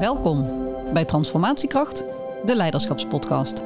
Welkom 0.00 0.46
bij 0.92 1.04
Transformatiekracht, 1.04 2.04
de 2.44 2.56
Leiderschapspodcast. 2.56 3.64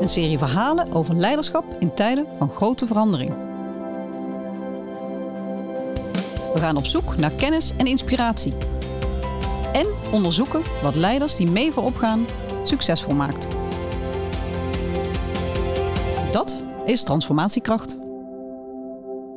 Een 0.00 0.08
serie 0.08 0.38
verhalen 0.38 0.92
over 0.92 1.14
leiderschap 1.14 1.64
in 1.78 1.94
tijden 1.94 2.26
van 2.36 2.50
grote 2.50 2.86
verandering. 2.86 3.30
We 6.54 6.58
gaan 6.60 6.76
op 6.76 6.84
zoek 6.84 7.16
naar 7.16 7.34
kennis 7.34 7.72
en 7.76 7.86
inspiratie. 7.86 8.54
En 9.72 9.86
onderzoeken 10.12 10.62
wat 10.82 10.94
leiders 10.94 11.36
die 11.36 11.50
mee 11.50 11.72
voorop 11.72 11.96
gaan 11.96 12.26
succesvol 12.62 13.14
maakt. 13.14 13.48
Dat 16.32 16.62
is 16.84 17.04
Transformatiekracht. 17.04 17.98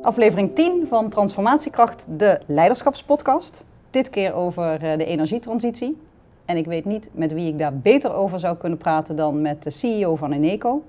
Aflevering 0.02 0.54
10 0.54 0.86
van 0.88 1.08
Transformatiekracht, 1.08 2.06
de 2.08 2.40
Leiderschapspodcast. 2.46 3.64
Dit 3.90 4.10
keer 4.10 4.34
over 4.34 4.84
eh, 4.84 4.98
de 4.98 5.04
energietransitie. 5.04 6.00
En 6.44 6.56
ik 6.56 6.66
weet 6.66 6.84
niet 6.84 7.08
met 7.12 7.32
wie 7.32 7.48
ik 7.48 7.58
daar 7.58 7.76
beter 7.76 8.14
over 8.14 8.38
zou 8.38 8.56
kunnen 8.56 8.78
praten 8.78 9.16
dan 9.16 9.40
met 9.40 9.62
de 9.62 9.70
CEO 9.70 10.16
van 10.16 10.32
Eneco, 10.32 10.82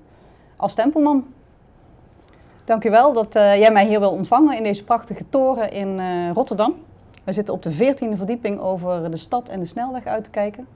Als 0.56 0.74
Tempelman. 0.74 1.26
Dank 2.64 2.84
u 2.84 2.90
wel 2.90 3.12
dat 3.12 3.36
uh, 3.36 3.56
jij 3.56 3.72
mij 3.72 3.86
hier 3.86 4.00
wil 4.00 4.10
ontvangen 4.10 4.56
in 4.56 4.62
deze 4.62 4.84
prachtige 4.84 5.24
toren 5.28 5.72
in 5.72 5.98
uh, 5.98 6.30
Rotterdam. 6.32 6.74
We 7.24 7.32
zitten 7.32 7.54
op 7.54 7.62
de 7.62 7.72
14e 7.72 8.16
verdieping 8.16 8.60
over 8.60 9.10
de 9.10 9.16
stad 9.16 9.48
en 9.48 9.60
de 9.60 9.66
snelweg 9.66 10.06
uit 10.06 10.24
te 10.24 10.30
kijken. 10.30 10.66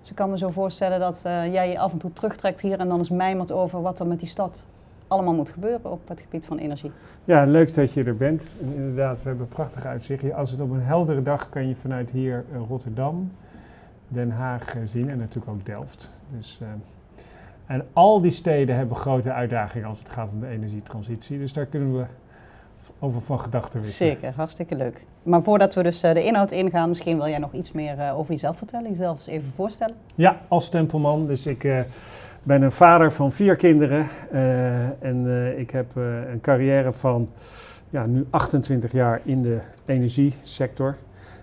Dus 0.00 0.10
ik 0.10 0.16
kan 0.16 0.30
me 0.30 0.38
zo 0.38 0.48
voorstellen 0.48 1.00
dat 1.00 1.20
jij 1.24 1.70
je 1.70 1.78
af 1.78 1.92
en 1.92 1.98
toe 1.98 2.12
terugtrekt 2.12 2.60
hier 2.60 2.78
en 2.78 2.88
dan 2.88 2.98
eens 2.98 3.10
mijmert 3.10 3.52
over 3.52 3.82
wat 3.82 4.00
er 4.00 4.06
met 4.06 4.20
die 4.20 4.28
stad 4.28 4.64
allemaal 5.10 5.34
moet 5.34 5.50
gebeuren 5.50 5.90
op 5.90 6.08
het 6.08 6.20
gebied 6.20 6.46
van 6.46 6.58
energie. 6.58 6.90
Ja, 7.24 7.44
leuk 7.44 7.74
dat 7.74 7.92
je 7.92 8.04
er 8.04 8.16
bent. 8.16 8.56
En 8.60 8.74
inderdaad, 8.74 9.22
we 9.22 9.28
hebben 9.28 9.46
een 9.46 9.54
prachtig 9.54 9.84
uitzicht. 9.84 10.32
Als 10.32 10.50
het 10.50 10.60
op 10.60 10.70
een 10.70 10.82
heldere 10.82 11.22
dag 11.22 11.48
kan 11.48 11.68
je 11.68 11.74
vanuit 11.74 12.10
hier 12.10 12.44
uh, 12.52 12.58
Rotterdam, 12.68 13.32
Den 14.08 14.30
Haag 14.30 14.76
uh, 14.76 14.82
zien 14.84 15.10
en 15.10 15.18
natuurlijk 15.18 15.52
ook 15.52 15.66
Delft. 15.66 16.20
Dus, 16.36 16.58
uh, 16.62 16.68
en 17.66 17.86
al 17.92 18.20
die 18.20 18.30
steden 18.30 18.76
hebben 18.76 18.96
grote 18.96 19.32
uitdagingen 19.32 19.88
als 19.88 19.98
het 19.98 20.08
gaat 20.08 20.28
om 20.32 20.40
de 20.40 20.46
energietransitie. 20.46 21.38
Dus 21.38 21.52
daar 21.52 21.66
kunnen 21.66 21.96
we 21.96 22.04
over 22.98 23.20
van 23.20 23.40
gedachten 23.40 23.80
wisselen. 23.80 24.12
Zeker, 24.12 24.32
hartstikke 24.36 24.74
leuk. 24.74 25.04
Maar 25.22 25.42
voordat 25.42 25.74
we 25.74 25.82
dus 25.82 26.00
de 26.00 26.24
inhoud 26.24 26.50
ingaan, 26.50 26.88
misschien 26.88 27.16
wil 27.16 27.28
jij 27.28 27.38
nog 27.38 27.52
iets 27.52 27.72
meer 27.72 28.12
over 28.12 28.32
jezelf 28.32 28.56
vertellen, 28.56 28.90
jezelf 28.90 29.16
eens 29.16 29.26
even 29.26 29.52
voorstellen. 29.56 29.96
Ja, 30.14 30.40
als 30.48 30.68
tempelman. 30.68 31.26
Dus 31.26 31.46
ik 31.46 31.84
ben 32.42 32.62
een 32.62 32.72
vader 32.72 33.12
van 33.12 33.32
vier 33.32 33.56
kinderen 33.56 34.06
uh, 34.32 35.02
en 35.02 35.24
uh, 35.24 35.58
ik 35.58 35.70
heb 35.70 35.96
uh, 35.96 36.30
een 36.30 36.40
carrière 36.40 36.92
van 36.92 37.28
ja, 37.90 38.06
nu 38.06 38.26
28 38.30 38.92
jaar 38.92 39.20
in 39.24 39.42
de 39.42 39.58
energiesector. 39.86 40.96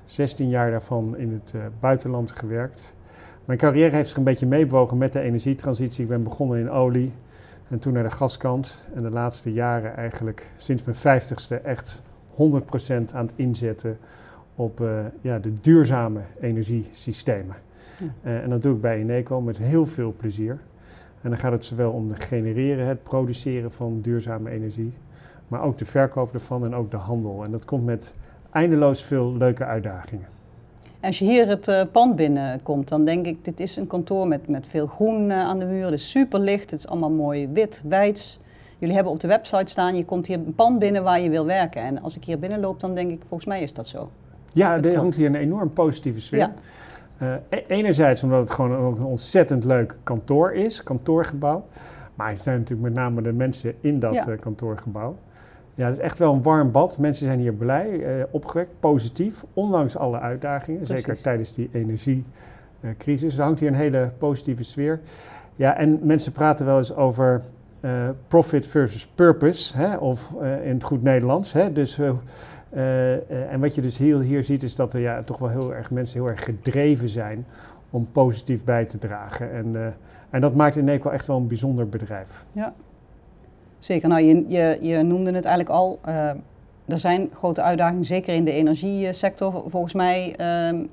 16 0.06 0.50
jaar 0.50 0.72
daarvan 0.72 1.18
in 1.18 1.32
het 1.34 1.54
buitenland 1.80 2.32
gewerkt. 2.32 2.94
Mijn 3.46 3.60
carrière 3.60 3.96
heeft 3.96 4.08
zich 4.08 4.18
een 4.18 4.24
beetje 4.24 4.46
meebewogen 4.46 4.98
met 4.98 5.14
de 5.14 5.20
energietransitie. 5.20 6.04
Ik 6.04 6.10
ben 6.10 6.24
begonnen 6.24 6.60
in 6.60 6.70
olie 6.70 7.14
en 7.70 7.80
toen 7.80 7.94
naar 7.94 8.04
de 8.04 8.12
gaskant. 8.12 8.86
En 8.96 9.02
de 9.02 9.10
laatste 9.10 9.54
jaren 9.54 9.96
eigenlijk 9.96 10.48
sinds 10.58 10.84
mijn 10.84 11.22
50ste 11.22 11.64
echt 11.64 12.02
100% 12.32 12.36
aan 13.14 13.26
het 13.26 13.32
inzetten 13.36 13.98
op 14.56 14.82
ja, 15.22 15.40
de 15.40 15.54
duurzame 15.62 16.20
energiesystemen. 16.40 17.56
Ja. 17.98 18.42
en 18.42 18.50
dat 18.50 18.62
doe 18.62 18.76
ik 18.76 18.82
bij 18.82 18.98
Eneco 18.98 19.42
met 19.42 19.58
heel 19.58 19.86
veel 19.86 20.14
plezier. 20.18 20.60
En 21.22 21.30
dan 21.30 21.40
gaat 21.40 21.52
het 21.52 21.66
zowel 21.66 21.92
om 21.92 22.12
het 22.12 22.24
genereren, 22.24 22.88
het 22.88 23.04
produceren 23.04 23.72
van 23.72 24.02
duurzame 24.02 24.50
energie, 24.50 24.94
maar 25.48 25.62
ook 25.62 25.78
de 25.78 25.86
verkoop 25.86 26.34
ervan 26.34 26.66
en 26.66 26.76
ook 26.76 26.92
de 26.92 26.98
handel. 26.98 27.44
En 27.44 27.52
dat 27.52 27.66
komt 27.66 27.86
met 27.86 28.14
eindeloos 28.52 29.04
veel 29.04 29.36
leuke 29.38 29.66
uitdagingen. 29.66 30.28
Als 31.00 31.20
je 31.20 31.26
hier 31.26 31.48
het 31.48 31.68
uh, 31.68 31.82
pand 31.92 32.16
binnenkomt, 32.16 32.88
dan 32.88 33.06
denk 33.06 33.26
ik, 33.26 33.46
dit 33.46 33.60
is 33.60 33.76
een 33.76 33.88
kantoor 33.88 34.28
met, 34.28 34.48
met 34.48 34.68
veel 34.68 34.88
groen 34.88 35.30
uh, 35.30 35.40
aan 35.40 35.60
de 35.60 35.66
muur. 35.66 35.84
Het 35.84 35.94
is 35.94 36.10
super 36.10 36.40
licht, 36.40 36.72
het 36.72 36.80
is 36.80 36.88
allemaal 36.88 37.10
mooi 37.10 37.48
wit, 37.48 37.84
wijds. 37.88 38.40
Jullie 38.78 38.96
hebben 38.96 39.14
op 39.14 39.20
de 39.20 39.28
website 39.28 39.72
staan, 39.72 39.96
je 39.96 40.06
komt 40.06 40.28
hier 40.28 40.38
een 40.38 40.56
pand 40.56 40.80
binnen 40.80 41.04
waar 41.04 41.20
je 41.20 41.30
wil 41.30 41.46
werken. 41.46 41.82
En 41.82 42.02
als 42.02 42.16
ik 42.16 42.24
hier 42.24 42.40
binnenloop, 42.40 42.80
dan 42.80 42.96
denk 42.96 43.12
ik, 43.12 43.20
volgens 43.20 43.46
mij 43.50 43.62
is 43.62 43.74
dat 43.74 43.88
zo. 43.88 44.10
Ja, 44.54 44.84
er 44.84 44.96
hangt 44.96 45.16
hier 45.16 45.26
een 45.26 45.36
enorm 45.36 45.74
positieve 45.74 46.22
sfeer. 46.22 46.40
Ja. 46.40 46.54
Uh, 47.22 47.34
enerzijds 47.68 48.24
omdat 48.24 48.40
het 48.40 48.52
gewoon 48.52 48.76
ook 48.76 48.98
een 48.98 49.06
ontzettend 49.06 49.64
leuk 49.64 49.96
kantoor 50.04 50.54
is, 50.54 50.84
kantoorgebouw. 50.84 51.66
Maar 52.16 52.30
het 52.30 52.40
zijn 52.40 52.58
natuurlijk 52.58 52.88
met 52.88 52.98
name 52.98 53.22
de 53.22 53.34
mensen 53.34 53.74
in 53.82 54.00
dat 54.00 54.14
ja. 54.14 54.28
uh, 54.28 54.40
kantoorgebouw. 54.40 55.16
Ja, 55.76 55.86
het 55.86 55.98
is 55.98 56.02
echt 56.02 56.18
wel 56.18 56.34
een 56.34 56.42
warm 56.42 56.72
bad. 56.72 56.98
Mensen 56.98 57.26
zijn 57.26 57.40
hier 57.40 57.54
blij, 57.54 57.90
uh, 57.90 58.24
opgewekt, 58.32 58.72
positief, 58.80 59.46
ondanks 59.54 59.98
alle 59.98 60.20
uitdagingen. 60.20 60.82
Precies. 60.82 60.96
Zeker 60.96 61.22
tijdens 61.22 61.54
die 61.54 61.70
energiecrisis. 61.72 63.38
er 63.38 63.44
hangt 63.44 63.60
hier 63.60 63.70
een 63.70 63.76
hele 63.76 64.12
positieve 64.18 64.64
sfeer. 64.64 65.00
Ja, 65.56 65.78
en 65.78 66.00
mensen 66.04 66.32
praten 66.32 66.66
wel 66.66 66.78
eens 66.78 66.96
over 66.96 67.42
profit 68.28 68.68
versus 68.68 69.08
purpose, 69.08 69.78
hè, 69.78 69.96
of 69.96 70.34
in 70.64 70.74
het 70.74 70.84
goed 70.84 71.04
Nederlands. 71.04 71.54
Hè, 71.54 71.74
dus 71.74 72.00
en 73.50 73.60
wat 73.60 73.76
je 73.76 73.82
dus 73.82 73.98
hier, 73.98 74.20
hier 74.20 74.44
ziet 74.44 74.64
is 74.64 74.76
dat 74.76 74.94
er 74.94 75.00
ja, 75.00 75.24
toch 75.24 75.38
wel 75.38 75.50
heel 75.50 75.74
erg 75.74 75.92
mensen 75.92 76.20
heel 76.20 76.30
erg 76.30 76.44
gedreven 76.44 77.10
zijn 77.10 77.46
om 77.90 78.08
positief 78.12 78.64
bij 78.64 78.86
te 78.86 78.98
dragen. 78.98 79.52
En, 79.52 79.68
uh, 79.74 79.86
en 80.30 80.42
dat 80.42 80.56
maakt 80.56 80.76
in 80.76 80.86
wel 80.86 81.12
echt 81.12 81.28
wel 81.28 81.38
een 81.38 81.48
bijzonder 81.48 81.90
bedrijf. 81.90 82.46
Ja, 82.52 82.74
zeker. 83.80 84.10
Nou, 84.10 84.22
je, 84.22 84.46
je, 84.48 84.78
je 84.82 85.02
noemde 85.02 85.32
het 85.32 85.46
eigenlijk 85.46 85.76
al. 85.76 86.00
er 86.86 87.00
zijn 87.00 87.30
grote 87.34 87.62
uitdagingen, 87.62 88.06
zeker 88.06 88.34
in 88.34 88.46
de 88.46 88.52
energiesector. 88.52 89.64
Volgens 89.68 89.94
mij 89.94 90.36
ehm, 90.36 90.84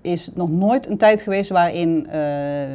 is 0.00 0.26
het 0.26 0.36
nog 0.36 0.50
nooit 0.50 0.88
een 0.88 0.98
tijd 0.98 1.22
geweest 1.22 1.50
waarin 1.50 2.02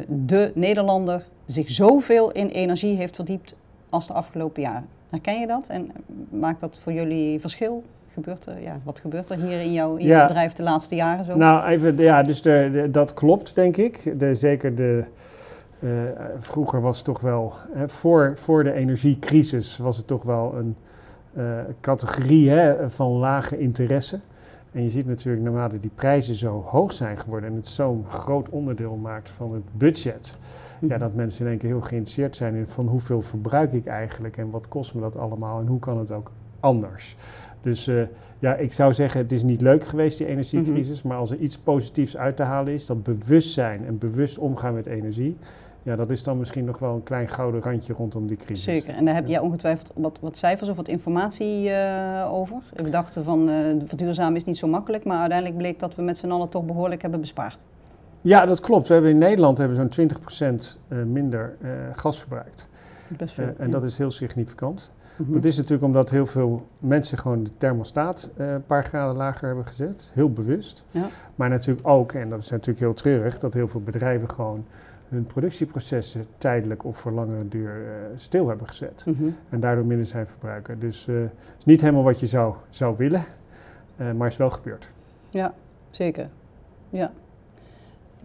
de 0.08 0.52
Nederlander 0.54 1.26
zich 1.46 1.70
zoveel 1.70 2.32
in 2.32 2.48
energie 2.48 2.96
heeft 2.96 3.14
verdiept 3.14 3.56
als 3.88 4.06
de 4.06 4.12
afgelopen 4.12 4.62
jaren. 4.62 4.99
Herken 5.10 5.40
je 5.40 5.46
dat 5.46 5.68
en 5.68 5.90
maakt 6.30 6.60
dat 6.60 6.78
voor 6.82 6.92
jullie 6.92 7.40
verschil? 7.40 7.82
Gebeurt 8.12 8.46
er, 8.46 8.62
ja, 8.62 8.78
wat 8.84 8.98
gebeurt 8.98 9.28
er 9.28 9.36
hier 9.36 9.60
in 9.60 9.72
jouw, 9.72 9.96
in 9.96 10.06
jouw 10.06 10.26
bedrijf 10.26 10.52
de 10.52 10.62
laatste 10.62 10.94
jaren 10.94 11.24
zo? 11.24 11.36
Nou, 11.36 11.68
even, 11.68 11.96
ja, 11.96 12.22
dus 12.22 12.42
de, 12.42 12.88
dat 12.90 13.14
klopt 13.14 13.54
denk 13.54 13.76
ik. 13.76 14.18
De, 14.18 14.34
zeker 14.34 14.74
de, 14.74 15.04
uh, 15.80 15.90
vroeger 16.38 16.80
was 16.80 16.96
het 16.96 17.04
toch 17.04 17.20
wel, 17.20 17.52
hè, 17.72 17.88
voor, 17.88 18.32
voor 18.36 18.64
de 18.64 18.72
energiecrisis 18.72 19.78
was 19.78 19.96
het 19.96 20.06
toch 20.06 20.22
wel 20.22 20.54
een 20.54 20.76
uh, 21.36 21.44
categorie 21.80 22.50
hè, 22.50 22.90
van 22.90 23.10
lage 23.10 23.58
interesse. 23.58 24.20
En 24.72 24.82
je 24.82 24.90
ziet 24.90 25.06
natuurlijk 25.06 25.44
naarmate 25.44 25.80
die 25.80 25.90
prijzen 25.94 26.34
zo 26.34 26.64
hoog 26.66 26.92
zijn 26.92 27.18
geworden 27.18 27.50
en 27.50 27.56
het 27.56 27.68
zo'n 27.68 28.04
groot 28.08 28.48
onderdeel 28.48 28.96
maakt 28.96 29.30
van 29.30 29.54
het 29.54 29.62
budget, 29.72 30.36
ja, 30.88 30.98
dat 30.98 31.14
mensen 31.14 31.44
in 31.44 31.50
één 31.50 31.60
keer 31.60 31.68
heel 31.68 31.80
geïnteresseerd 31.80 32.36
zijn 32.36 32.54
in 32.54 32.66
van 32.66 32.86
hoeveel 32.86 33.20
verbruik 33.20 33.72
ik 33.72 33.86
eigenlijk 33.86 34.36
en 34.36 34.50
wat 34.50 34.68
kost 34.68 34.94
me 34.94 35.00
dat 35.00 35.16
allemaal 35.16 35.60
en 35.60 35.66
hoe 35.66 35.78
kan 35.78 35.98
het 35.98 36.10
ook 36.10 36.30
anders. 36.60 37.16
Dus 37.62 37.88
uh, 37.88 38.02
ja, 38.38 38.54
ik 38.54 38.72
zou 38.72 38.92
zeggen, 38.92 39.20
het 39.20 39.32
is 39.32 39.42
niet 39.42 39.60
leuk 39.60 39.84
geweest, 39.84 40.18
die 40.18 40.26
energiecrisis, 40.26 40.96
mm 40.96 41.00
-hmm. 41.00 41.10
maar 41.10 41.18
als 41.18 41.30
er 41.30 41.36
iets 41.36 41.58
positiefs 41.58 42.16
uit 42.16 42.36
te 42.36 42.42
halen 42.42 42.72
is, 42.72 42.86
dat 42.86 43.02
bewustzijn 43.02 43.86
en 43.86 43.98
bewust 43.98 44.38
omgaan 44.38 44.74
met 44.74 44.86
energie, 44.86 45.36
ja, 45.82 45.96
dat 45.96 46.10
is 46.10 46.22
dan 46.22 46.38
misschien 46.38 46.64
nog 46.64 46.78
wel 46.78 46.94
een 46.94 47.02
klein 47.02 47.28
gouden 47.28 47.62
randje 47.62 47.92
rondom 47.92 48.26
die 48.26 48.36
crisis. 48.36 48.64
Zeker, 48.64 48.94
en 48.94 49.04
daar 49.04 49.14
heb 49.14 49.26
jij 49.26 49.38
ongetwijfeld 49.38 49.92
wat, 49.94 50.18
wat 50.20 50.36
cijfers 50.36 50.68
of 50.68 50.76
wat 50.76 50.88
informatie 50.88 51.68
uh, 51.68 52.28
over. 52.32 52.56
We 52.74 52.90
dachten 52.90 53.24
van 53.24 53.48
uh, 53.48 53.56
verduurzamen 53.84 54.36
is 54.36 54.44
niet 54.44 54.58
zo 54.58 54.66
makkelijk, 54.68 55.04
maar 55.04 55.18
uiteindelijk 55.18 55.58
bleek 55.58 55.78
dat 55.78 55.94
we 55.94 56.02
met 56.02 56.18
z'n 56.18 56.30
allen 56.30 56.48
toch 56.48 56.64
behoorlijk 56.64 57.02
hebben 57.02 57.20
bespaard. 57.20 57.64
Ja, 58.20 58.46
dat 58.46 58.60
klopt. 58.60 58.88
We 58.88 58.92
hebben 58.92 59.10
in 59.10 59.18
Nederland 59.18 59.58
hebben 59.58 59.90
zo'n 59.92 60.08
20% 60.54 60.54
uh, 60.88 61.02
minder 61.02 61.56
uh, 61.62 61.70
gas 61.96 62.18
verbruikt. 62.18 62.68
Best 63.08 63.34
veel, 63.34 63.44
uh, 63.44 63.50
en 63.56 63.66
ja. 63.66 63.72
dat 63.72 63.82
is 63.82 63.98
heel 63.98 64.10
significant. 64.10 64.90
Mm 65.16 65.26
-hmm. 65.26 65.34
Dat 65.34 65.44
is 65.44 65.56
natuurlijk 65.56 65.82
omdat 65.82 66.10
heel 66.10 66.26
veel 66.26 66.66
mensen 66.78 67.18
gewoon 67.18 67.44
de 67.44 67.50
thermostaat 67.58 68.30
een 68.36 68.64
paar 68.66 68.84
graden 68.84 69.16
lager 69.16 69.46
hebben 69.46 69.66
gezet. 69.66 70.10
Heel 70.14 70.32
bewust. 70.32 70.84
Ja. 70.90 71.06
Maar 71.34 71.48
natuurlijk 71.48 71.88
ook, 71.88 72.12
en 72.12 72.28
dat 72.28 72.40
is 72.40 72.50
natuurlijk 72.50 72.78
heel 72.78 72.94
treurig, 72.94 73.38
dat 73.38 73.54
heel 73.54 73.68
veel 73.68 73.82
bedrijven 73.82 74.30
gewoon 74.30 74.64
hun 75.08 75.26
productieprocessen 75.26 76.24
tijdelijk 76.38 76.84
of 76.84 76.98
voor 76.98 77.12
langere 77.12 77.48
duur 77.48 77.72
stil 78.14 78.48
hebben 78.48 78.68
gezet. 78.68 79.02
Mm 79.06 79.14
-hmm. 79.18 79.36
En 79.48 79.60
daardoor 79.60 79.84
minder 79.84 80.06
zijn 80.06 80.26
verbruiken. 80.26 80.80
Dus 80.80 81.06
het 81.06 81.32
is 81.58 81.64
niet 81.64 81.80
helemaal 81.80 82.02
wat 82.02 82.20
je 82.20 82.26
zou, 82.26 82.54
zou 82.70 82.94
willen, 82.96 83.24
maar 84.16 84.26
is 84.26 84.36
wel 84.36 84.50
gebeurd. 84.50 84.88
Ja, 85.28 85.54
zeker. 85.90 86.28
Ja. 86.90 87.10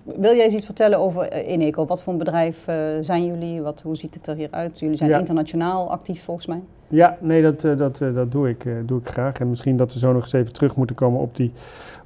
Wil 0.05 0.35
jij 0.35 0.43
eens 0.43 0.53
iets 0.53 0.65
vertellen 0.65 0.99
over 0.99 1.31
Eneco? 1.31 1.85
Wat 1.85 2.03
voor 2.03 2.13
een 2.13 2.19
bedrijf 2.19 2.67
uh, 2.67 2.75
zijn 3.01 3.25
jullie? 3.25 3.61
Wat, 3.61 3.81
hoe 3.81 3.95
ziet 3.95 4.13
het 4.13 4.27
er 4.27 4.35
hier 4.35 4.47
uit? 4.51 4.79
Jullie 4.79 4.97
zijn 4.97 5.09
ja. 5.09 5.17
internationaal 5.19 5.91
actief 5.91 6.23
volgens 6.23 6.45
mij. 6.45 6.61
Ja, 6.87 7.17
nee, 7.21 7.41
dat, 7.41 7.63
uh, 7.63 7.77
dat, 7.77 7.99
uh, 7.99 8.13
dat 8.15 8.31
doe, 8.31 8.49
ik, 8.49 8.65
doe 8.85 8.99
ik 8.99 9.07
graag. 9.07 9.39
En 9.39 9.49
misschien 9.49 9.77
dat 9.77 9.93
we 9.93 9.99
zo 9.99 10.13
nog 10.13 10.23
eens 10.23 10.33
even 10.33 10.53
terug 10.53 10.75
moeten 10.75 10.95
komen 10.95 11.19
op 11.19 11.35
die, 11.35 11.51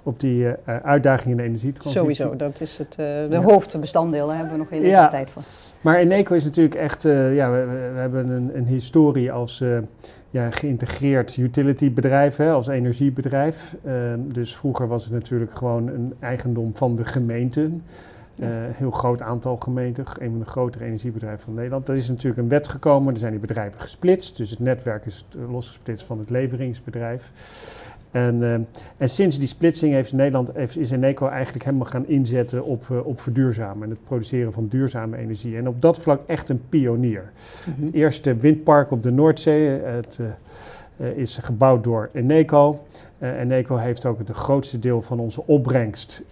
op 0.03 0.19
die 0.19 0.47
uitdagingen 0.83 1.31
in 1.31 1.43
de 1.43 1.49
energietransitie. 1.49 1.99
Sowieso, 1.99 2.35
dat 2.35 2.61
is 2.61 2.77
het, 2.77 2.93
de 2.93 3.27
ja. 3.29 3.41
hoofdbestanddeel. 3.41 4.27
Daar 4.27 4.35
hebben 4.35 4.53
we 4.53 4.59
nog 4.59 4.69
heel 4.69 4.81
ja. 4.81 5.07
tijd 5.07 5.31
voor. 5.31 5.43
Maar 5.83 5.95
Eneco 5.95 6.35
is 6.35 6.43
natuurlijk 6.43 6.75
echt, 6.75 7.01
ja, 7.31 7.51
we, 7.51 7.89
we 7.93 7.99
hebben 7.99 8.29
een, 8.29 8.51
een, 8.53 8.65
historie 8.65 9.31
als 9.31 9.63
ja, 10.31 10.51
geïntegreerd 10.51 11.37
utility 11.37 11.93
bedrijf 11.93 12.35
hè, 12.35 12.51
als 12.51 12.67
energiebedrijf. 12.67 13.75
Ehm, 13.85 14.19
dus 14.27 14.55
vroeger 14.55 14.87
was 14.87 15.03
het 15.03 15.13
natuurlijk 15.13 15.53
gewoon 15.53 15.87
een 15.87 16.13
eigendom 16.19 16.73
van 16.73 16.95
de 16.95 17.05
gemeenten. 17.05 17.83
Uh, 18.35 18.47
heel 18.51 18.91
groot 18.91 19.21
aantal 19.21 19.57
gemeenten, 19.57 20.05
een 20.19 20.29
van 20.29 20.39
de 20.39 20.45
grotere 20.45 20.85
energiebedrijven 20.85 21.39
van 21.39 21.53
Nederland. 21.53 21.87
Er 21.87 21.95
is 21.95 22.09
natuurlijk 22.09 22.41
een 22.41 22.49
wet 22.49 22.67
gekomen, 22.67 23.13
er 23.13 23.19
zijn 23.19 23.31
die 23.31 23.41
bedrijven 23.41 23.81
gesplitst. 23.81 24.37
Dus 24.37 24.49
het 24.49 24.59
netwerk 24.59 25.05
is 25.05 25.25
losgesplitst 25.49 26.05
van 26.05 26.19
het 26.19 26.29
leveringsbedrijf. 26.29 27.31
En, 28.11 28.35
uh, 28.41 28.53
en 28.97 29.09
sinds 29.09 29.39
die 29.39 29.47
splitsing 29.47 29.93
heeft 29.93 30.13
Nederland, 30.13 30.51
heeft, 30.53 30.77
is 30.77 30.91
Eneco 30.91 31.27
eigenlijk 31.27 31.65
helemaal 31.65 31.87
gaan 31.87 32.07
inzetten 32.07 32.63
op, 32.63 32.87
uh, 32.91 33.05
op 33.05 33.21
verduurzamen 33.21 33.83
en 33.83 33.89
het 33.89 34.03
produceren 34.03 34.53
van 34.53 34.67
duurzame 34.67 35.17
energie. 35.17 35.57
En 35.57 35.67
op 35.67 35.81
dat 35.81 35.99
vlak 35.99 36.21
echt 36.25 36.49
een 36.49 36.61
pionier. 36.69 37.31
Mm 37.65 37.73
-hmm. 37.73 37.85
Het 37.85 37.93
eerste 37.93 38.35
windpark 38.35 38.91
op 38.91 39.03
de 39.03 39.11
Noordzee 39.11 39.69
het, 39.69 40.19
uh, 40.21 41.17
is 41.17 41.37
gebouwd 41.37 41.83
door 41.83 42.09
Eneco. 42.13 42.79
Eneco 43.19 43.75
heeft 43.75 44.05
ook 44.05 44.17
het 44.17 44.29
grootste 44.29 44.79
deel 44.79 45.01
van 45.01 45.19
onze 45.19 45.43
opbrengst 45.45 46.23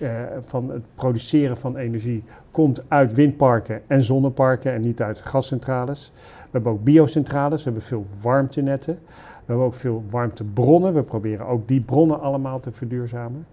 van 0.45 0.69
het 0.69 0.81
produceren 0.95 1.57
van 1.57 1.77
energie 1.77 2.23
komt 2.51 2.81
uit 2.87 3.13
windparken 3.13 3.81
en 3.87 4.03
zonneparken 4.03 4.73
en 4.73 4.81
niet 4.81 5.01
uit 5.01 5.21
gascentrales. 5.21 6.11
We 6.15 6.49
hebben 6.51 6.71
ook 6.71 6.83
biocentrales, 6.83 7.57
we 7.57 7.69
hebben 7.69 7.87
veel 7.87 8.05
warmtenetten. 8.21 8.99
We 9.47 9.53
hebben 9.53 9.65
ook 9.65 9.73
veel 9.73 10.03
warmtebronnen. 10.09 10.93
We 10.93 11.03
proberen 11.03 11.45
ook 11.45 11.67
die 11.67 11.81
bronnen 11.81 12.19
allemaal 12.19 12.59
te 12.59 12.71
verduurzamen. 12.71 13.45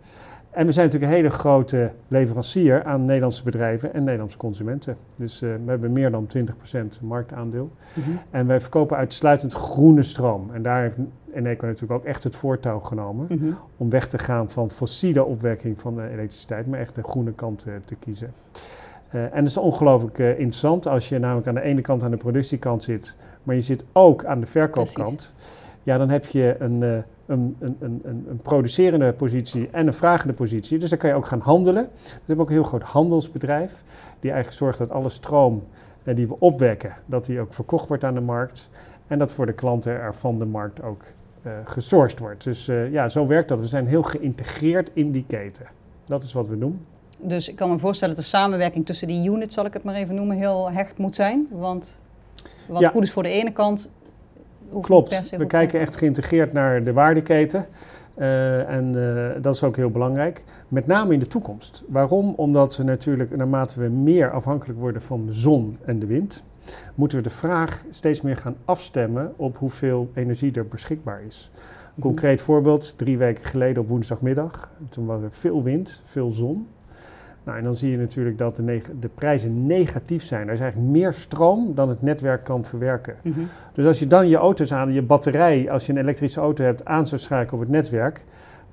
En 0.51 0.67
we 0.67 0.73
zijn 0.73 0.87
natuurlijk 0.87 1.13
een 1.13 1.19
hele 1.19 1.35
grote 1.35 1.91
leverancier 2.09 2.85
aan 2.85 3.05
Nederlandse 3.05 3.43
bedrijven 3.43 3.95
en 3.95 4.05
Nederlandse 4.05 4.37
consumenten. 4.37 4.97
Dus 5.17 5.43
uh, 5.43 5.55
we 5.65 5.71
hebben 5.71 5.93
meer 5.93 6.11
dan 6.11 6.27
20% 6.37 6.41
marktaandeel. 7.01 7.71
Mm 7.95 8.03
-hmm. 8.03 8.19
En 8.31 8.47
wij 8.47 8.61
verkopen 8.61 8.97
uitsluitend 8.97 9.53
groene 9.53 10.03
stroom. 10.03 10.51
En 10.53 10.63
daar 10.63 10.83
heeft 10.83 10.97
Eneco 11.33 11.67
natuurlijk 11.67 12.01
ook 12.01 12.07
echt 12.07 12.25
het 12.25 12.37
voortouw 12.37 12.79
genomen 12.79 13.27
mm 13.29 13.39
-hmm. 13.39 13.57
om 13.77 13.91
weg 13.91 14.09
te 14.09 14.19
gaan 14.19 14.51
van 14.51 14.71
fossiele 14.71 15.25
opwekking 15.25 15.81
van 15.81 15.95
de 15.95 16.09
elektriciteit, 16.09 16.67
maar 16.67 16.79
echt 16.79 16.95
de 16.95 17.03
groene 17.03 17.33
kant 17.33 17.65
uh, 17.69 17.75
te 17.85 17.95
kiezen. 17.95 18.33
Uh, 19.15 19.23
en 19.23 19.31
dat 19.35 19.47
is 19.47 19.57
ongelooflijk 19.57 20.19
interessant 20.19 20.87
als 20.87 21.09
je 21.09 21.19
namelijk 21.19 21.47
aan 21.47 21.55
de 21.55 21.61
ene 21.61 21.81
kant 21.81 22.03
aan 22.03 22.11
de 22.11 22.17
productiekant 22.17 22.83
zit, 22.83 23.17
maar 23.43 23.55
je 23.55 23.61
zit 23.61 23.85
ook 23.93 24.25
aan 24.25 24.41
de 24.41 24.47
verkoopkant. 24.47 25.33
Precies 25.37 25.63
ja, 25.85 25.99
dan 25.99 26.09
heb 26.09 26.25
je 26.25 26.57
een, 26.59 26.81
uh, 26.81 26.97
een, 27.27 27.57
een, 27.59 27.77
een, 27.81 28.03
een, 28.29 28.41
producerende 28.43 29.13
positie 29.13 29.69
en 29.71 29.87
een 29.87 29.95
vragende 29.95 30.35
positie. 30.35 30.79
Dus 30.79 30.91
dan 30.91 30.99
kan 30.99 31.11
je 31.11 31.17
ook 31.17 31.27
gaan 31.27 31.41
handelen. 31.41 31.89
We 32.03 32.11
hebben 32.25 32.45
ook 32.45 32.51
een 32.51 32.57
heel 32.57 32.65
groot 32.65 32.83
handelsbedrijf, 32.83 33.83
die 34.21 34.31
eigenlijk 34.31 34.63
zorgt 34.63 34.79
dat 34.79 34.91
alle 34.91 35.09
stroom 35.09 35.65
uh, 36.05 36.17
die 36.17 36.29
we 36.29 36.39
opwekken, 36.39 36.95
dat 37.07 37.27
die 37.27 37.41
ook 37.41 37.55
verkocht 37.55 37.89
wordt 37.89 38.05
aan 38.05 38.15
de 38.15 38.21
markt. 38.21 38.71
En 39.07 39.19
dat 39.19 39.33
voor 39.33 39.47
de 39.47 39.53
klanten 39.53 39.93
er 39.93 40.15
van 40.15 40.39
de 40.39 40.45
markt 40.45 40.83
ook 40.83 41.03
uh, 41.43 41.53
gesourced 41.65 42.19
wordt. 42.19 42.45
Dus 42.45 42.67
ja, 42.67 43.09
zo 43.09 43.27
werkt 43.27 43.49
dat. 43.49 43.59
We 43.59 43.67
zijn 43.67 43.87
heel 43.87 44.03
geïntegreerd 44.03 44.91
in 44.93 45.11
die 45.11 45.25
keten. 45.27 45.67
Dat 46.05 46.23
is 46.23 46.33
wat 46.33 46.47
we 46.47 46.59
doen. 46.59 46.81
Dus 47.19 47.49
ik 47.49 47.57
kan 47.57 47.71
me 47.71 47.79
voorstellen 47.79 48.15
dat 48.15 48.25
de 48.25 48.31
samenwerking 48.31 48.87
tussen 48.87 49.09
die 49.09 49.31
units, 49.31 49.55
zal 49.55 49.65
ik 49.65 49.73
het 49.73 49.83
maar 49.83 49.95
even 49.95 50.15
noemen, 50.15 50.37
heel 50.37 50.71
hecht 50.71 50.99
moet 50.99 51.15
zijn. 51.15 51.47
Want 51.51 51.99
wat 52.69 52.81
ja. 52.81 52.89
goed 52.89 53.03
is 53.03 53.13
voor 53.13 53.23
de 53.23 53.29
ene 53.29 53.53
kant, 53.53 53.91
Klopt, 54.81 55.31
we 55.31 55.47
kijken 55.47 55.81
echt 55.81 55.97
geïntegreerd 55.97 56.53
naar 56.53 56.85
de 56.85 56.93
waardeketen. 56.93 57.67
Uh, 58.19 58.69
en 58.69 58.95
uh, 58.95 59.43
dat 59.43 59.55
is 59.55 59.63
ook 59.63 59.77
heel 59.77 59.91
belangrijk. 59.91 60.45
Met 60.69 60.87
name 60.87 61.13
in 61.13 61.19
de 61.19 61.27
toekomst. 61.27 61.85
Waarom? 61.89 62.35
Omdat 62.37 62.77
we 62.77 62.83
natuurlijk, 62.83 63.37
naarmate 63.37 63.81
we 63.81 63.89
meer 63.89 64.31
afhankelijk 64.31 64.79
worden 64.79 65.03
van 65.03 65.27
de 65.27 65.33
zon 65.33 65.79
en 65.85 65.99
de 65.99 66.07
wind, 66.07 66.43
moeten 66.95 67.19
we 67.19 67.25
de 67.25 67.31
vraag 67.31 67.85
steeds 67.91 68.21
meer 68.21 68.37
gaan 68.37 68.57
afstemmen 68.65 69.33
op 69.37 69.57
hoeveel 69.57 70.11
energie 70.15 70.53
er 70.53 70.67
beschikbaar 70.67 71.23
is. 71.27 71.51
Een 71.97 72.03
concreet 72.03 72.41
voorbeeld, 72.41 72.99
drie 72.99 73.19
weken 73.19 73.45
geleden 73.45 73.83
op 73.83 73.89
woensdagmiddag. 73.89 74.71
Toen 74.89 75.07
was 75.07 75.23
er 75.23 75.33
veel 75.33 75.63
wind, 75.63 76.03
veel 76.05 76.31
zon. 76.31 76.67
Nou, 77.45 77.59
en 77.59 77.65
dan 77.65 77.75
zie 77.75 77.91
je 77.91 77.97
natuurlijk 77.97 78.39
dat 78.39 78.57
de, 78.57 78.81
de, 79.01 79.09
prijzen 79.09 79.67
negatief 79.67 80.23
zijn. 80.23 80.47
Er 80.47 80.55
is 80.55 80.61
eigenlijk 80.61 80.91
meer 80.93 81.13
stroom 81.13 81.75
dan 81.75 81.89
het 81.89 82.03
netwerk 82.03 82.45
kan 82.45 82.65
verwerken. 82.65 83.17
Mm 83.23 83.33
-hmm. 83.33 83.49
Dus 83.73 83.87
als 83.87 83.99
je 83.99 84.07
dan 84.07 84.29
je 84.29 84.37
auto's 84.37 84.73
aan, 84.73 84.93
je 84.93 85.03
batterij, 85.03 85.71
als 85.71 85.87
je 85.87 85.93
een 85.93 85.99
elektrische 85.99 86.41
auto 86.41 86.65
hebt, 86.65 86.85
aan 86.85 87.07
zou 87.07 87.21
schakelen 87.21 87.55
op 87.55 87.61
het 87.61 87.69
netwerk, 87.69 88.21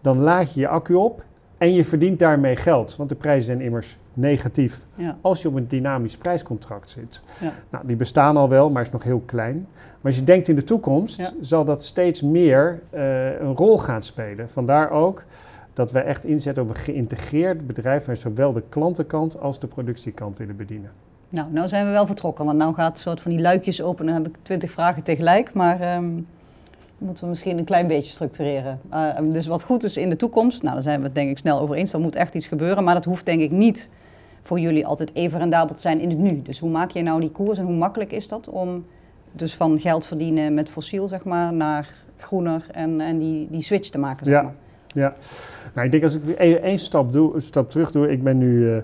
dan 0.01 0.19
laad 0.19 0.53
je 0.53 0.59
je 0.59 0.67
accu 0.67 0.93
op 0.93 1.23
en 1.57 1.73
je 1.73 1.85
verdient 1.85 2.19
daarmee 2.19 2.55
geld. 2.55 2.95
Want 2.95 3.09
de 3.09 3.15
prijzen 3.15 3.45
zijn 3.45 3.61
immers 3.61 3.97
negatief 4.13 4.85
ja. 4.95 5.17
als 5.21 5.41
je 5.41 5.47
op 5.47 5.55
een 5.55 5.67
dynamisch 5.67 6.17
prijscontract 6.17 6.89
zit. 6.89 7.23
Ja. 7.39 7.53
Nou, 7.69 7.87
die 7.87 7.95
bestaan 7.95 8.37
al 8.37 8.49
wel, 8.49 8.69
maar 8.69 8.81
is 8.81 8.89
nog 8.89 9.03
heel 9.03 9.23
klein. 9.25 9.67
Maar 9.73 10.11
als 10.11 10.15
je 10.15 10.23
denkt 10.23 10.47
in 10.47 10.55
de 10.55 10.63
toekomst, 10.63 11.17
ja. 11.17 11.29
zal 11.41 11.63
dat 11.63 11.83
steeds 11.83 12.21
meer 12.21 12.81
uh, 12.93 13.39
een 13.39 13.55
rol 13.55 13.77
gaan 13.77 14.03
spelen. 14.03 14.49
Vandaar 14.49 14.91
ook 14.91 15.23
dat 15.73 15.91
wij 15.91 16.03
echt 16.03 16.25
inzetten 16.25 16.63
op 16.63 16.69
een 16.69 16.75
geïntegreerd 16.75 17.67
bedrijf 17.67 18.05
waar 18.05 18.17
zowel 18.17 18.53
de 18.53 18.63
klantenkant 18.69 19.39
als 19.39 19.59
de 19.59 19.67
productiekant 19.67 20.37
willen 20.37 20.55
bedienen. 20.55 20.91
Nou, 21.29 21.51
nou 21.51 21.67
zijn 21.67 21.85
we 21.85 21.91
wel 21.91 22.05
vertrokken, 22.05 22.45
want 22.45 22.57
nu 22.57 22.73
gaat 22.73 22.91
een 22.91 23.03
soort 23.03 23.21
van 23.21 23.31
die 23.31 23.41
luikjes 23.41 23.81
open 23.81 24.07
en 24.07 24.13
dan 24.13 24.23
heb 24.23 24.31
ik 24.31 24.39
twintig 24.41 24.71
vragen 24.71 25.03
tegelijk, 25.03 25.53
maar 25.53 25.95
um, 25.95 26.27
moeten 26.97 27.23
we 27.23 27.29
misschien 27.29 27.57
een 27.57 27.65
klein 27.65 27.87
beetje 27.87 28.11
structureren. 28.11 28.79
Uh, 28.93 29.09
dus 29.23 29.47
wat 29.47 29.63
goed 29.63 29.83
is 29.83 29.97
in 29.97 30.09
de 30.09 30.15
toekomst, 30.15 30.61
nou 30.61 30.73
daar 30.73 30.83
zijn 30.83 30.99
we 30.99 31.05
het 31.05 31.15
denk 31.15 31.29
ik 31.29 31.37
snel 31.37 31.59
over 31.59 31.75
eens, 31.75 31.93
er 31.93 31.99
moet 31.99 32.15
echt 32.15 32.35
iets 32.35 32.47
gebeuren, 32.47 32.83
maar 32.83 32.93
dat 32.93 33.05
hoeft 33.05 33.25
denk 33.25 33.41
ik 33.41 33.51
niet 33.51 33.89
voor 34.41 34.59
jullie 34.59 34.85
altijd 34.85 35.15
even 35.15 35.39
rendabel 35.39 35.75
te 35.75 35.81
zijn 35.81 35.99
in 35.99 36.09
het 36.09 36.17
nu. 36.17 36.41
Dus 36.41 36.59
hoe 36.59 36.69
maak 36.69 36.91
je 36.91 37.01
nou 37.01 37.19
die 37.19 37.31
koers 37.31 37.57
en 37.57 37.65
hoe 37.65 37.75
makkelijk 37.75 38.11
is 38.11 38.27
dat 38.27 38.49
om 38.49 38.85
dus 39.31 39.55
van 39.55 39.79
geld 39.79 40.05
verdienen 40.05 40.53
met 40.53 40.69
fossiel 40.69 41.07
zeg 41.07 41.23
maar 41.23 41.53
naar 41.53 41.89
groener 42.17 42.65
en, 42.71 43.01
en 43.01 43.19
die, 43.19 43.47
die 43.51 43.61
switch 43.61 43.89
te 43.89 43.97
maken? 43.97 44.25
Zeg 44.25 44.33
ja. 44.35 44.41
maar. 44.41 44.51
Ja, 44.51 44.70
nou, 44.93 45.85
ik 45.85 45.91
denk 45.91 46.03
als 46.03 46.15
ik 46.15 46.29
één 46.39 46.79
stap, 46.79 47.13
doe, 47.13 47.35
een 47.35 47.41
stap 47.41 47.69
terug 47.69 47.91
doe. 47.91 48.11
Ik 48.11 48.23
ben 48.23 48.37
nu, 48.37 48.69
uh, 48.69 48.77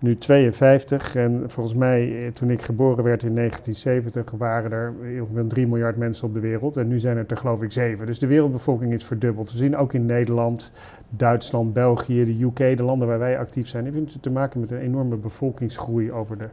nu 0.00 0.14
52 0.14 1.16
en 1.16 1.44
volgens 1.46 1.76
mij 1.76 2.18
eh, 2.18 2.32
toen 2.32 2.50
ik 2.50 2.62
geboren 2.62 3.04
werd 3.04 3.22
in 3.22 3.34
1970 3.34 4.38
waren 4.38 4.72
er 4.72 4.94
ongeveer 5.20 5.46
3 5.46 5.66
miljard 5.66 5.96
mensen 5.96 6.26
op 6.26 6.34
de 6.34 6.40
wereld. 6.40 6.76
En 6.76 6.88
nu 6.88 6.98
zijn 6.98 7.16
het 7.16 7.30
er 7.30 7.36
geloof 7.36 7.62
ik 7.62 7.72
7. 7.72 8.06
Dus 8.06 8.18
de 8.18 8.26
wereldbevolking 8.26 8.92
is 8.92 9.04
verdubbeld. 9.04 9.52
We 9.52 9.58
zien 9.58 9.76
ook 9.76 9.92
in 9.92 10.06
Nederland, 10.06 10.72
Duitsland, 11.08 11.72
België, 11.72 12.24
de 12.24 12.44
UK, 12.44 12.76
de 12.76 12.82
landen 12.82 13.08
waar 13.08 13.18
wij 13.18 13.38
actief 13.38 13.68
zijn, 13.68 13.84
hebben 13.84 14.08
te 14.20 14.30
maken 14.30 14.60
met 14.60 14.70
een 14.70 14.80
enorme 14.80 15.16
bevolkingsgroei 15.16 16.12
over 16.12 16.38
de 16.38 16.48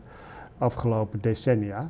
afgelopen 0.57 1.19
decennia. 1.21 1.89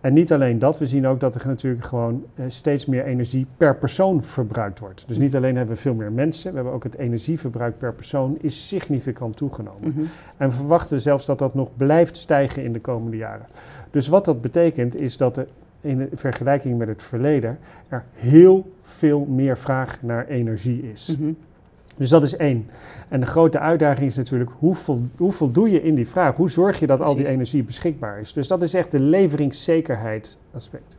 En 0.00 0.12
niet 0.12 0.32
alleen 0.32 0.58
dat, 0.58 0.78
we 0.78 0.86
zien 0.86 1.06
ook 1.06 1.20
dat 1.20 1.34
er 1.34 1.46
natuurlijk 1.46 1.84
gewoon 1.84 2.24
uh, 2.34 2.44
steeds 2.48 2.86
meer 2.86 3.04
energie 3.04 3.46
per 3.56 3.76
persoon 3.76 4.22
verbruikt 4.22 4.78
wordt. 4.78 5.04
Dus 5.06 5.18
niet 5.18 5.36
alleen 5.36 5.56
hebben 5.56 5.74
we 5.74 5.80
veel 5.80 5.94
meer 5.94 6.12
mensen, 6.12 6.50
we 6.50 6.56
hebben 6.56 6.74
ook 6.74 6.84
het 6.84 6.96
energieverbruik 6.96 7.78
per 7.78 7.92
persoon 7.92 8.36
is 8.40 8.68
significant 8.68 9.36
toegenomen. 9.36 9.88
Mm 9.88 9.92
-hmm. 9.94 10.08
En 10.36 10.48
we 10.48 10.54
verwachten 10.54 11.00
zelfs 11.00 11.26
dat 11.26 11.38
dat 11.38 11.54
nog 11.54 11.68
blijft 11.76 12.16
stijgen 12.16 12.64
in 12.64 12.72
de 12.72 12.80
komende 12.80 13.16
jaren. 13.16 13.46
Dus 13.90 14.08
wat 14.08 14.24
dat 14.24 14.40
betekent 14.40 15.00
is 15.00 15.16
dat 15.16 15.36
er 15.36 15.46
in 15.80 16.08
vergelijking 16.14 16.78
met 16.78 16.88
het 16.88 17.02
verleden 17.02 17.58
er 17.88 18.04
heel 18.12 18.72
veel 18.82 19.24
meer 19.24 19.58
vraag 19.58 20.02
naar 20.02 20.26
energie 20.26 20.90
is. 20.90 21.16
Mm 21.16 21.24
-hmm. 21.24 21.36
Dus 22.00 22.10
dat 22.10 22.22
is 22.22 22.36
één. 22.36 22.70
En 23.08 23.20
de 23.20 23.26
grote 23.26 23.58
uitdaging 23.58 24.10
is 24.10 24.16
natuurlijk, 24.16 24.50
hoe, 24.58 24.74
vol, 24.74 25.02
hoe 25.16 25.32
voldoe 25.32 25.70
je 25.70 25.82
in 25.82 25.94
die 25.94 26.08
vraag? 26.08 26.36
Hoe 26.36 26.50
zorg 26.50 26.78
je 26.78 26.86
dat 26.86 27.00
al 27.00 27.14
die 27.14 27.28
energie 27.28 27.62
beschikbaar 27.62 28.20
is? 28.20 28.32
Dus 28.32 28.48
dat 28.48 28.62
is 28.62 28.74
echt 28.74 28.90
de 28.90 29.00
leveringszekerheid 29.00 30.38
aspect. 30.54 30.96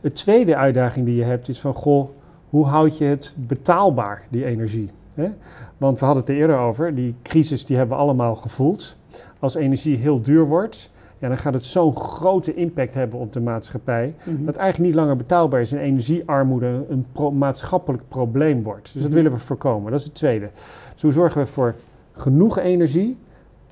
De 0.00 0.12
tweede 0.12 0.56
uitdaging 0.56 1.06
die 1.06 1.14
je 1.14 1.24
hebt 1.24 1.48
is 1.48 1.60
van, 1.60 1.74
goh, 1.74 2.08
hoe 2.48 2.66
houd 2.66 2.98
je 2.98 3.04
het 3.04 3.34
betaalbaar, 3.36 4.22
die 4.28 4.44
energie? 4.44 4.90
Hè? 5.14 5.30
Want 5.76 5.98
we 5.98 6.04
hadden 6.04 6.24
het 6.24 6.32
er 6.32 6.38
eerder 6.38 6.58
over, 6.58 6.94
die 6.94 7.14
crisis 7.22 7.64
die 7.64 7.76
hebben 7.76 7.96
we 7.96 8.02
allemaal 8.02 8.34
gevoeld. 8.34 8.96
Als 9.38 9.54
energie 9.54 9.96
heel 9.96 10.22
duur 10.22 10.44
wordt, 10.46 10.90
ja, 11.18 11.28
dan 11.28 11.38
gaat 11.38 11.54
het 11.54 11.66
zo'n 11.66 11.96
grote 11.96 12.54
impact 12.54 12.94
hebben 12.94 13.18
op 13.18 13.32
de 13.32 13.40
maatschappij. 13.40 14.14
Mm 14.24 14.36
-hmm. 14.36 14.46
Dat 14.46 14.56
eigenlijk 14.56 14.90
niet 14.90 15.00
langer 15.00 15.16
betaalbaar 15.16 15.60
is 15.60 15.72
en 15.72 15.78
energiearmoede 15.78 16.84
een 16.88 17.06
pro 17.12 17.30
maatschappelijk 17.30 18.02
probleem 18.08 18.62
wordt. 18.62 18.82
Dus 18.82 18.92
dat 18.92 19.02
mm 19.02 19.06
-hmm. 19.06 19.16
willen 19.16 19.32
we 19.32 19.38
voorkomen. 19.38 19.90
Dat 19.90 20.00
is 20.00 20.06
het 20.06 20.14
tweede. 20.14 20.48
Dus 20.92 21.02
hoe 21.02 21.12
zorgen 21.12 21.40
we 21.40 21.46
voor 21.46 21.74
genoeg 22.12 22.58
energie, 22.58 23.16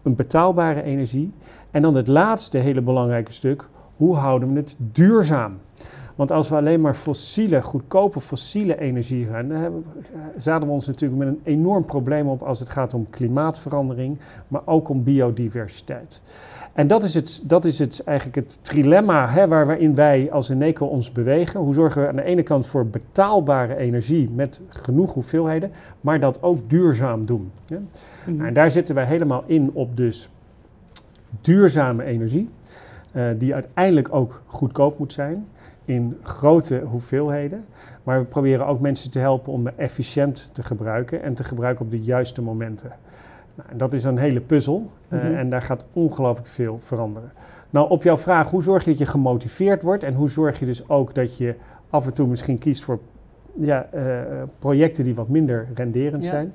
een 0.03 0.15
betaalbare 0.15 0.83
energie. 0.83 1.33
En 1.71 1.83
dan 1.83 1.95
het 1.95 2.09
laatste 2.09 2.59
hele 2.59 2.81
belangrijke 2.81 3.33
stuk, 3.33 3.69
hoe 3.97 4.17
houden 4.17 4.53
we 4.53 4.59
het 4.59 4.75
duurzaam? 4.79 5.59
Want 6.17 6.31
als 6.31 6.49
we 6.49 6.57
alleen 6.57 6.81
maar 6.81 6.95
fossiele, 6.95 7.63
goedkope 7.63 8.21
fossiele 8.21 8.81
energie 8.81 9.27
gaan, 9.27 9.49
dan 9.49 9.59
hebben, 9.59 9.85
zaden 10.37 10.69
we 10.69 10.75
ons 10.75 10.87
natuurlijk 10.87 11.25
met 11.25 11.29
een 11.29 11.41
enorm 11.45 11.85
probleem 11.85 12.29
op 12.29 12.43
als 12.43 12.59
het 12.59 12.69
gaat 12.69 12.95
om 12.95 13.11
klimaatverandering, 13.11 14.19
maar 14.49 14.63
ook 14.65 14.89
om 14.89 15.03
biodiversiteit. 15.03 16.21
En 16.73 16.87
dat 16.87 17.03
is, 17.03 17.15
het, 17.15 17.43
dat 17.45 17.65
is 17.65 17.79
het, 17.79 18.03
eigenlijk 18.05 18.37
het 18.37 18.59
trilemma 18.65 19.29
hè, 19.29 19.49
waar, 19.49 19.67
waarin 19.67 19.95
wij 19.95 20.29
als 20.33 20.49
Eneco 20.49 20.87
ons 20.87 21.13
bewegen. 21.13 21.61
Hoe 21.61 21.75
zorgen 21.75 22.03
we 22.03 22.09
aan 22.09 22.17
de 22.17 22.23
ene 22.23 22.43
kant 22.43 22.67
voor 22.67 22.87
betaalbare 22.87 23.77
energie 23.77 24.31
met 24.35 24.61
genoeg 24.69 25.15
hoeveelheden, 25.15 25.71
maar 26.01 26.21
dat 26.21 26.43
ook 26.43 26.71
duurzaam 26.71 27.27
doen. 27.27 27.51
Hè? 27.67 27.77
Mm-hmm. 28.27 28.47
En 28.47 28.55
daar 28.55 28.71
zitten 28.71 28.95
wij 28.95 29.05
helemaal 29.05 29.45
in 29.47 29.71
op 29.73 29.97
dus 29.97 30.29
duurzame 31.41 32.05
energie, 32.05 32.49
uh, 33.13 33.25
die 33.39 33.55
uiteindelijk 33.55 34.15
ook 34.15 34.43
goedkoop 34.47 34.99
moet 34.99 35.13
zijn. 35.13 35.47
In 35.87 36.19
grote 36.23 36.81
hoeveelheden. 36.85 37.64
Maar 38.02 38.19
we 38.19 38.25
proberen 38.25 38.66
ook 38.66 38.81
mensen 38.81 39.11
te 39.11 39.19
helpen 39.19 39.52
om 39.52 39.66
efficiënt 39.69 40.55
te 40.55 40.62
gebruiken 40.62 41.23
en 41.23 41.35
te 41.35 41.45
gebruiken 41.45 41.85
op 41.85 41.90
de 41.90 42.00
juiste 42.00 42.43
momenten. 42.43 42.90
Nou, 43.55 43.69
en 43.71 43.76
dat 43.76 43.93
is 43.93 44.05
een 44.05 44.19
hele 44.19 44.40
puzzel 44.40 44.90
uh, 45.09 45.23
Mhm. 45.23 45.35
en 45.35 45.50
daar 45.50 45.62
gaat 45.62 45.85
ongelooflijk 45.93 46.49
veel 46.49 46.78
veranderen. 46.81 47.33
Nou, 47.71 47.90
op 47.90 48.02
jouw 48.02 48.16
vraag, 48.16 48.50
hoe 48.50 48.62
zorg 48.62 48.85
je 48.85 48.90
dat 48.90 48.99
je 48.99 49.07
gemotiveerd 49.07 49.83
wordt 49.83 50.02
en 50.02 50.14
hoe 50.14 50.31
zorg 50.31 50.59
je 50.59 50.66
dus 50.66 50.88
ook 50.88 51.14
dat 51.14 51.37
je 51.37 51.55
af 51.90 52.07
en 52.07 52.14
toe 52.14 52.26
misschien 52.26 52.59
kiest 52.59 52.85
voor 52.85 52.99
ja, 53.55 53.87
eh, 53.93 54.02
projecten 54.59 55.05
die 55.05 55.14
wat 55.14 55.28
minder 55.28 55.66
renderend 55.75 56.25
Ja. 56.25 56.31
zijn, 56.31 56.52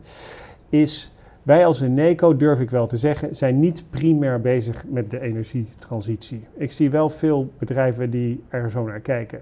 is 0.69 1.13
wij 1.43 1.65
als 1.65 1.81
Eneco, 1.81 2.38
durf 2.38 2.60
ik 2.60 2.69
wel 2.69 2.88
te 2.88 2.98
zeggen, 2.98 3.36
zijn 3.36 3.60
niet 3.60 3.83
primair 3.89 4.41
bezig 4.41 4.83
met 4.88 5.12
de 5.12 5.19
energietransitie. 5.19 6.45
Ik 6.53 6.71
zie 6.71 6.89
wel 6.89 7.10
veel 7.10 7.51
bedrijven 7.57 8.10
die 8.10 8.43
er 8.50 8.71
zo 8.71 8.86
naar 8.86 9.00
kijken. 9.00 9.41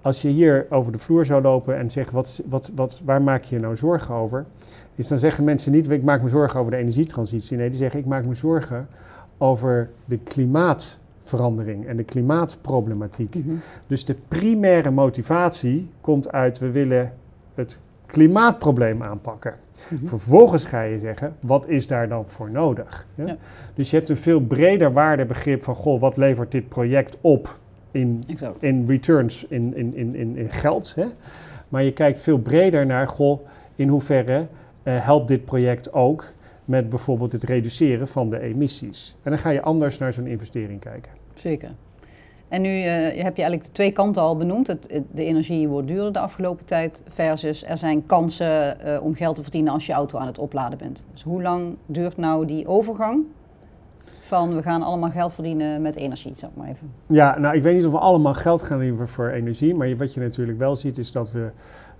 Als 0.00 0.22
je 0.22 0.28
hier 0.28 0.66
over 0.70 0.92
de 0.92 0.98
vloer 0.98 1.24
zou 1.24 1.42
lopen 1.42 1.76
en 1.76 1.90
zegt, 1.90 2.10
wat, 2.10 2.42
wat, 2.46 2.70
wat, 2.74 3.00
waar 3.04 3.22
maak 3.22 3.42
je 3.44 3.54
je 3.54 3.60
nou 3.60 3.76
zorgen 3.76 4.14
over? 4.14 4.44
Is 4.94 5.08
dan 5.08 5.18
zeggen 5.18 5.44
mensen 5.44 5.72
niet, 5.72 5.90
ik 5.90 6.02
maak 6.02 6.22
me 6.22 6.28
zorgen 6.28 6.60
over 6.60 6.70
de 6.70 6.76
energietransitie. 6.76 7.56
Nee, 7.56 7.68
die 7.68 7.78
zeggen, 7.78 8.00
ik 8.00 8.06
maak 8.06 8.24
me 8.24 8.34
zorgen 8.34 8.88
over 9.38 9.90
de 10.04 10.18
klimaatverandering 10.18 11.86
en 11.86 11.96
de 11.96 12.04
klimaatproblematiek. 12.04 13.34
Mhm. 13.34 13.54
Dus 13.86 14.04
de 14.04 14.16
primaire 14.28 14.90
motivatie 14.90 15.88
komt 16.00 16.32
uit, 16.32 16.58
we 16.58 16.70
willen 16.70 17.12
het 17.54 17.78
klimaatprobleem 18.06 19.02
aanpakken. 19.02 19.54
Mhm. 19.88 20.06
Vervolgens 20.06 20.64
ga 20.64 20.82
je 20.82 20.98
zeggen, 20.98 21.36
wat 21.40 21.68
is 21.68 21.86
daar 21.86 22.08
dan 22.08 22.24
voor 22.26 22.50
nodig? 22.50 23.06
Ja? 23.14 23.26
Ja. 23.26 23.36
Dus 23.74 23.90
je 23.90 23.96
hebt 23.96 24.08
een 24.08 24.16
veel 24.16 24.40
breder 24.40 24.92
waardebegrip 24.92 25.62
van, 25.62 25.74
goh, 25.74 26.00
wat 26.00 26.16
levert 26.16 26.50
dit 26.50 26.68
project 26.68 27.18
op 27.20 27.58
in, 27.90 28.24
Exact. 28.26 28.62
in 28.62 28.86
returns, 28.86 29.46
in, 29.48 29.76
in, 29.76 29.94
in, 29.94 30.14
in, 30.14 30.36
in 30.36 30.50
geld? 30.50 30.94
Hè? 30.94 31.06
Maar 31.68 31.82
je 31.82 31.92
kijkt 31.92 32.18
veel 32.18 32.38
breder 32.38 32.86
naar, 32.86 33.08
goh, 33.08 33.46
in 33.76 33.88
hoeverre 33.88 34.46
eh, 34.82 35.04
helpt 35.04 35.28
dit 35.28 35.44
project 35.44 35.92
ook 35.92 36.24
met 36.64 36.88
bijvoorbeeld 36.88 37.32
het 37.32 37.42
reduceren 37.42 38.08
van 38.08 38.30
de 38.30 38.40
emissies? 38.40 39.16
En 39.22 39.30
dan 39.30 39.40
ga 39.40 39.50
je 39.50 39.62
anders 39.62 39.98
naar 39.98 40.12
zo'n 40.12 40.26
investering 40.26 40.80
kijken. 40.80 41.12
Zeker. 41.34 41.70
En 42.52 42.62
nu 42.62 42.82
eh, 42.82 43.22
heb 43.24 43.36
je 43.36 43.42
eigenlijk 43.42 43.64
de 43.64 43.72
twee 43.72 43.92
kanten 43.92 44.22
al 44.22 44.36
benoemd. 44.36 44.66
Het, 44.66 45.02
de 45.10 45.24
energie 45.24 45.68
wordt 45.68 45.86
duurder 45.86 46.12
de 46.12 46.18
afgelopen 46.18 46.64
tijd 46.64 47.02
versus 47.08 47.64
er 47.64 47.76
zijn 47.76 48.06
kansen 48.06 48.80
eh, 48.80 49.02
om 49.02 49.14
geld 49.14 49.34
te 49.34 49.42
verdienen 49.42 49.72
als 49.72 49.86
je 49.86 49.92
auto 49.92 50.18
aan 50.18 50.26
het 50.26 50.38
opladen 50.38 50.78
bent. 50.78 51.04
Dus 51.12 51.22
hoe 51.22 51.42
lang 51.42 51.76
duurt 51.86 52.16
nou 52.16 52.46
die 52.46 52.66
overgang 52.66 53.24
van 54.04 54.54
we 54.54 54.62
gaan 54.62 54.82
allemaal 54.82 55.10
geld 55.10 55.32
verdienen 55.32 55.82
met 55.82 55.96
energie, 55.96 56.32
zeg 56.36 56.50
maar 56.54 56.68
even. 56.68 56.90
Ja, 57.06 57.38
nou 57.38 57.56
ik 57.56 57.62
weet 57.62 57.74
niet 57.74 57.86
of 57.86 57.92
we 57.92 57.98
allemaal 57.98 58.34
geld 58.34 58.62
gaan 58.62 58.78
leveren 58.78 59.08
voor 59.08 59.28
energie, 59.28 59.74
maar 59.74 59.96
wat 59.96 60.14
je 60.14 60.20
natuurlijk 60.20 60.58
wel 60.58 60.76
ziet 60.76 60.98
is 60.98 61.12
dat 61.12 61.30
we 61.30 61.50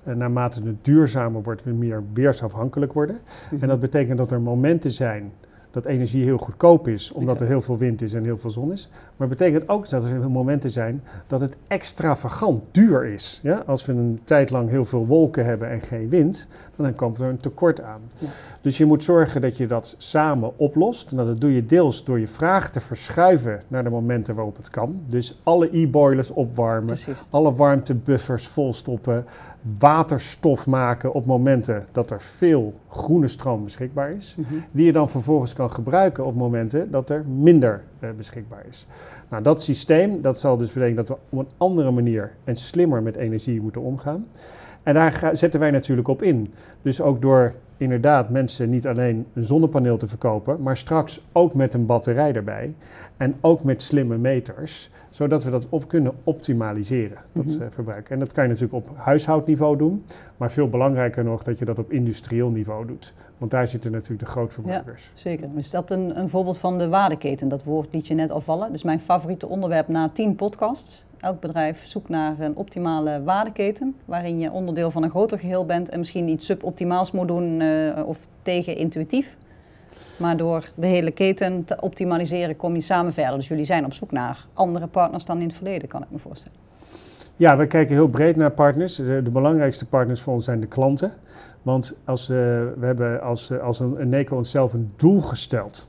eh, 0.05 0.15
naarmate 0.15 0.63
het 0.63 0.85
duurzamer 0.85 1.43
wordt, 1.43 1.65
we 1.65 1.71
meer 1.71 2.03
weersafhankelijk 2.13 2.93
worden. 2.93 3.19
En 3.61 3.69
dat 3.69 3.81
betekent 3.81 4.19
dat 4.19 4.31
er 4.31 4.41
momenten 4.41 4.93
zijn 4.93 5.33
dat 5.73 5.87
energie 5.87 6.25
heel 6.25 6.39
goedkoop 6.39 6.89
is, 6.89 7.13
omdat 7.13 7.41
er 7.41 7.47
heel 7.47 7.61
veel 7.61 7.79
wind 7.79 8.03
is 8.03 8.13
en 8.13 8.25
heel 8.25 8.39
veel 8.39 8.51
zon 8.51 8.73
is. 8.73 8.89
Maar 9.17 9.29
het 9.29 9.39
betekent 9.39 9.69
ook 9.69 9.89
dat 9.89 10.07
er 10.07 10.31
momenten 10.31 10.71
zijn 10.71 11.03
dat 11.27 11.41
het 11.41 11.57
extravagant 11.67 12.63
duur 12.71 13.05
is. 13.05 13.41
Ja? 13.43 13.63
Als 13.67 13.87
we 13.87 13.93
een 13.93 14.21
tijd 14.25 14.51
lang 14.51 14.69
heel 14.71 14.85
veel 14.85 15.07
wolken 15.07 15.45
hebben 15.45 15.71
en 15.71 15.81
geen 15.81 16.09
wind, 16.09 16.49
dan 16.77 16.95
komt 16.95 17.21
er 17.21 17.29
een 17.29 17.41
tekort 17.41 17.81
aan. 17.81 18.01
Ja. 18.19 18.27
Dus 18.61 18.79
je 18.79 18.85
moet 18.85 19.03
zorgen 19.03 19.41
dat 19.41 19.57
je 19.57 19.67
dat 19.67 19.95
samen 19.99 20.59
oplost. 20.59 21.13
Nou, 21.13 21.27
dat 21.27 21.41
doe 21.41 21.55
je 21.55 21.67
deels 21.67 22.05
door 22.05 22.21
je 22.21 22.27
vraag 22.27 22.71
te 22.71 22.81
verschuiven 22.81 23.63
naar 23.69 23.85
de 23.85 23.91
momenten 23.91 24.35
waarop 24.35 24.57
het 24.57 24.71
kan. 24.71 25.01
Dus 25.07 25.41
alle 25.43 25.69
e-boilers 25.77 26.31
opwarmen, 26.31 26.87
Precies. 26.87 27.25
alle 27.31 27.55
warmtebuffers 27.55 28.47
volstoppen, 28.49 29.25
waterstof 29.79 30.67
maken 30.67 31.13
op 31.13 31.27
momenten 31.27 31.85
dat 31.93 32.11
er 32.11 32.21
veel 32.21 32.75
groene 32.89 33.29
stroom 33.29 33.65
beschikbaar 33.65 34.11
is. 34.11 34.35
Mhm. 34.39 34.55
Die 34.71 34.87
je 34.87 34.93
dan 34.93 35.09
vervolgens 35.09 35.53
kan 35.53 35.71
gebruiken 35.71 36.25
op 36.25 36.35
momenten 36.35 36.91
dat 36.91 37.11
er 37.11 37.25
minder 37.27 37.83
eh, 37.99 38.09
beschikbaar 38.17 38.65
is. 38.71 38.87
Nou, 39.29 39.43
dat 39.43 39.63
systeem, 39.63 40.23
dat 40.23 40.41
zal 40.41 40.57
dus 40.57 40.73
betekenen 40.73 41.05
dat 41.05 41.09
we 41.09 41.37
op 41.37 41.39
een 41.39 41.53
andere 41.57 41.91
manier 41.91 42.33
en 42.45 42.57
slimmer 42.57 43.03
met 43.03 43.17
energie 43.17 43.61
moeten 43.61 43.81
omgaan. 43.81 44.27
En 44.83 44.95
daar 44.95 45.31
zetten 45.33 45.61
wij 45.61 45.71
natuurlijk 45.71 46.09
op 46.09 46.23
in. 46.23 46.53
Dus 46.83 47.01
ook 47.01 47.23
door 47.23 47.55
inderdaad 47.77 48.31
mensen 48.31 48.71
niet 48.71 48.87
alleen 48.87 49.27
een 49.35 49.45
zonnepaneel 49.45 49.97
te 49.97 50.07
verkopen, 50.07 50.63
maar 50.63 50.77
straks 50.77 51.25
ook 51.33 51.55
met 51.55 51.75
een 51.75 51.87
batterij 51.87 52.33
erbij. 52.33 52.75
En 53.17 53.35
ook 53.41 53.65
met 53.65 53.83
slimme 53.83 54.17
meters, 54.19 54.91
zodat 55.13 55.45
we 55.45 55.51
dat 55.51 55.67
op 55.69 55.89
kunnen 55.89 56.13
optimaliseren, 56.25 57.19
dat 57.33 57.45
Mhm. 57.45 57.63
eh, 57.63 57.67
verbruik. 57.71 58.11
En 58.11 58.19
dat 58.19 58.33
kan 58.33 58.43
je 58.43 58.49
natuurlijk 58.49 58.75
op 58.89 58.97
huishoudniveau 58.97 59.77
doen, 59.77 60.05
maar 60.37 60.51
veel 60.51 60.69
belangrijker 60.69 61.25
nog 61.25 61.43
dat 61.43 61.59
je 61.59 61.65
dat 61.65 61.79
op 61.79 61.93
industrieel 61.93 62.49
niveau 62.51 62.87
doet. 62.87 63.13
Want 63.39 63.51
daar 63.51 63.67
zitten 63.67 63.91
natuurlijk 63.93 64.21
de 64.21 64.27
grootverbruikers. 64.31 65.11
Zeker. 65.15 65.49
Is 65.57 65.71
dat 65.71 65.91
een, 65.91 66.19
een 66.19 66.29
voorbeeld 66.29 66.59
van 66.59 66.79
de 66.79 66.89
waardeketen? 66.89 67.49
Dat 67.49 67.65
woord 67.65 67.93
liet 67.93 68.07
je 68.07 68.15
net 68.15 68.31
al 68.31 68.41
vallen. 68.41 68.67
Dat 68.67 68.77
is 68.77 68.83
mijn 68.83 69.01
favoriete 69.01 69.49
onderwerp 69.49 69.89
na 69.89 70.09
tien 70.09 70.35
podcasts. 70.35 71.05
Elk 71.21 71.41
bedrijf 71.41 71.87
zoekt 71.87 72.09
naar 72.09 72.41
een 72.41 72.57
optimale 72.57 73.23
waardeketen, 73.23 73.95
waarin 74.05 74.39
je 74.39 74.51
onderdeel 74.53 74.91
van 74.91 75.03
een 75.03 75.11
groter 75.11 75.39
geheel 75.39 75.67
bent 75.67 75.89
en 75.89 75.99
misschien 75.99 76.29
iets 76.29 76.47
suboptimaals 76.47 77.11
moet 77.13 77.29
doen 77.29 77.61
eh, 77.61 78.03
of 78.07 78.19
tegen-intuïtief. 78.43 79.37
Maar 80.17 80.37
door 80.37 80.71
de 80.75 80.87
hele 80.87 81.11
keten 81.11 81.65
te 81.65 81.77
optimaliseren 81.81 82.57
kom 82.57 82.75
je 82.75 82.81
samen 82.81 83.13
verder. 83.13 83.37
Dus 83.37 83.49
jullie 83.49 83.65
zijn 83.65 83.85
op 83.85 83.95
zoek 83.95 84.11
naar 84.11 84.47
andere 84.55 84.87
partners 84.87 85.25
dan 85.25 85.41
in 85.41 85.47
het 85.47 85.57
verleden, 85.57 85.89
kan 85.89 86.03
ik 86.03 86.11
me 86.11 86.19
voorstellen. 86.19 86.59
Ja, 87.37 87.57
we 87.57 87.67
kijken 87.67 87.95
heel 87.95 88.09
breed 88.09 88.37
naar 88.37 88.51
partners. 88.51 88.97
De, 88.97 89.21
de 89.25 89.31
belangrijkste 89.31 89.87
partners 89.87 90.21
voor 90.21 90.35
ons 90.35 90.45
zijn 90.45 90.61
de 90.61 90.67
klanten. 90.67 91.13
Want 91.63 91.99
als, 92.05 92.23
eh, 92.23 92.37
we 92.79 92.87
hebben 92.87 93.23
als, 93.23 93.51
eh, 93.51 93.59
als 93.59 93.81
een, 93.81 94.09
NECO 94.09 94.37
onszelf 94.37 94.73
een 94.73 94.93
doel 94.97 95.21
gesteld 95.21 95.89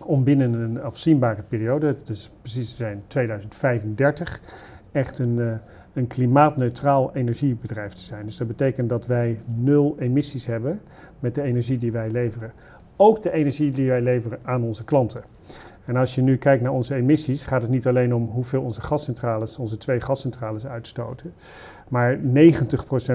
om 0.00 0.24
binnen 0.24 0.52
een 0.52 0.82
afzienbare 0.82 1.42
periode, 1.42 1.96
dus 2.04 2.30
precies 2.42 2.76
zijn 2.76 3.02
2035, 3.06 4.40
echt 4.92 5.18
een, 5.18 5.40
eh, 5.40 5.52
een 5.92 6.06
klimaatneutraal 6.06 7.10
energiebedrijf 7.14 7.92
te 7.92 8.04
zijn. 8.04 8.24
Dus 8.24 8.36
dat 8.36 8.48
betekent 8.48 8.88
dat 8.88 9.06
wij 9.06 9.40
nul 9.44 9.96
emissies 9.98 10.46
hebben 10.46 10.80
met 11.20 11.34
de 11.34 11.42
energie 11.42 11.78
die 11.78 11.92
wij 11.92 12.10
leveren. 12.10 12.52
Ook 12.96 13.22
de 13.22 13.32
energie 13.32 13.70
die 13.70 13.88
wij 13.88 14.00
leveren 14.00 14.38
aan 14.42 14.62
onze 14.62 14.84
klanten. 14.84 15.22
En 15.84 15.96
als 15.96 16.14
je 16.14 16.22
nu 16.22 16.36
kijkt 16.36 16.62
naar 16.62 16.72
onze 16.72 16.94
emissies, 16.94 17.44
gaat 17.44 17.62
het 17.62 17.70
niet 17.70 17.86
alleen 17.86 18.14
om 18.14 18.28
hoeveel 18.32 18.62
onze 18.62 18.80
gascentrales, 18.80 19.58
onze 19.58 19.76
twee 19.76 20.00
gascentrales 20.00 20.66
uitstoten. 20.66 21.32
Maar 21.88 22.18
90% 22.18 22.20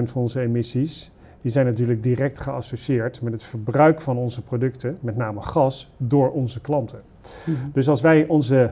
van 0.04 0.22
onze 0.22 0.40
emissies, 0.40 1.12
die 1.40 1.50
zijn 1.50 1.66
natuurlijk 1.66 2.02
direct 2.02 2.40
geassocieerd 2.40 3.22
met 3.22 3.32
het 3.32 3.42
verbruik 3.42 4.00
van 4.00 4.16
onze 4.16 4.42
producten, 4.42 4.98
met 5.00 5.16
name 5.16 5.40
gas, 5.40 5.92
door 5.96 6.30
onze 6.30 6.60
klanten. 6.60 7.00
Dus 7.72 7.88
als 7.88 8.00
wij 8.00 8.26
onze 8.26 8.70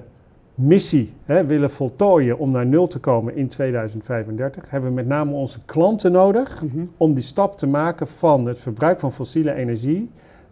missie 0.55 1.13
hè, 1.25 1.47
willen 1.47 1.71
voltooien 1.71 2.39
om 2.39 2.51
naar 2.51 2.67
nul 2.67 2.87
te 2.87 2.99
komen 2.99 3.37
in 3.37 3.49
2035, 3.49 4.71
hebben 4.71 4.89
we 4.91 4.95
met 4.95 5.07
name 5.07 5.33
onze 5.33 5.59
klanten 5.65 6.13
nodig 6.13 6.63
Mhm. 6.65 6.85
om 6.97 7.15
die 7.15 7.23
stap 7.23 7.59
te 7.59 7.67
maken 7.67 8.07
van 8.07 8.47
het 8.47 8.59
verbruik 8.59 9.01
van 9.01 9.13
fossiele 9.13 9.53
energie 9.55 10.11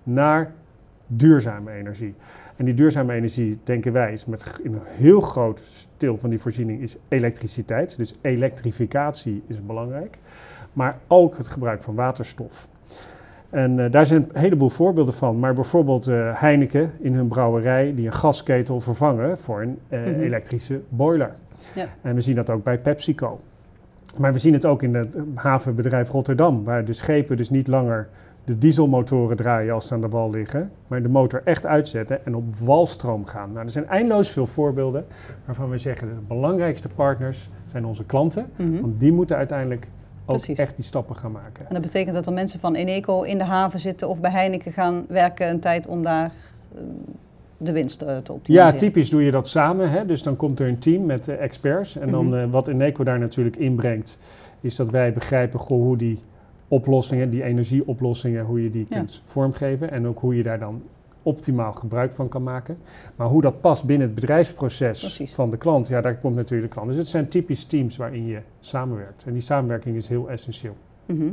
naar 0.08 0.52
duurzame 1.06 1.70
energie. 1.72 2.14
En 2.56 2.64
die 2.64 2.74
duurzame 2.74 3.12
energie, 3.14 3.58
denken 3.64 3.92
wij, 3.92 4.12
is 4.12 4.24
met 4.26 4.60
een 4.64 4.78
heel 4.84 5.20
groot 5.20 5.88
deel 5.96 6.18
van 6.18 6.30
die 6.30 6.38
voorziening 6.38 6.80
is 6.80 6.96
elektriciteit. 7.08 7.96
Dus 7.96 8.14
elektrificatie 8.20 9.42
is 9.46 9.66
belangrijk. 9.66 10.18
Maar 10.72 10.98
ook 11.06 11.36
het 11.36 11.46
gebruik 11.48 11.82
van 11.82 11.94
waterstof. 11.94 12.68
En 13.50 13.84
eh, 13.84 13.90
daar 13.90 14.06
zijn 14.06 14.26
een 14.32 14.40
heleboel 14.40 14.68
voorbeelden 14.68 15.14
van. 15.14 15.38
Maar 15.38 15.54
bijvoorbeeld 15.54 16.06
eh, 16.06 16.40
Heineken 16.40 16.92
in 17.00 17.14
hun 17.14 17.28
brouwerij 17.28 17.94
die 17.94 18.06
een 18.06 18.12
gasketel 18.12 18.80
vervangen 18.80 19.38
voor 19.38 19.62
een 19.62 19.78
eh, 19.88 20.00
Mhm. 20.00 20.08
elektrische 20.20 20.80
boiler. 20.88 21.34
Ja. 21.74 21.86
En 22.02 22.14
we 22.14 22.20
zien 22.20 22.34
dat 22.34 22.50
ook 22.50 22.64
bij 22.64 22.78
PepsiCo. 22.78 23.40
Maar 24.16 24.32
we 24.32 24.38
zien 24.38 24.52
het 24.52 24.64
ook 24.64 24.82
in 24.82 24.94
het 24.94 25.16
havenbedrijf 25.34 26.10
Rotterdam, 26.10 26.64
waar 26.64 26.84
de 26.84 26.92
schepen 26.92 27.36
dus 27.36 27.50
niet 27.50 27.66
langer 27.66 28.08
de 28.48 28.58
dieselmotoren 28.58 29.36
draaien 29.36 29.74
als 29.74 29.86
ze 29.86 29.94
aan 29.94 30.00
de 30.00 30.08
wal 30.08 30.30
liggen, 30.30 30.70
maar 30.86 31.02
de 31.02 31.08
motor 31.08 31.40
echt 31.44 31.66
uitzetten 31.66 32.24
en 32.26 32.34
op 32.36 32.56
walstroom 32.56 33.26
gaan. 33.26 33.52
Nou, 33.52 33.64
er 33.64 33.70
zijn 33.70 33.86
eindeloos 33.88 34.28
veel 34.30 34.46
voorbeelden 34.46 35.06
waarvan 35.44 35.70
we 35.70 35.78
zeggen 35.78 36.08
de 36.08 36.14
belangrijkste 36.28 36.88
partners 36.88 37.48
zijn 37.70 37.84
onze 37.84 38.04
klanten, 38.04 38.46
Mhm. 38.56 38.80
want 38.80 39.00
die 39.00 39.12
moeten 39.12 39.36
uiteindelijk 39.36 39.86
ook 40.26 40.36
Precies. 40.36 40.58
echt 40.58 40.76
die 40.76 40.84
stappen 40.84 41.16
gaan 41.16 41.32
maken. 41.32 41.66
En 41.68 41.72
dat 41.74 41.82
betekent 41.82 42.14
dat 42.14 42.26
er 42.26 42.32
mensen 42.32 42.60
van 42.60 42.74
Eneco 42.74 43.22
in 43.22 43.38
de 43.38 43.44
haven 43.44 43.78
zitten 43.78 44.08
of 44.08 44.20
bij 44.20 44.30
Heineken 44.30 44.72
gaan 44.72 45.04
werken 45.08 45.48
een 45.48 45.60
tijd 45.60 45.86
om 45.86 46.02
daar 46.02 46.24
eh, 46.74 46.80
de 47.56 47.72
winst 47.72 48.02
eh, 48.02 48.06
te 48.08 48.12
Ja, 48.14 48.32
optimaliseren. 48.34 48.76
typisch 48.78 49.10
doe 49.10 49.22
je 49.24 49.30
dat 49.30 49.48
samen. 49.48 49.90
Hè? 49.90 50.06
Dus 50.06 50.22
dan 50.22 50.36
komt 50.36 50.60
er 50.60 50.68
een 50.68 50.78
team 50.78 51.06
met 51.06 51.28
experts. 51.28 51.96
En 51.96 52.10
dan 52.10 52.26
Mhm. 52.26 52.38
eh, 52.38 52.50
wat 52.50 52.68
Eneco 52.68 53.04
daar 53.04 53.18
natuurlijk 53.18 53.56
inbrengt, 53.56 54.18
is 54.60 54.76
dat 54.76 54.90
wij 54.90 55.12
begrijpen 55.12 55.58
goh, 55.60 55.82
hoe 55.82 55.96
die 55.96 56.18
oplossingen, 56.68 57.30
die 57.30 57.42
energieoplossingen, 57.42 58.44
hoe 58.44 58.62
je 58.62 58.70
die 58.70 58.86
Ja. 58.88 58.96
kunt 58.96 59.22
vormgeven. 59.24 59.90
En 59.90 60.06
ook 60.06 60.18
hoe 60.18 60.36
je 60.36 60.42
daar 60.42 60.58
dan 60.58 60.82
optimaal 61.22 61.72
gebruik 61.72 62.12
van 62.12 62.28
kan 62.28 62.42
maken. 62.42 62.78
Maar 63.16 63.26
hoe 63.26 63.40
dat 63.42 63.60
past 63.60 63.84
binnen 63.84 64.06
het 64.06 64.14
bedrijfsproces 64.14 64.98
Precies. 65.00 65.34
van 65.34 65.50
de 65.50 65.56
klant, 65.56 65.88
ja, 65.88 66.00
daar 66.00 66.16
komt 66.16 66.34
natuurlijk 66.36 66.68
de 66.68 66.74
klant. 66.74 66.88
Dus 66.88 66.98
het 66.98 67.08
zijn 67.08 67.28
typisch 67.28 67.64
teams 67.64 67.96
waarin 67.96 68.26
je 68.26 68.38
samenwerkt. 68.60 69.24
En 69.26 69.32
die 69.32 69.42
samenwerking 69.42 69.96
is 69.96 70.08
heel 70.08 70.30
essentieel. 70.30 70.76
Mhm. 71.06 71.28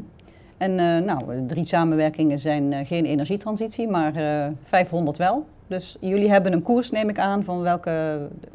En 0.58 0.80
eh, 0.80 1.06
nou, 1.06 1.46
drie 1.46 1.66
samenwerkingen 1.66 2.40
zijn 2.40 2.74
eh, 2.74 2.86
geen 2.88 3.06
energietransitie, 3.06 3.88
maar 3.88 4.16
eh 4.16 4.52
500 4.64 5.18
wel. 5.18 5.46
Dus 5.68 5.98
jullie 6.00 6.30
hebben 6.30 6.54
een 6.54 6.62
koers, 6.62 6.92
neem 6.92 7.10
ik 7.10 7.20
aan, 7.20 7.44
van 7.44 7.62
welke 7.62 7.90
eh, 7.90 8.50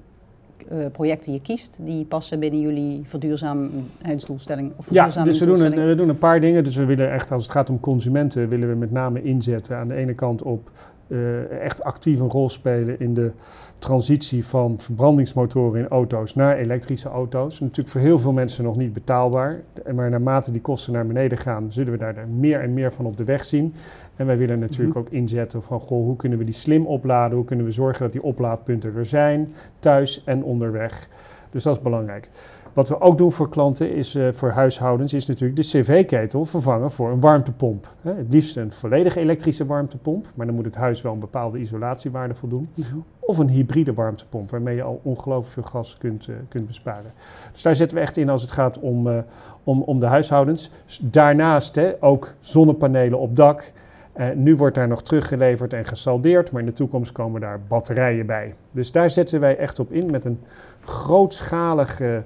projecten 0.93 1.33
je 1.33 1.41
kiest. 1.41 1.79
Die 1.81 2.05
passen 2.05 2.39
binnen 2.39 2.61
jullie 2.61 3.03
verduurzaamheidsdoelstelling. 3.05 4.73
Of 4.77 4.91
Ja, 4.91 5.05
dus 5.05 5.15
we 5.15 5.23
doen, 5.23 5.25
een, 5.25 5.31
verduurzamingsdoelstelling. 5.31 5.91
we 5.91 5.97
doen 5.97 6.09
een 6.09 6.19
paar 6.19 6.41
dingen. 6.41 6.65
Dus 6.65 6.77
we 6.77 6.85
willen 6.85 7.13
echt, 7.13 7.33
als 7.33 7.43
het 7.43 7.53
gaat 7.53 7.71
om 7.71 7.81
consumenten, 7.81 8.49
willen 8.49 8.69
we 8.69 8.75
met 8.75 8.91
name 8.91 9.23
inzetten 9.23 9.77
aan 9.77 9.89
de 9.89 9.95
ene 9.95 10.15
kant 10.15 10.43
op 10.43 10.71
eh, 11.11 11.61
echt 11.61 11.83
actief 11.83 12.21
een 12.21 12.31
rol 12.31 12.51
spelen 12.51 13.01
in 13.01 13.15
de 13.15 13.31
transitie 13.79 14.47
van 14.47 14.79
verbrandingsmotoren 14.79 15.81
in 15.81 15.89
auto's 15.89 16.35
naar 16.35 16.57
elektrische 16.57 17.09
auto's. 17.09 17.61
Natuurlijk 17.61 17.89
voor 17.89 18.01
heel 18.01 18.19
veel 18.19 18.33
mensen 18.33 18.65
nog 18.65 18.77
niet 18.77 18.93
betaalbaar. 18.93 19.61
Maar 19.95 20.11
naarmate 20.11 20.53
die 20.53 20.61
kosten 20.61 20.93
naar 20.93 21.07
beneden 21.07 21.39
gaan, 21.39 21.73
zullen 21.73 21.93
we 21.93 21.99
daar 21.99 22.29
meer 22.29 22.61
en 22.61 22.75
meer 22.75 22.93
van 22.93 23.07
op 23.07 23.17
de 23.17 23.25
weg 23.25 23.45
zien. 23.45 23.75
En 24.21 24.27
wij 24.27 24.39
willen 24.39 24.59
natuurlijk 24.59 24.91
Mhm. 24.95 24.99
ook 24.99 25.09
inzetten 25.13 25.63
van, 25.63 25.81
goh, 25.81 26.05
hoe 26.05 26.17
kunnen 26.17 26.39
we 26.39 26.45
die 26.45 26.55
slim 26.55 26.87
opladen? 26.87 27.37
Hoe 27.37 27.45
kunnen 27.45 27.65
we 27.67 27.73
zorgen 27.73 28.03
dat 28.03 28.13
die 28.13 28.23
oplaadpunten 28.23 28.97
er 28.97 29.07
zijn, 29.07 29.55
thuis 29.79 30.25
en 30.25 30.43
onderweg? 30.45 31.09
Dus 31.51 31.63
dat 31.63 31.77
is 31.77 31.83
belangrijk. 31.83 32.29
Wat 32.73 32.89
we 32.89 33.01
ook 33.01 33.19
doen 33.19 33.33
voor 33.33 33.49
klanten, 33.49 33.95
is 33.95 34.15
eh, 34.15 34.33
voor 34.33 34.51
huishoudens, 34.51 35.15
is 35.15 35.27
natuurlijk 35.27 35.57
de 35.57 35.63
cv-ketel 35.67 36.45
vervangen 36.45 36.91
voor 36.91 37.11
een 37.11 37.21
warmtepomp. 37.21 37.89
Hè, 38.01 38.15
het 38.15 38.27
liefst 38.29 38.57
een 38.57 38.73
volledig 38.73 39.17
elektrische 39.17 39.67
warmtepomp, 39.67 40.27
maar 40.35 40.47
dan 40.47 40.55
moet 40.55 40.65
het 40.65 40.75
huis 40.75 41.03
wel 41.03 41.13
een 41.13 41.19
bepaalde 41.19 41.59
isolatiewaarde 41.59 42.35
voldoen. 42.35 42.69
Mhm. 42.75 42.97
Of 43.19 43.39
een 43.39 43.49
hybride 43.49 43.95
warmtepomp, 43.95 44.51
waarmee 44.51 44.77
je 44.77 44.83
al 44.83 45.01
ongelooflijk 45.03 45.53
veel 45.53 45.63
gas 45.63 45.97
kunt, 45.99 46.27
eh, 46.29 46.35
kunt 46.49 46.67
besparen. 46.67 47.13
Dus 47.53 47.63
daar 47.63 47.75
zetten 47.75 47.97
we 47.97 48.03
echt 48.03 48.17
in 48.17 48.29
als 48.29 48.43
het 48.43 48.51
gaat 48.51 48.79
om, 48.79 49.09
eh, 49.09 49.19
om, 49.65 49.83
om 49.83 50.01
de 50.01 50.07
huishoudens. 50.07 50.71
Daarnaast 51.01 51.75
hè, 51.75 51.93
ook 52.01 52.35
zonnepanelen 52.39 53.19
op 53.19 53.37
dak. 53.37 53.73
Eh, 54.13 54.27
nu 54.35 54.57
wordt 54.57 54.75
daar 54.75 54.89
nog 54.89 55.03
teruggeleverd 55.03 55.73
en 55.73 55.85
gesaldeerd, 55.87 56.51
maar 56.53 56.61
in 56.61 56.67
de 56.67 56.73
toekomst 56.73 57.13
komen 57.13 57.41
daar 57.41 57.61
batterijen 57.69 58.27
bij. 58.27 58.55
Dus 58.73 58.93
daar 58.93 59.11
zetten 59.11 59.41
wij 59.41 59.57
echt 59.57 59.79
op 59.79 59.93
in 59.93 60.11
met 60.11 60.25
een 60.25 60.41
grootschalig 60.81 62.01
eh, 62.01 62.17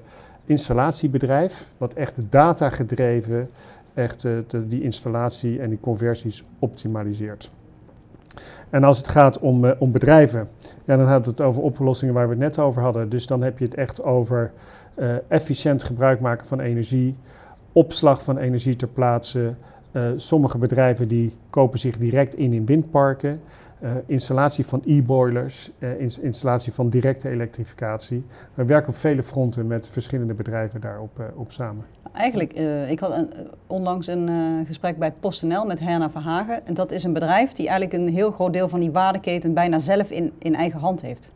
installatiebedrijf, 0.46 1.70
wat 1.78 1.92
echt 1.94 2.20
data 2.30 2.70
gedreven, 2.70 3.50
echt 3.94 4.24
eh, 4.24 4.32
de- 4.46 4.68
die 4.68 4.82
installatie 4.82 5.60
en 5.60 5.68
die 5.68 5.80
conversies 5.80 6.44
optimaliseert. 6.58 7.50
En 8.70 8.84
als 8.84 8.98
het 8.98 9.08
gaat 9.08 9.38
om, 9.38 9.70
om 9.78 9.92
bedrijven, 9.92 10.48
ja, 10.84 10.96
dan 10.96 11.06
gaat 11.06 11.26
het 11.26 11.40
over 11.40 11.62
oplossingen 11.62 12.14
waar 12.14 12.24
we 12.24 12.30
het 12.30 12.42
net 12.42 12.58
over 12.58 12.82
hadden. 12.82 13.08
Dus 13.08 13.26
dan 13.26 13.42
heb 13.42 13.58
je 13.58 13.64
het 13.64 13.74
echt 13.74 14.02
over 14.02 14.52
efficiënt 15.28 15.82
gebruik 15.82 16.20
maken 16.20 16.46
van 16.46 16.60
energie, 16.60 17.16
opslag 17.72 18.22
van 18.22 18.38
energie 18.38 18.76
ter 18.76 18.88
plaatse. 18.88 19.54
Eh, 19.94 20.10
sommige 20.16 20.58
bedrijven 20.58 21.08
die 21.08 21.32
kopen 21.50 21.78
zich 21.78 21.98
direct 21.98 22.34
in 22.34 22.52
in 22.52 22.66
windparken. 22.66 23.40
Eh, 23.80 23.90
installatie 24.06 24.66
van 24.66 24.82
e-boilers, 24.84 25.70
eh, 25.78 26.00
ins- 26.00 26.18
installatie 26.18 26.72
van 26.72 26.88
directe 26.88 27.28
elektrificatie. 27.28 28.24
We 28.54 28.64
werken 28.64 28.88
op 28.88 28.96
vele 28.96 29.22
fronten 29.22 29.66
met 29.66 29.88
verschillende 29.88 30.34
bedrijven 30.34 30.80
daarop 30.80 31.32
op 31.34 31.52
samen. 31.52 31.84
Eigenlijk, 32.12 32.52
ik 32.88 33.00
had 33.00 33.26
onlangs 33.66 34.06
een 34.06 34.28
gesprek 34.66 34.98
bij 34.98 35.12
PostNL 35.20 35.66
met 35.66 35.80
Herna 35.80 36.10
Verhagen. 36.10 36.66
En 36.66 36.74
dat 36.74 36.92
is 36.92 37.04
een 37.04 37.12
bedrijf 37.12 37.52
die 37.52 37.68
eigenlijk 37.68 38.02
een 38.02 38.14
heel 38.14 38.30
groot 38.30 38.52
deel 38.52 38.68
van 38.68 38.80
die 38.80 38.90
waardeketen 38.90 39.54
bijna 39.54 39.78
zelf 39.78 40.10
in, 40.10 40.32
in 40.38 40.54
eigen 40.54 40.80
hand 40.80 41.02
heeft. 41.02 41.32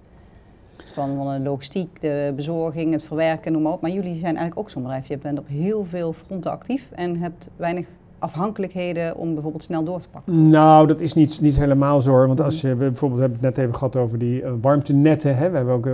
Van, 0.93 1.17
van 1.17 1.33
de 1.35 1.41
logistiek, 1.41 2.01
de 2.01 2.33
bezorging, 2.37 2.93
het 2.93 3.03
verwerken, 3.03 3.53
noem 3.53 3.63
maar 3.63 3.73
op. 3.73 3.81
Maar 3.81 3.91
jullie 3.91 4.13
zijn 4.19 4.37
eigenlijk 4.37 4.59
ook 4.59 4.71
zo'n 4.71 4.83
bedrijf. 4.83 5.09
Je 5.09 5.19
bent 5.19 5.39
op 5.39 5.49
heel 5.49 5.85
veel 5.85 6.13
fronten 6.13 6.51
actief 6.51 6.91
en 6.95 7.17
hebt 7.17 7.49
weinig 7.57 7.87
afhankelijkheden 8.19 9.17
om 9.17 9.33
bijvoorbeeld 9.33 9.63
snel 9.63 9.85
door 9.85 10.01
te 10.01 10.09
pakken. 10.09 10.51
Nou, 10.51 10.87
dat 10.87 11.01
is 11.01 11.15
niet, 11.15 11.41
niet 11.41 11.59
helemaal 11.59 12.01
zo 12.01 12.11
hoor. 12.11 12.27
Want 12.27 12.41
als 12.41 12.61
je 12.61 12.69
we 12.69 12.75
bijvoorbeeld, 12.75 13.21
we 13.21 13.27
hebben 13.27 13.47
het 13.47 13.57
net 13.57 13.65
even 13.65 13.79
gehad 13.79 13.97
over 13.97 14.19
die 14.19 14.43
eh, 14.43 14.53
warmtenetten. 14.61 15.37
Hè. 15.37 15.51
We 15.51 15.57
hebben 15.57 15.75
ook, 15.75 15.87
eh, 15.87 15.93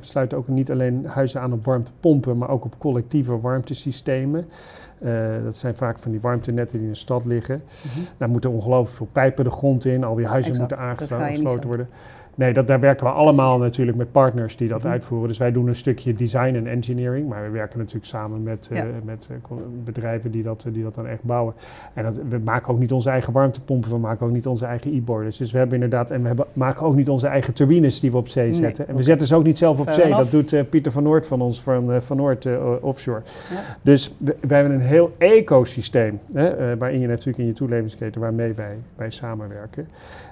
sluiten 0.00 0.38
ook 0.38 0.48
niet 0.48 0.70
alleen 0.70 1.06
huizen 1.06 1.40
aan 1.40 1.52
op 1.52 1.64
warmtepompen, 1.64 2.38
maar 2.38 2.48
ook 2.48 2.64
op 2.64 2.78
collectieve 2.78 3.40
warmtesystemen. 3.40 4.46
Eh, 4.98 5.12
dat 5.44 5.56
zijn 5.56 5.74
vaak 5.74 5.98
van 5.98 6.10
die 6.10 6.20
warmtenetten 6.20 6.78
die 6.78 6.86
in 6.86 6.92
de 6.92 6.98
stad 6.98 7.24
liggen. 7.24 7.62
Daar 8.16 8.28
moeten 8.28 8.50
ongelooflijk 8.50 8.96
veel 8.96 9.08
pijpen 9.12 9.44
de 9.44 9.50
grond 9.50 9.84
in. 9.84 10.04
Al 10.04 10.14
die 10.14 10.26
huizen 10.26 10.52
Exact, 10.52 10.70
moeten 10.70 10.86
aangesloten 11.18 11.66
worden. 11.66 11.88
Nee, 12.34 12.52
dat, 12.52 12.66
daar 12.66 12.80
werken 12.80 13.06
we 13.06 13.12
allemaal 13.12 13.58
natuurlijk 13.58 13.96
met 13.96 14.12
partners 14.12 14.56
die 14.56 14.68
dat 14.68 14.82
Mhm. 14.82 14.88
uitvoeren. 14.88 15.28
Dus 15.28 15.38
wij 15.38 15.52
doen 15.52 15.66
een 15.68 15.74
stukje 15.74 16.14
design 16.14 16.54
en 16.54 16.66
engineering. 16.66 17.28
Maar 17.28 17.42
we 17.42 17.48
werken 17.50 17.78
natuurlijk 17.78 18.06
samen 18.06 18.42
met, 18.42 18.68
eh, 18.72 18.82
met 19.04 19.28
eh, 19.30 19.56
bedrijven 19.84 20.30
die 20.30 20.42
dat, 20.42 20.64
eh, 20.66 20.72
die 20.72 20.82
dat 20.82 20.94
dan 20.94 21.06
echt 21.06 21.22
bouwen. 21.22 21.54
En 21.94 22.02
dat, 22.04 22.20
we 22.28 22.38
maken 22.44 22.72
ook 22.72 22.78
niet 22.78 22.92
onze 22.92 23.10
eigen 23.10 23.32
warmtepompen, 23.32 23.90
we 23.90 23.98
maken 23.98 24.26
ook 24.26 24.32
niet 24.32 24.46
onze 24.46 24.64
eigen 24.66 24.94
e-boilers. 24.94 25.36
Dus 25.36 25.52
we 25.52 25.58
hebben 25.58 25.74
inderdaad, 25.74 26.10
en 26.10 26.20
we 26.20 26.26
hebben, 26.26 26.46
maken 26.52 26.86
ook 26.86 26.94
niet 26.94 27.08
onze 27.08 27.26
eigen 27.26 27.54
turbines 27.54 28.00
die 28.00 28.10
we 28.10 28.16
op 28.16 28.28
zee 28.28 28.44
Nee, 28.50 28.54
zetten. 28.54 28.88
En 28.88 28.96
we 28.96 29.02
zetten 29.02 29.26
ze 29.26 29.34
ook 29.36 29.44
niet 29.44 29.58
zelf 29.58 29.78
op 29.78 29.84
Fair 29.84 29.94
zee. 29.96 30.04
enough. 30.04 30.30
Dat 30.30 30.48
doet 30.50 30.70
Pieter 30.70 30.92
van 30.92 31.02
Noord 31.02 31.26
van 31.26 31.40
ons, 31.40 31.62
van, 31.62 32.02
van 32.02 32.16
Noord 32.16 32.48
Offshore. 32.80 33.22
Ja. 33.50 33.60
Dus 33.82 34.14
we, 34.24 34.36
wij 34.40 34.58
hebben 34.60 34.76
een 34.78 34.86
heel 34.86 35.12
ecosysteem, 35.18 36.18
hè, 36.32 36.76
waarin 36.76 37.00
je 37.00 37.06
natuurlijk 37.06 37.38
in 37.38 37.46
je 37.46 37.52
toeleveringsketen, 37.52 38.20
waarmee 38.20 38.52
wij, 38.52 38.76
wij 38.96 39.10
samenwerken. 39.10 39.82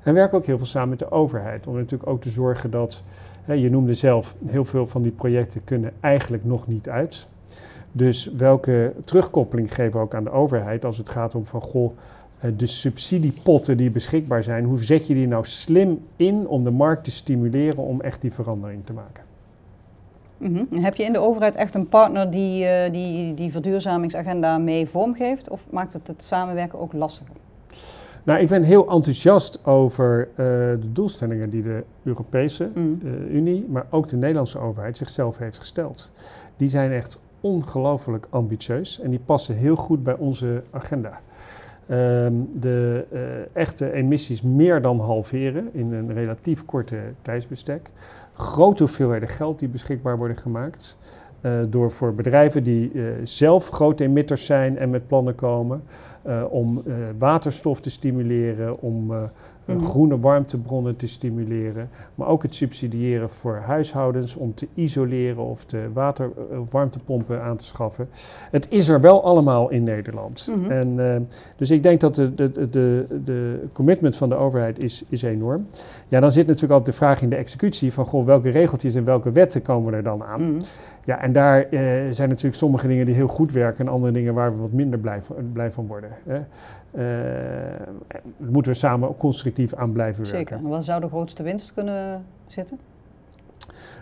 En 0.02 0.12
we 0.12 0.12
werken 0.12 0.38
ook 0.38 0.46
heel 0.46 0.56
veel 0.56 0.66
samen 0.66 0.88
met 0.88 0.98
de 0.98 1.10
overheid, 1.10 1.66
om 1.66 1.76
ook 2.06 2.20
te 2.20 2.28
zorgen 2.28 2.70
dat, 2.70 3.02
hè, 3.42 3.52
je 3.52 3.70
noemde 3.70 3.94
zelf, 3.94 4.34
heel 4.46 4.64
veel 4.64 4.86
van 4.86 5.02
die 5.02 5.12
projecten 5.12 5.64
kunnen 5.64 5.92
eigenlijk 6.00 6.44
nog 6.44 6.66
niet 6.66 6.88
uit. 6.88 7.26
Dus 7.92 8.30
welke 8.36 8.92
terugkoppeling 9.04 9.74
geven 9.74 9.92
we 9.92 9.98
ook 9.98 10.14
aan 10.14 10.24
de 10.24 10.30
overheid 10.30 10.84
als 10.84 10.98
het 10.98 11.08
gaat 11.08 11.34
om 11.34 11.46
van, 11.46 11.60
goh, 11.60 11.92
eh, 12.38 12.50
de 12.56 12.66
subsidiepotten 12.66 13.76
die 13.76 13.90
beschikbaar 13.90 14.42
zijn, 14.42 14.64
hoe 14.64 14.82
zet 14.82 15.06
je 15.06 15.14
die 15.14 15.26
nou 15.26 15.44
slim 15.46 16.04
in 16.16 16.48
om 16.48 16.64
de 16.64 16.70
markt 16.70 17.04
te 17.04 17.10
stimuleren 17.10 17.82
om 17.82 18.00
echt 18.00 18.20
die 18.20 18.32
verandering 18.32 18.86
te 18.86 18.92
maken? 18.92 19.24
Mhm. 20.38 20.82
Heb 20.82 20.94
je 20.94 21.04
in 21.04 21.12
de 21.12 21.18
overheid 21.18 21.54
echt 21.54 21.74
een 21.74 21.88
partner 21.88 22.30
die 22.30 22.64
eh, 22.64 22.92
die, 22.92 23.34
die 23.34 23.52
verduurzamingsagenda 23.52 24.58
mee 24.58 24.86
vormgeeft? 24.86 25.48
Of 25.48 25.66
maakt 25.70 25.92
het 25.92 26.06
het 26.06 26.22
samenwerken 26.22 26.80
ook 26.80 26.92
lastiger? 26.92 27.34
Nou, 28.24 28.40
ik 28.40 28.48
ben 28.48 28.62
heel 28.62 28.90
enthousiast 28.90 29.66
over 29.66 30.28
eh, 30.30 30.36
de 30.80 30.92
doelstellingen 30.92 31.50
die 31.50 31.62
de 31.62 31.82
Europese 32.02 32.70
Mm. 32.74 33.00
eh, 33.04 33.34
Unie, 33.34 33.66
maar 33.68 33.86
ook 33.90 34.08
de 34.08 34.16
Nederlandse 34.16 34.58
overheid 34.58 34.96
zichzelf 34.96 35.38
heeft 35.38 35.58
gesteld. 35.58 36.10
Die 36.56 36.68
zijn 36.68 36.92
echt 36.92 37.18
ongelooflijk 37.40 38.26
ambitieus 38.30 39.00
en 39.00 39.10
die 39.10 39.20
passen 39.24 39.54
heel 39.54 39.76
goed 39.76 40.02
bij 40.02 40.16
onze 40.16 40.62
agenda. 40.70 41.20
Ehm, 41.86 42.32
de 42.54 43.04
eh, 43.10 43.20
echte 43.52 43.92
emissies 43.92 44.42
meer 44.42 44.82
dan 44.82 45.00
halveren 45.00 45.68
in 45.72 45.92
een 45.92 46.12
relatief 46.12 46.64
korte 46.64 46.96
tijdsbestek. 47.22 47.90
Grote 48.32 48.82
hoeveelheden 48.82 49.28
geld 49.28 49.58
die 49.58 49.68
beschikbaar 49.68 50.18
worden 50.18 50.36
gemaakt. 50.36 50.98
door 51.68 51.90
voor 51.90 52.14
bedrijven 52.14 52.62
die 52.62 52.92
zelf 53.22 53.68
grote 53.68 54.04
emitters 54.04 54.44
zijn 54.46 54.78
en 54.78 54.90
met 54.90 55.06
plannen 55.06 55.34
komen. 55.34 55.82
Eh, 56.22 56.44
om 56.50 56.82
eh, 56.86 56.94
waterstof 57.18 57.80
te 57.80 57.90
stimuleren, 57.90 58.80
om 58.80 59.12
Mhm. 59.64 59.78
groene 59.78 60.18
warmtebronnen 60.18 60.96
te 60.96 61.06
stimuleren. 61.06 61.88
Maar 62.14 62.28
ook 62.28 62.42
het 62.42 62.54
subsidiëren 62.54 63.30
voor 63.30 63.56
huishoudens 63.56 64.36
om 64.36 64.54
te 64.54 64.68
isoleren 64.74 65.44
of 65.44 65.64
de 65.64 65.88
water, 65.92 66.30
eh, 66.50 66.58
warmtepompen 66.70 67.42
aan 67.42 67.56
te 67.56 67.64
schaffen. 67.64 68.08
Het 68.50 68.66
is 68.70 68.88
er 68.88 69.00
wel 69.00 69.24
allemaal 69.24 69.70
in 69.70 69.84
Nederland. 69.84 70.48
Mhm. 70.56 70.70
En, 70.70 71.14
eh, 71.14 71.20
dus 71.56 71.70
ik 71.70 71.82
denk 71.82 72.00
dat 72.00 72.14
de, 72.14 72.34
de, 72.34 72.52
de, 72.52 72.68
de, 72.70 73.06
de 73.24 73.64
commitment 73.72 74.16
van 74.16 74.28
de 74.28 74.34
overheid 74.34 74.78
is, 74.78 75.04
is 75.08 75.22
enorm. 75.22 75.66
Ja, 76.08 76.20
dan 76.20 76.32
zit 76.32 76.46
natuurlijk 76.46 76.72
altijd 76.72 76.98
de 76.98 77.04
vraag 77.04 77.22
in 77.22 77.28
de 77.28 77.36
executie 77.36 77.92
van 77.92 78.06
goh, 78.06 78.26
welke 78.26 78.50
regeltjes 78.50 78.94
en 78.94 79.04
welke 79.04 79.32
wetten 79.32 79.62
komen 79.62 79.94
er 79.94 80.02
dan 80.02 80.24
aan. 80.24 80.42
Mhm. 80.42 80.60
Ja, 81.04 81.20
en 81.20 81.32
daar 81.32 81.62
eh, 81.62 81.80
zijn 82.10 82.28
natuurlijk 82.28 82.56
sommige 82.56 82.86
dingen 82.86 83.06
die 83.06 83.14
heel 83.14 83.28
goed 83.28 83.52
werken 83.52 83.86
en 83.86 83.92
andere 83.92 84.12
dingen 84.12 84.34
waar 84.34 84.54
we 84.54 84.60
wat 84.60 84.72
minder 84.72 84.98
blij 84.98 85.22
van, 85.22 85.36
blij 85.52 85.70
van 85.70 85.86
worden. 85.86 86.10
Hè. 86.24 86.40
Eh, 86.92 87.02
daar 88.06 88.50
moeten 88.50 88.72
we 88.72 88.78
samen 88.78 89.16
constructief 89.16 89.74
aan 89.74 89.92
blijven 89.92 90.22
werken. 90.22 90.38
Zeker. 90.38 90.56
En 90.56 90.68
Wat 90.68 90.84
zou 90.84 91.00
de 91.00 91.08
grootste 91.08 91.42
winst 91.42 91.74
kunnen 91.74 92.24
zitten? 92.46 92.78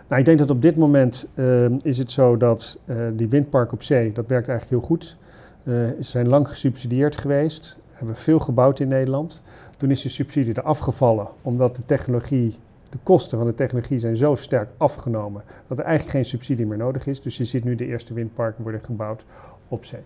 Nou, 0.07 0.19
ik 0.19 0.25
denk 0.25 0.39
dat 0.39 0.49
op 0.49 0.61
dit 0.61 0.75
moment 0.75 1.29
eh, 1.33 1.65
is 1.81 1.97
het 1.97 2.11
zo 2.11 2.37
dat 2.37 2.79
eh, 2.85 2.95
die 3.13 3.27
windpark 3.27 3.71
op 3.71 3.83
zee, 3.83 4.11
dat 4.11 4.27
werkt 4.27 4.47
eigenlijk 4.47 4.81
heel 4.81 4.89
goed. 4.95 5.17
Ze 5.65 5.95
zijn 5.99 6.27
lang 6.27 6.47
gesubsidieerd 6.47 7.17
geweest, 7.17 7.77
hebben 7.91 8.15
veel 8.15 8.39
gebouwd 8.39 8.79
in 8.79 8.87
Nederland. 8.87 9.41
Toen 9.77 9.91
is 9.91 10.01
de 10.01 10.09
subsidie 10.09 10.53
er 10.53 10.61
afgevallen, 10.61 11.27
omdat 11.41 11.75
de 11.75 11.85
technologie, 11.85 12.55
de 12.89 12.97
kosten 13.03 13.37
van 13.37 13.47
de 13.47 13.53
technologie 13.53 13.99
zijn 13.99 14.15
zo 14.15 14.35
sterk 14.35 14.69
afgenomen, 14.77 15.41
dat 15.67 15.79
er 15.79 15.83
eigenlijk 15.83 16.15
geen 16.15 16.25
subsidie 16.25 16.65
meer 16.65 16.77
nodig 16.77 17.07
is. 17.07 17.21
Dus 17.21 17.37
je 17.37 17.43
ziet 17.43 17.63
nu 17.63 17.75
de 17.75 17.85
eerste 17.85 18.13
windparken 18.13 18.63
worden 18.63 18.81
gebouwd 18.83 19.23
op 19.71 19.85
zee. 19.85 19.99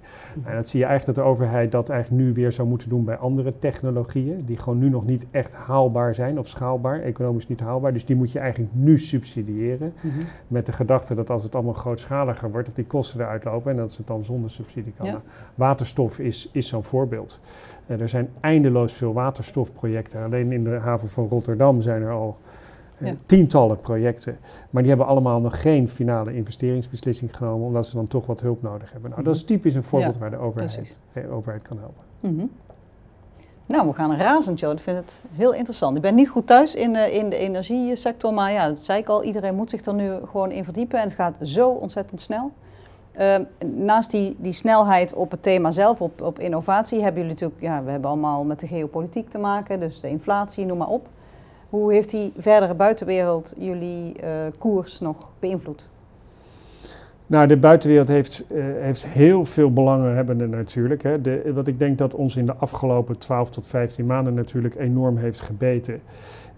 En 0.43 0.56
dat 0.56 0.69
zie 0.69 0.80
je 0.80 0.86
eigenlijk 0.86 1.17
dat 1.17 1.25
de 1.25 1.32
overheid 1.32 1.71
dat 1.71 1.89
eigenlijk 1.89 2.23
nu 2.23 2.34
weer 2.34 2.51
zou 2.51 2.67
moeten 2.67 2.89
doen 2.89 3.06
bij 3.06 3.17
andere 3.17 3.54
technologieën, 3.60 4.45
die 4.45 4.58
gewoon 4.58 4.80
nu 4.80 4.89
nog 4.89 5.06
niet 5.06 5.25
echt 5.32 5.54
haalbaar 5.54 6.15
zijn 6.15 6.39
of 6.39 6.47
schaalbaar, 6.47 7.01
economisch 7.01 7.47
niet 7.47 7.60
haalbaar. 7.60 7.93
Dus 7.93 8.06
die 8.06 8.15
moet 8.15 8.32
je 8.32 8.39
eigenlijk 8.39 8.71
nu 8.73 8.97
subsidiëren. 8.97 9.93
Mhm. 10.01 10.13
Met 10.47 10.65
de 10.65 10.71
gedachte 10.71 11.15
dat 11.15 11.30
als 11.30 11.43
het 11.43 11.56
allemaal 11.56 11.73
grootschaliger 11.73 12.51
wordt, 12.51 12.67
dat 12.67 12.75
die 12.75 12.86
kosten 12.86 13.19
eruit 13.19 13.43
lopen 13.43 13.71
en 13.71 13.78
dat 13.78 13.91
ze 13.91 13.97
het 13.97 14.08
dan 14.08 14.23
zonder 14.23 14.49
subsidie 14.49 14.93
kan. 14.97 15.21
Waterstof 15.56 16.19
is, 16.19 16.49
is 16.51 16.67
zo'n 16.67 16.84
voorbeeld. 16.84 17.39
Uh, 17.88 18.01
er 18.01 18.10
zijn 18.10 18.30
eindeloos 18.39 18.93
veel 18.93 19.13
waterstofprojecten. 19.13 20.23
Alleen 20.23 20.51
in 20.51 20.63
de 20.63 20.69
haven 20.69 21.08
van 21.08 21.28
Rotterdam 21.28 21.82
zijn 21.82 22.01
er 22.01 22.12
al 22.12 22.38
tientallen 23.25 23.79
projecten. 23.79 24.38
Maar 24.69 24.81
die 24.81 24.91
hebben 24.91 25.10
allemaal 25.10 25.39
nog 25.39 25.62
geen 25.62 25.89
finale 25.89 26.36
investeringsbeslissing 26.36 27.38
genomen, 27.38 27.67
omdat 27.67 27.88
ze 27.88 27.95
dan 27.95 28.08
toch 28.08 28.25
wat 28.25 28.41
hulp 28.41 28.62
nodig 28.62 28.91
hebben. 28.91 29.10
Nou, 29.10 29.23
dat 29.23 29.36
is 29.36 29.43
mhm. 29.43 29.51
typisch 29.51 29.75
een 29.75 29.84
voorbeeld 29.84 30.17
waar 30.17 30.29
de 30.29 30.38
overheid, 30.38 30.97
de 31.13 31.29
overheid 31.29 31.62
kan 31.62 31.77
helpen. 31.77 32.03
Mm 32.19 32.51
Nou, 33.65 33.88
we 33.88 33.93
gaan 33.93 34.15
razend, 34.15 34.60
joh. 34.60 34.71
Ik 34.71 34.79
vind 34.79 34.97
het 34.97 35.23
heel 35.31 35.53
interessant. 35.53 35.95
Ik 35.95 36.01
ben 36.01 36.15
niet 36.15 36.29
goed 36.29 36.47
thuis 36.47 36.75
in, 36.75 36.93
uh, 36.93 37.13
in 37.13 37.29
de 37.29 37.38
energiesector, 37.38 38.34
maar 38.34 38.51
ja, 38.51 38.67
dat 38.67 38.79
zei 38.79 38.99
ik 38.99 39.08
al, 39.08 39.23
iedereen 39.23 39.55
moet 39.55 39.69
zich 39.69 39.86
er 39.86 39.93
nu 39.93 40.12
gewoon 40.29 40.51
in 40.51 40.63
verdiepen. 40.63 40.99
En 40.99 41.05
het 41.05 41.13
gaat 41.13 41.36
zo 41.41 41.69
ontzettend 41.69 42.21
snel. 42.21 42.51
Uh, 43.19 43.36
naast 43.65 44.12
die, 44.12 44.36
die 44.39 44.53
snelheid 44.53 45.13
op 45.13 45.31
het 45.31 45.43
thema 45.43 45.71
zelf, 45.71 46.01
op, 46.01 46.21
op 46.21 46.39
innovatie, 46.39 47.01
hebben 47.01 47.21
jullie 47.21 47.38
natuurlijk, 47.38 47.62
ja, 47.62 47.84
we 47.84 47.91
hebben 47.91 48.10
allemaal 48.10 48.43
met 48.43 48.60
de 48.60 48.67
geopolitiek 48.67 49.29
te 49.29 49.38
maken, 49.38 49.79
dus 49.79 49.99
de 49.99 50.10
inflatie, 50.10 50.65
noem 50.65 50.77
maar 50.77 50.88
op. 50.88 51.08
Hoe 51.69 51.93
heeft 51.93 52.10
die 52.10 52.34
verdere 52.38 52.73
buitenwereld 52.73 53.54
jullie 53.58 54.15
uh, 54.23 54.30
koers 54.58 54.99
nog 54.99 55.15
beïnvloed? 55.39 55.88
Nou, 57.28 57.47
de 57.47 57.58
buitenwereld 57.58 58.08
heeft, 58.08 58.45
uh, 58.51 58.63
heeft 58.63 59.08
heel 59.08 59.45
veel 59.45 59.73
belanghebbenden 59.73 60.49
natuurlijk. 60.49 61.04
Hè. 61.04 61.21
De, 61.21 61.51
wat 61.54 61.67
ik 61.67 61.80
denk 61.80 61.97
dat 61.97 62.13
ons 62.13 62.36
in 62.36 62.45
de 62.45 62.56
afgelopen 62.56 63.17
12 63.17 63.49
tot 63.49 63.67
15 63.67 64.06
maanden 64.06 64.34
natuurlijk 64.34 64.75
enorm 64.75 65.17
heeft 65.17 65.41
gebeten, 65.41 66.01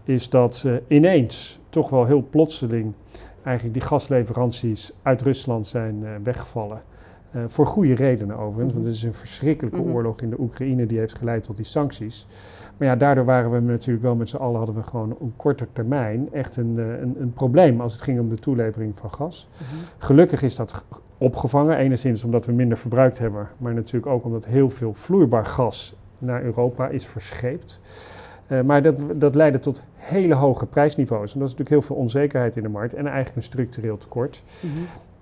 is 0.03 0.29
dat 0.29 0.65
ineens, 0.87 1.59
toch 1.69 1.89
wel 1.89 2.05
heel 2.05 2.25
plotseling, 2.29 2.93
eigenlijk 3.43 3.79
die 3.79 3.87
gasleveranties 3.87 4.93
uit 5.01 5.21
Rusland 5.21 5.67
zijn 5.67 6.23
weggevallen. 6.23 6.81
Voor 7.47 7.65
goede 7.65 7.95
redenen 7.95 8.37
overigens, 8.37 8.73
want 8.73 8.85
het 8.85 8.95
is 8.95 9.03
een 9.03 9.13
verschrikkelijke 9.13 9.81
mhm. 9.81 9.91
oorlog 9.91 10.21
in 10.21 10.29
de 10.29 10.39
Oekraïne 10.39 10.85
die 10.85 10.99
heeft 10.99 11.15
geleid 11.15 11.43
tot 11.43 11.55
die 11.55 11.65
sancties. 11.65 12.27
Maar 12.77 12.87
ja, 12.87 12.95
daardoor 12.95 13.25
waren 13.25 13.51
we 13.51 13.59
natuurlijk 13.59 14.03
wel 14.03 14.15
met 14.15 14.29
z'n 14.29 14.35
allen, 14.35 14.57
hadden 14.57 14.75
we 14.75 14.83
gewoon 14.83 15.15
op 15.17 15.31
korte 15.35 15.67
termijn 15.73 16.33
echt 16.33 16.57
een, 16.57 16.75
eh, 16.77 17.01
een, 17.01 17.15
een, 17.19 17.33
probleem 17.33 17.81
als 17.81 17.93
het 17.93 18.01
ging 18.01 18.19
om 18.19 18.29
de 18.29 18.39
toelevering 18.39 18.97
van 18.97 19.11
gas. 19.11 19.49
Mhm. 19.53 19.63
Gelukkig 19.97 20.41
is 20.41 20.55
dat 20.55 20.83
opgevangen, 21.17 21.77
enigszins 21.77 22.23
omdat 22.23 22.45
we 22.45 22.51
minder 22.51 22.77
verbruikt 22.77 23.17
hebben, 23.17 23.47
maar 23.57 23.73
natuurlijk 23.73 24.05
ook 24.05 24.25
omdat 24.25 24.45
heel 24.45 24.69
veel 24.69 24.93
vloeibaar 24.93 25.45
gas 25.45 25.95
naar 26.17 26.43
Europa 26.43 26.87
is 26.87 27.05
verscheept. 27.05 27.79
Uh, 28.47 28.61
maar 28.61 28.81
dat, 28.81 28.95
dat 29.15 29.35
leidde 29.35 29.59
tot 29.59 29.83
hele 29.95 30.33
hoge 30.33 30.65
prijsniveaus. 30.65 31.33
En 31.33 31.39
dat 31.39 31.49
is 31.49 31.55
natuurlijk 31.55 31.69
heel 31.69 31.81
veel 31.81 31.95
onzekerheid 31.95 32.55
in 32.55 32.63
de 32.63 32.69
markt 32.69 32.93
en 32.93 33.05
eigenlijk 33.05 33.35
een 33.35 33.43
structureel 33.43 33.97
tekort. 33.97 34.43
Mhm. 34.59 34.73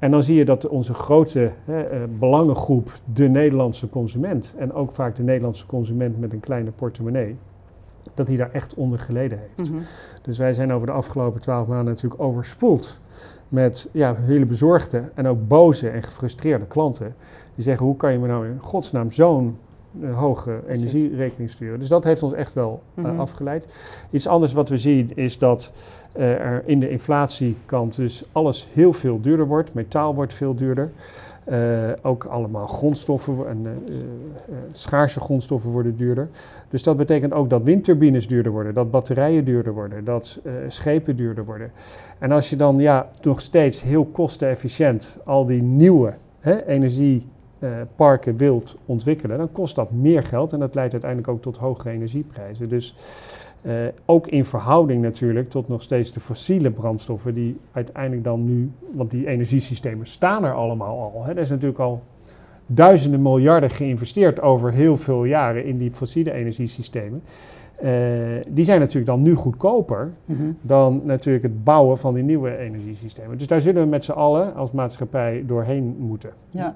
En 0.06 0.12
dan 0.12 0.24
zie 0.24 0.36
je 0.36 0.46
dat 0.46 0.68
onze 0.68 0.94
grote 0.94 1.52
hè, 1.64 1.82
eh, 1.82 2.00
belangengroep, 2.20 2.92
de 3.14 3.28
Nederlandse 3.28 3.90
consument, 3.90 4.56
en 4.58 4.74
ook 4.74 4.92
vaak 4.92 5.16
de 5.16 5.24
Nederlandse 5.24 5.66
consument 5.66 6.20
met 6.20 6.34
een 6.34 6.40
kleine 6.40 6.72
portemonnee, 6.72 7.36
dat 8.14 8.28
hij 8.28 8.38
daar 8.38 8.52
echt 8.52 8.74
onder 8.74 9.00
geleden 9.00 9.40
heeft. 9.40 9.72
Mhm. 9.72 9.82
Dus 10.22 10.38
wij 10.38 10.54
zijn 10.54 10.74
over 10.74 10.88
de 10.88 10.94
afgelopen 10.94 11.42
twaalf 11.42 11.68
maanden 11.68 11.94
natuurlijk 11.94 12.24
overspoeld 12.24 13.00
met 13.50 13.90
ja, 13.92 14.16
hele 14.16 14.46
bezorgde 14.46 15.12
en 15.16 15.28
ook 15.28 15.48
boze 15.48 15.90
en 15.90 16.04
gefrustreerde 16.04 16.66
klanten. 16.66 17.16
Die 17.56 17.64
zeggen, 17.64 17.86
hoe 17.86 17.98
kan 17.98 18.12
je 18.12 18.20
me 18.20 18.28
nou 18.28 18.48
in 18.48 18.60
godsnaam 18.60 19.12
zo'n 19.12 19.58
hoge 20.14 20.60
energierekening 20.68 21.50
sturen? 21.50 21.80
Dus 21.80 21.88
dat 21.88 22.04
heeft 22.04 22.24
ons 22.24 22.34
echt 22.34 22.54
wel 22.54 22.82
uh, 22.96 23.20
afgeleid. 23.20 23.68
Iets 24.10 24.28
anders 24.28 24.54
wat 24.54 24.70
we 24.70 24.78
zien 24.78 25.12
is 25.16 25.38
dat 25.38 25.72
uh, 26.18 26.24
er 26.24 26.64
in 26.66 26.80
de 26.80 26.90
inflatiekant 26.90 27.96
dus 27.96 28.24
alles 28.32 28.68
heel 28.74 28.94
veel 28.94 29.22
duurder 29.22 29.48
wordt. 29.48 29.74
Metaal 29.74 30.16
wordt 30.16 30.34
veel 30.34 30.56
duurder. 30.56 30.92
Uh, 31.50 31.90
ook 32.02 32.24
allemaal 32.24 32.68
grondstoffen 32.68 33.48
en 33.48 33.66
uh, 33.66 33.96
schaarse 34.72 35.20
grondstoffen 35.20 35.72
worden 35.72 35.98
duurder. 35.98 36.30
Dus 36.70 36.84
dat 36.84 36.98
betekent 36.98 37.34
ook 37.34 37.50
dat 37.50 37.64
windturbines 37.64 38.28
duurder 38.28 38.52
worden, 38.52 38.74
dat 38.74 38.92
batterijen 38.92 39.46
duurder 39.46 39.74
worden, 39.74 40.06
dat 40.06 40.40
schepen 40.68 41.16
duurder 41.16 41.46
worden. 41.46 41.72
En 42.20 42.32
als 42.32 42.50
je 42.50 42.56
dan 42.56 42.80
ja, 42.80 43.10
nog 43.22 43.42
steeds 43.42 43.82
heel 43.82 44.06
kostenefficiënt 44.06 45.20
al 45.24 45.46
die 45.46 45.62
nieuwe 45.62 46.14
hè, 46.40 46.54
energieparken 47.66 48.38
wilt 48.38 48.76
ontwikkelen, 48.86 49.38
dan 49.38 49.52
kost 49.52 49.76
dat 49.76 49.92
meer 49.92 50.24
geld 50.24 50.54
en 50.54 50.60
dat 50.60 50.76
leidt 50.76 50.92
uiteindelijk 50.92 51.32
ook 51.32 51.42
tot 51.42 51.58
hogere 51.58 51.90
energieprijzen. 51.90 52.70
Dus 52.70 52.96
uh, 53.62 53.74
ook 54.06 54.28
in 54.28 54.46
verhouding 54.46 55.02
natuurlijk 55.02 55.50
tot 55.50 55.68
nog 55.68 55.82
steeds 55.82 56.12
de 56.12 56.20
fossiele 56.20 56.72
brandstoffen 56.72 57.34
die 57.34 57.60
uiteindelijk 57.72 58.24
dan 58.24 58.46
nu, 58.46 58.72
want 58.92 59.12
die 59.12 59.28
energiesystemen 59.28 60.08
staan 60.08 60.44
er 60.44 60.54
allemaal 60.54 61.12
al. 61.14 61.24
Hè. 61.24 61.32
Er 61.32 61.38
is 61.38 61.50
natuurlijk 61.50 61.80
al 61.80 62.02
duizenden 62.66 63.22
miljarden 63.22 63.70
geïnvesteerd 63.70 64.42
over 64.42 64.72
heel 64.72 64.98
veel 64.98 65.24
jaren 65.24 65.66
in 65.66 65.78
die 65.78 65.92
fossiele 65.92 66.32
energiesystemen. 66.32 67.22
Uh, 67.84 67.90
die 68.48 68.64
zijn 68.64 68.80
natuurlijk 68.80 69.06
dan 69.06 69.22
nu 69.22 69.36
goedkoper 69.36 70.14
mm 70.26 70.36
-hmm. 70.36 70.58
dan 70.62 71.02
natuurlijk 71.04 71.44
het 71.44 71.64
bouwen 71.64 71.98
van 71.98 72.14
die 72.14 72.24
nieuwe 72.24 72.58
energiesystemen. 72.58 73.38
Dus 73.38 73.48
daar 73.48 73.62
zullen 73.62 73.84
we 73.84 73.90
met 73.90 74.04
z'n 74.04 74.12
allen 74.12 74.56
als 74.56 74.72
maatschappij 74.72 75.44
doorheen 75.48 75.96
moeten. 76.00 76.30
Ja. 76.50 76.76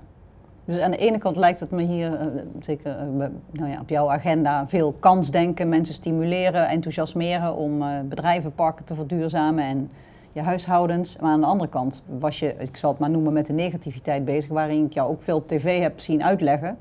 Dus 0.70 0.80
aan 0.80 0.92
de 0.92 0.98
ene 0.98 1.18
kant 1.18 1.36
lijkt 1.36 1.60
het 1.60 1.72
me 1.72 1.82
hier, 1.82 2.12
uh, 2.12 2.42
zeker 2.60 2.92
uh, 2.92 3.26
nou 3.52 3.72
ja, 3.72 3.80
op 3.82 3.90
jouw 3.90 4.10
agenda, 4.12 4.68
veel 4.68 4.96
kansdenken, 5.00 5.70
mensen 5.70 5.96
stimuleren, 5.96 6.70
enthousiasmeren 6.70 7.56
om 7.56 7.82
uh, 7.82 7.88
bedrijvenparken 8.04 8.86
te 8.86 8.96
verduurzamen 8.96 9.64
en 9.64 9.90
je 10.32 10.42
huishoudens. 10.42 11.18
Maar 11.18 11.32
aan 11.32 11.40
de 11.40 11.46
andere 11.46 11.70
kant 11.70 12.02
was 12.20 12.40
je, 12.40 12.56
ik 12.58 12.78
zal 12.78 12.90
het 12.90 13.00
maar 13.00 13.10
noemen, 13.10 13.34
met 13.34 13.46
de 13.46 13.54
negativiteit 13.54 14.26
bezig, 14.26 14.50
waarin 14.50 14.86
ik 14.86 14.94
jou 14.94 15.10
ook 15.10 15.22
veel 15.22 15.38
op 15.38 15.48
tv 15.48 15.82
heb 15.82 16.00
zien 16.00 16.24
uitleggen 16.24 16.78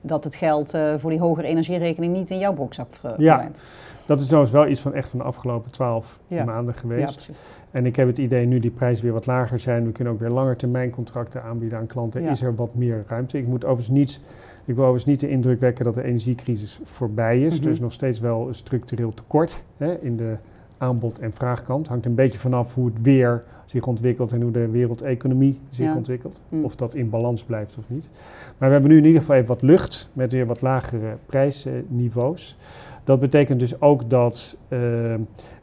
dat 0.00 0.24
het 0.24 0.34
geld 0.34 0.78
voor 0.96 1.10
die 1.10 1.20
hogere 1.20 1.46
energierekening 1.46 2.12
niet 2.12 2.30
in 2.30 2.38
jouw 2.38 2.52
broekzak 2.52 2.86
verdwijnt. 2.90 3.56
Ja, 3.56 3.62
dat 4.06 4.20
is 4.20 4.26
trouwens 4.26 4.52
wel 4.52 4.66
iets 4.66 4.80
van 4.80 4.94
echt 4.94 5.08
van 5.08 5.18
de 5.18 5.24
afgelopen 5.24 5.70
twaalf 5.70 6.20
maanden 6.44 6.74
geweest. 6.74 7.26
Ja, 7.28 7.34
en 7.70 7.86
ik 7.86 7.96
heb 7.96 8.06
het 8.06 8.18
idee, 8.18 8.46
nu 8.46 8.58
die 8.58 8.70
prijzen 8.70 9.04
weer 9.04 9.12
wat 9.12 9.26
lager 9.26 9.58
zijn, 9.58 9.84
we 9.84 9.92
kunnen 9.92 10.12
ook 10.12 10.20
weer 10.20 10.28
langer 10.28 10.56
termijn 10.56 10.90
contracten 10.90 11.42
aanbieden 11.42 11.78
aan 11.78 11.86
klanten, 11.86 12.22
is 12.22 12.42
er 12.42 12.54
wat 12.54 12.74
meer 12.74 13.04
ruimte. 13.08 13.38
Ik 13.38 13.46
moet 13.46 13.64
overigens 13.64 13.98
niet, 13.98 14.20
ik 14.64 14.74
wil 14.74 14.84
overigens 14.84 15.04
niet 15.04 15.20
de 15.20 15.28
indruk 15.28 15.60
wekken 15.60 15.84
dat 15.84 15.94
de 15.94 16.02
energiecrisis 16.02 16.80
voorbij 16.82 17.40
is. 17.40 17.58
Mhm. 17.58 17.66
Er 17.66 17.72
is 17.72 17.80
nog 17.80 17.92
steeds 17.92 18.20
wel 18.20 18.48
een 18.48 18.54
structureel 18.54 19.14
tekort 19.14 19.62
hè, 19.76 19.98
in 20.00 20.16
de 20.16 20.36
aanbod- 20.80 21.18
en 21.18 21.32
vraagkant. 21.32 21.88
Hangt 21.88 22.06
een 22.06 22.14
beetje 22.14 22.38
vanaf 22.38 22.74
hoe 22.74 22.86
het 22.86 23.02
weer 23.02 23.42
zich 23.64 23.86
ontwikkelt 23.86 24.32
en 24.32 24.42
hoe 24.42 24.50
de 24.50 24.68
wereldeconomie 24.68 25.58
zich 25.70 25.94
ontwikkelt. 25.94 26.40
Mm. 26.48 26.64
Of 26.64 26.76
dat 26.76 26.94
in 26.94 27.10
balans 27.10 27.42
blijft 27.42 27.76
of 27.78 27.84
niet. 27.86 28.08
Maar 28.58 28.68
we 28.68 28.74
hebben 28.74 28.90
nu 28.90 28.96
in 28.96 29.04
ieder 29.04 29.20
geval 29.20 29.36
even 29.36 29.48
wat 29.48 29.62
lucht 29.62 30.10
met 30.12 30.32
weer 30.32 30.46
wat 30.46 30.60
lagere 30.60 31.16
prijsniveaus. 31.26 32.56
Dat 33.04 33.20
betekent 33.20 33.60
dus 33.60 33.80
ook 33.80 34.10
dat 34.10 34.58
uh, 34.68 34.78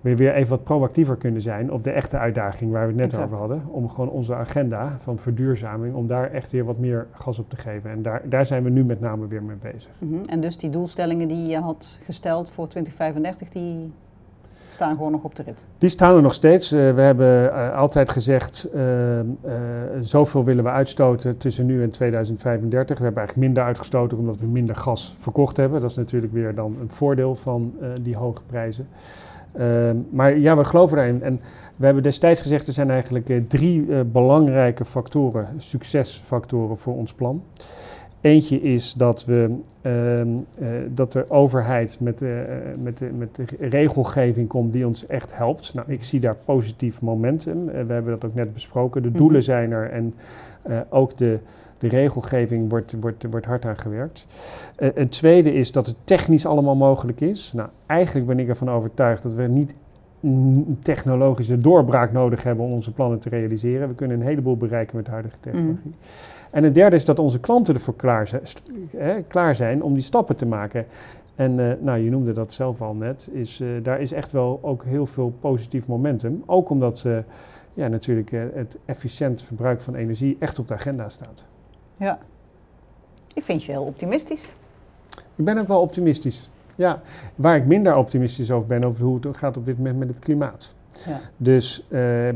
we 0.02 0.16
weer 0.16 0.34
even 0.34 0.50
wat 0.50 0.64
proactiever 0.64 1.16
kunnen 1.16 1.42
zijn 1.42 1.72
op 1.72 1.84
de 1.84 1.92
echte 1.92 2.18
uitdaging 2.18 2.72
waar 2.72 2.94
we 2.94 3.02
het 3.02 3.12
net 3.12 3.24
over 3.24 3.38
hadden. 3.38 3.64
Om 3.68 3.90
gewoon 3.90 4.10
onze 4.10 4.36
agenda 4.36 4.98
van 5.00 5.18
verduurzaming, 5.18 5.96
om 5.96 6.08
daar 6.08 6.32
echt 6.32 6.52
weer 6.52 6.66
wat 6.66 6.78
meer 6.78 7.08
gas 7.12 7.40
op 7.40 7.50
te 7.50 7.56
geven. 7.56 7.90
En 7.90 8.02
daar, 8.02 8.22
daar 8.30 8.46
zijn 8.46 8.64
we 8.64 8.70
nu 8.70 8.84
met 8.84 9.00
name 9.00 9.28
weer 9.28 9.44
mee 9.44 9.58
bezig. 9.72 9.92
Mm 10.00 10.10
-hmm. 10.10 10.26
En 10.26 10.42
dus 10.42 10.58
die 10.58 10.70
doelstellingen 10.70 11.28
die 11.28 11.48
je 11.48 11.60
had 11.60 11.98
gesteld 12.04 12.50
voor 12.50 12.68
2035, 12.68 13.50
die 13.50 13.92
staan 14.78 14.96
gewoon 14.96 15.12
nog 15.12 15.24
op 15.24 15.36
de 15.36 15.44
rit? 15.44 15.63
Die 15.78 15.90
staan 15.90 16.16
er 16.16 16.22
nog 16.22 16.34
steeds. 16.34 16.74
Uh, 16.74 16.94
we 16.94 17.02
hebben 17.02 17.44
uh, 17.44 17.78
altijd 17.78 18.10
gezegd, 18.10 18.70
uh, 18.76 18.84
zoveel 20.02 20.44
willen 20.44 20.63
we 20.63 20.70
uitstoten 20.70 21.38
tussen 21.38 21.66
nu 21.66 21.84
en 21.84 21.90
2035. 21.90 22.98
We 22.98 23.04
hebben 23.04 23.22
eigenlijk 23.22 23.48
minder 23.48 23.63
uitgestoten 23.63 24.18
omdat 24.18 24.38
we 24.38 24.46
minder 24.46 24.76
gas 24.76 25.16
verkocht 25.20 25.58
hebben. 25.58 25.82
Dat 25.82 25.90
is 25.90 25.96
natuurlijk 25.96 26.34
weer 26.34 26.56
dan 26.56 26.76
een 26.82 26.90
voordeel 26.90 27.36
van 27.36 27.74
die 28.02 28.18
hoge 28.18 28.42
prijzen. 28.48 28.88
Ehm, 29.52 29.96
maar 30.10 30.38
ja, 30.38 30.58
we 30.58 30.63
geloven 30.63 30.98
daarin. 30.98 31.24
En 31.24 31.40
we 31.76 31.86
hebben 31.86 32.04
destijds 32.04 32.42
gezegd, 32.42 32.68
er 32.68 32.74
zijn 32.74 32.90
eigenlijk 32.90 33.50
drie 33.50 34.04
belangrijke 34.04 34.86
factoren, 34.86 35.48
succesfactoren 35.58 36.78
voor 36.78 36.96
ons 36.96 37.13
plan. 37.13 37.44
Eentje 38.28 38.62
is 38.62 38.94
dat, 38.94 39.26
we, 39.26 39.56
uh, 39.82 40.20
uh, 40.22 40.36
dat 40.90 41.12
de 41.12 41.30
overheid 41.30 41.98
met, 42.00 42.22
uh, 42.22 42.30
met, 42.78 42.98
de, 42.98 43.10
met 43.18 43.36
de 43.36 43.46
regelgeving 43.60 44.48
komt 44.48 44.74
die 44.74 44.88
ons 44.88 45.08
echt 45.08 45.38
helpt. 45.38 45.74
Nou, 45.74 45.92
ik 45.92 46.04
zie 46.04 46.20
daar 46.20 46.36
positief 46.46 47.02
momentum. 47.02 47.66
we 47.66 47.94
hebben 47.94 48.06
dat 48.06 48.26
ook 48.26 48.36
net 48.36 48.54
besproken. 48.54 49.04
De 49.04 49.12
doelen 49.12 49.38
mhm. 49.38 49.46
zijn 49.46 49.72
er 49.72 49.90
en 49.90 50.13
ook 50.90 51.18
de, 51.18 51.40
de 51.78 51.88
regelgeving 51.88 52.70
wordt, 52.70 52.94
wordt, 53.00 53.26
wordt 53.30 53.46
hard 53.46 53.66
aan 53.66 53.80
gewerkt. 53.80 54.28
een 54.76 55.10
tweede 55.10 55.54
is 55.54 55.72
dat 55.72 55.86
het 55.86 55.96
technisch 56.04 56.46
allemaal 56.46 56.76
mogelijk 56.76 57.22
is. 57.22 57.52
Nou, 57.56 57.70
eigenlijk 57.86 58.28
ben 58.28 58.40
ik 58.40 58.48
ervan 58.48 58.70
overtuigd 58.70 59.24
dat 59.24 59.34
we 59.34 59.44
niet 59.44 59.74
een 60.22 60.80
technologische 60.82 61.60
doorbraak 61.60 62.12
nodig 62.12 62.44
hebben 62.44 62.66
om 62.66 62.72
onze 62.72 62.92
plannen 62.92 63.20
te 63.20 63.30
realiseren. 63.30 63.88
We 63.88 63.96
kunnen 63.96 64.20
een 64.20 64.28
heleboel 64.28 64.58
bereiken 64.58 64.96
met 64.96 65.06
de 65.06 65.12
huidige 65.12 65.38
technologie. 65.40 65.94
En 66.52 66.64
het 66.64 66.74
derde 66.74 66.96
is 66.96 67.06
dat 67.06 67.20
onze 67.20 67.40
klanten 67.40 67.74
ervoor 67.74 67.96
klaar 67.96 68.28
zijn, 68.28 68.42
hè, 68.98 69.22
klaar 69.22 69.56
zijn 69.56 69.84
om 69.84 69.94
die 69.94 70.04
stappen 70.04 70.36
te 70.36 70.46
maken. 70.46 70.86
En 71.38 71.60
eh, 71.60 71.82
nou, 71.82 72.00
je 72.00 72.10
noemde 72.10 72.34
dat 72.34 72.54
zelf 72.54 72.82
al 72.82 72.94
net, 72.94 73.30
is, 73.32 73.60
eh, 73.60 73.68
daar 73.84 74.02
is 74.02 74.12
echt 74.12 74.32
wel 74.32 74.60
ook 74.62 74.84
heel 74.84 75.06
veel 75.06 75.34
positief 75.40 75.88
momentum. 75.88 76.44
Ook 76.46 76.70
omdat 76.70 77.04
uh, 77.08 77.18
ja, 77.74 77.88
natuurlijk 77.88 78.32
het 78.32 78.78
efficiënt 78.86 79.42
verbruik 79.42 79.82
van 79.82 79.96
energie 79.96 80.38
echt 80.40 80.60
op 80.60 80.68
de 80.68 80.74
agenda 80.74 81.10
staat. 81.10 81.46
Ja, 81.98 82.20
ik 83.34 83.44
vind 83.44 83.64
je 83.64 83.72
heel 83.72 83.84
optimistisch. 83.84 84.42
Ik 85.36 85.46
ben 85.46 85.58
ook 85.58 85.68
wel 85.68 85.82
optimistisch. 85.82 86.50
Ja, 86.76 87.02
waar 87.36 87.56
ik 87.56 87.66
minder 87.66 87.96
optimistisch 87.96 88.52
over 88.52 88.68
ben, 88.68 88.86
over 88.86 89.04
hoe 89.04 89.20
het 89.22 89.38
gaat 89.38 89.58
op 89.58 89.66
dit 89.66 89.78
moment 89.78 89.98
met 89.98 90.08
het 90.08 90.20
klimaat. 90.20 90.76
Ja. 91.06 91.20
Dus 91.38 91.88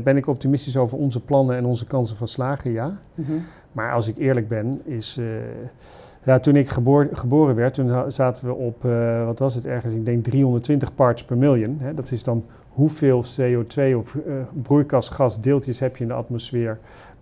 ben 0.02 0.16
ik 0.16 0.26
optimistisch 0.26 0.76
over 0.76 0.98
onze 0.98 1.20
plannen 1.20 1.56
en 1.56 1.64
onze 1.64 1.86
kansen 1.86 2.16
van 2.16 2.28
slagen, 2.28 2.70
ja. 2.70 2.98
Mhm. 3.14 3.32
Maar 3.72 3.92
als 3.92 4.08
ik 4.08 4.18
eerlijk 4.18 4.48
ben, 4.48 4.80
is 4.84 5.20
ja, 6.24 6.38
toen 6.38 6.56
ik 6.56 6.68
geboren 7.12 7.54
werd, 7.54 7.74
toen 7.74 8.12
zaten 8.12 8.46
we 8.46 8.54
op, 8.54 8.84
uh, 8.84 9.24
wat 9.24 9.38
was 9.38 9.54
het 9.54 9.66
ergens, 9.66 9.94
ik 9.94 10.04
denk 10.04 10.24
320 10.24 10.94
parts 10.94 11.24
per 11.24 11.36
million. 11.36 11.76
Hè? 11.80 11.94
Dat 11.94 12.10
is 12.10 12.22
dan 12.22 12.44
hoeveel 12.68 13.24
CO2 13.24 13.96
of 13.96 14.14
uh, 14.14 14.34
broeikasgasdeeltjes 14.62 15.80
heb 15.80 15.96
je 15.96 16.02
in 16.02 16.08
de 16.08 16.14
atmosfeer 16.14 16.78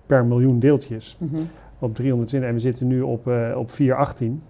per 0.06 0.24
miljoen 0.24 0.58
deeltjes. 0.58 1.16
Mm 1.18 1.28
-hmm. 1.32 1.48
Op 1.78 1.94
320 1.94 2.48
en 2.48 2.54
we 2.54 2.60
zitten 2.60 2.86
nu 2.86 3.00
op, 3.00 3.26
op 3.54 3.70
418. 3.70 4.42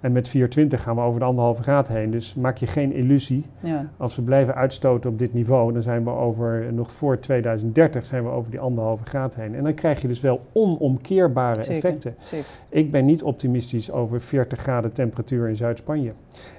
En 0.00 0.12
met 0.12 0.28
420 0.28 0.82
gaan 0.82 0.96
we 0.96 1.02
over 1.02 1.20
de 1.20 1.26
anderhalve 1.26 1.62
graad 1.62 1.88
heen. 1.88 2.10
Dus 2.10 2.34
maak 2.34 2.56
je 2.56 2.66
geen 2.66 2.92
illusie. 2.92 3.44
Ja. 3.60 3.90
Als 3.96 4.16
we 4.16 4.22
blijven 4.22 4.54
uitstoten 4.54 5.10
op 5.10 5.18
dit 5.18 5.34
niveau, 5.34 5.72
dan 5.72 5.82
zijn 5.82 6.04
we 6.04 6.10
over, 6.10 6.72
nog 6.72 6.92
voor 6.92 7.18
2030 7.18 8.04
zijn 8.04 8.22
we 8.22 8.30
over 8.30 8.50
die 8.50 8.60
anderhalve 8.60 9.04
graad 9.04 9.34
heen. 9.34 9.54
En 9.54 9.64
dan 9.64 9.74
krijg 9.74 10.00
je 10.00 10.08
dus 10.08 10.20
wel 10.20 10.40
onomkeerbare 10.52 11.62
effecten. 11.62 12.14
Zeker. 12.20 12.46
Ik 12.68 12.90
ben 12.90 13.04
niet 13.04 13.22
optimistisch 13.22 13.92
over 13.92 14.20
40 14.20 14.60
graden 14.60 14.92
temperatuur 14.92 15.48
in 15.48 15.56
Zuid-Spanje. 15.56 16.12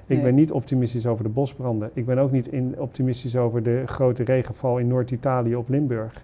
Ik 0.06 0.22
ben 0.22 0.34
niet 0.34 0.52
optimistisch 0.52 1.06
over 1.06 1.24
de 1.24 1.30
bosbranden. 1.30 1.90
Ik 1.92 2.06
ben 2.06 2.18
ook 2.18 2.30
niet 2.30 2.46
in 2.46 2.74
optimistisch 2.78 3.36
over 3.36 3.62
de 3.62 3.82
grote 3.86 4.24
regenval 4.24 4.78
in 4.78 4.86
Noord-Italië 4.86 5.56
of 5.56 5.68
Limburg 5.68 6.22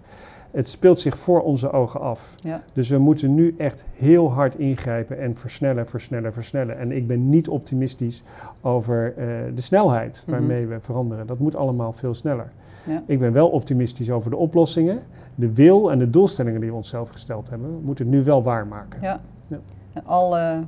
het 0.57 0.69
speelt 0.69 0.99
zich 0.99 1.17
voor 1.17 1.41
onze 1.41 1.71
ogen 1.71 1.99
af. 1.99 2.35
Ja. 2.43 2.61
Dus 2.73 2.89
we 2.89 2.97
moeten 2.97 3.33
nu 3.35 3.55
echt 3.57 3.85
heel 3.93 4.31
hard 4.31 4.55
ingrijpen 4.55 5.19
en 5.19 5.35
versnellen, 5.35 5.87
versnellen, 5.87 6.33
versnellen. 6.33 6.77
En 6.77 6.91
ik 6.91 7.07
ben 7.07 7.29
niet 7.29 7.47
optimistisch 7.47 8.23
over 8.61 9.13
uh, 9.17 9.25
de 9.55 9.61
snelheid 9.61 10.23
mhm. 10.25 10.31
waarmee 10.31 10.67
we 10.67 10.79
veranderen. 10.79 11.27
Dat 11.27 11.39
moet 11.39 11.55
allemaal 11.55 11.93
veel 11.93 12.13
sneller. 12.13 12.51
Ja. 12.85 13.03
Ik 13.05 13.19
ben 13.19 13.33
wel 13.33 13.49
optimistisch 13.49 14.11
over 14.11 14.29
de 14.29 14.35
oplossingen, 14.35 15.01
de 15.35 15.53
wil 15.53 15.91
en 15.91 15.99
de 15.99 16.09
doelstellingen 16.09 16.61
die 16.61 16.69
we 16.69 16.75
onszelf 16.75 17.09
gesteld 17.09 17.49
hebben. 17.49 17.69
We 17.69 17.85
moeten 17.85 18.05
het 18.05 18.13
nu 18.13 18.23
wel 18.23 18.43
waarmaken. 18.43 19.01
Ja. 19.01 19.19
ja. 19.47 19.59
En 19.93 20.05
alle 20.05 20.63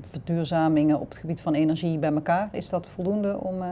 verduurzamingen 0.00 1.00
op 1.00 1.08
het 1.08 1.18
gebied 1.18 1.40
van 1.40 1.54
energie 1.54 1.98
bij 1.98 2.12
elkaar, 2.12 2.48
is 2.52 2.68
dat 2.68 2.86
voldoende 2.86 3.38
om... 3.40 3.62
Uh, 3.62 3.68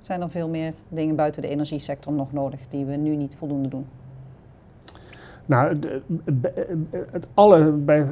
zijn 0.00 0.20
er 0.20 0.30
veel 0.30 0.48
meer 0.48 0.74
dingen 0.88 1.16
buiten 1.16 1.42
de 1.42 1.48
energiesector 1.48 2.12
nog 2.12 2.32
nodig 2.32 2.60
die 2.68 2.84
we 2.84 2.96
nu 2.96 3.16
niet 3.16 3.36
voldoende 3.36 3.68
doen? 3.68 3.86
Nou, 5.48 5.78
het, 7.10 7.28
alle, 7.34 7.70
bij, 7.70 8.06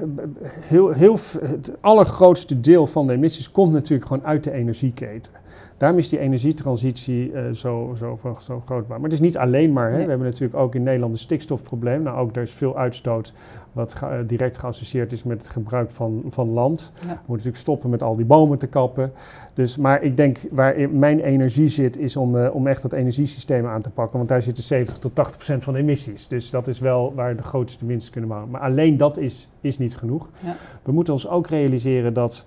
heel, 0.61 0.91
heel, 0.91 1.19
het 1.41 1.73
allergrootste 1.81 2.61
deel 2.61 2.87
van 2.87 3.07
de 3.07 3.13
emissies 3.13 3.51
komt 3.51 3.73
natuurlijk 3.73 4.09
gewoon 4.09 4.27
uit 4.27 4.45
de 4.45 4.53
energieketen. 4.53 5.33
Daarom 5.77 5.99
is 5.99 6.09
die 6.09 6.19
energietransitie 6.19 7.33
uh, 7.33 7.51
zo, 7.53 7.95
zo, 7.99 8.19
zo 8.41 8.63
groot. 8.67 8.89
Maar 8.89 9.01
het 9.01 9.13
is 9.13 9.21
niet 9.21 9.37
alleen 9.37 9.73
maar. 9.73 9.91
Hè. 9.91 10.03
We 10.03 10.09
hebben 10.09 10.27
natuurlijk 10.27 10.55
ook 10.55 10.75
in 10.75 10.83
Nederland 10.83 11.13
een 11.13 11.19
stikstofprobleem. 11.19 12.03
Nou, 12.03 12.19
ook 12.19 12.37
er 12.37 12.43
is 12.43 12.51
veel 12.51 12.79
uitstoot 12.79 13.33
wat 13.73 14.01
uh, 14.03 14.11
direct 14.27 14.59
geassocieerd 14.59 15.13
is 15.13 15.23
met 15.23 15.39
het 15.39 15.49
gebruik 15.49 15.91
van, 15.91 16.23
van 16.29 16.49
land. 16.49 16.93
We 16.95 17.07
moeten 17.07 17.27
natuurlijk 17.27 17.57
stoppen 17.57 17.91
met 17.91 18.03
al 18.03 18.17
die 18.17 18.27
bomen 18.27 18.59
te 18.59 18.67
kappen. 18.67 19.13
Dus, 19.55 19.77
maar 19.77 20.03
ik 20.03 20.17
denk 20.17 20.39
waar 20.51 20.91
mijn 20.91 21.21
energie 21.21 21.69
zit, 21.69 21.99
is 21.99 22.17
om, 22.17 22.37
uh, 22.37 22.55
om 22.55 22.67
echt 22.67 22.83
dat 22.83 22.93
energiesysteem 22.93 23.67
aan 23.67 23.83
te 23.83 23.91
pakken. 23.91 24.17
Want 24.17 24.29
daar 24.29 24.43
zitten 24.43 24.65
70 24.65 24.99
tot 24.99 25.15
80 25.15 25.37
procent 25.37 25.65
van 25.65 25.73
de 25.73 25.79
emissies. 25.79 26.29
Dus 26.29 26.51
dat 26.51 26.67
is 26.67 26.79
wel 26.79 27.15
waar 27.15 27.37
de 27.37 27.43
grootste 27.43 27.87
winst 27.87 28.11
kunnen 28.11 28.31
maken. 28.31 28.51
Maar 28.51 28.61
alleen 28.61 28.97
dat 28.97 29.17
is, 29.19 29.49
is 29.61 29.79
niet 29.79 29.97
genoeg. 29.97 30.29
Ja. 30.41 30.57
We 30.83 30.93
moeten 30.93 31.13
ons 31.13 31.29
ook 31.29 31.47
realiseren 31.47 32.15
dat 32.15 32.47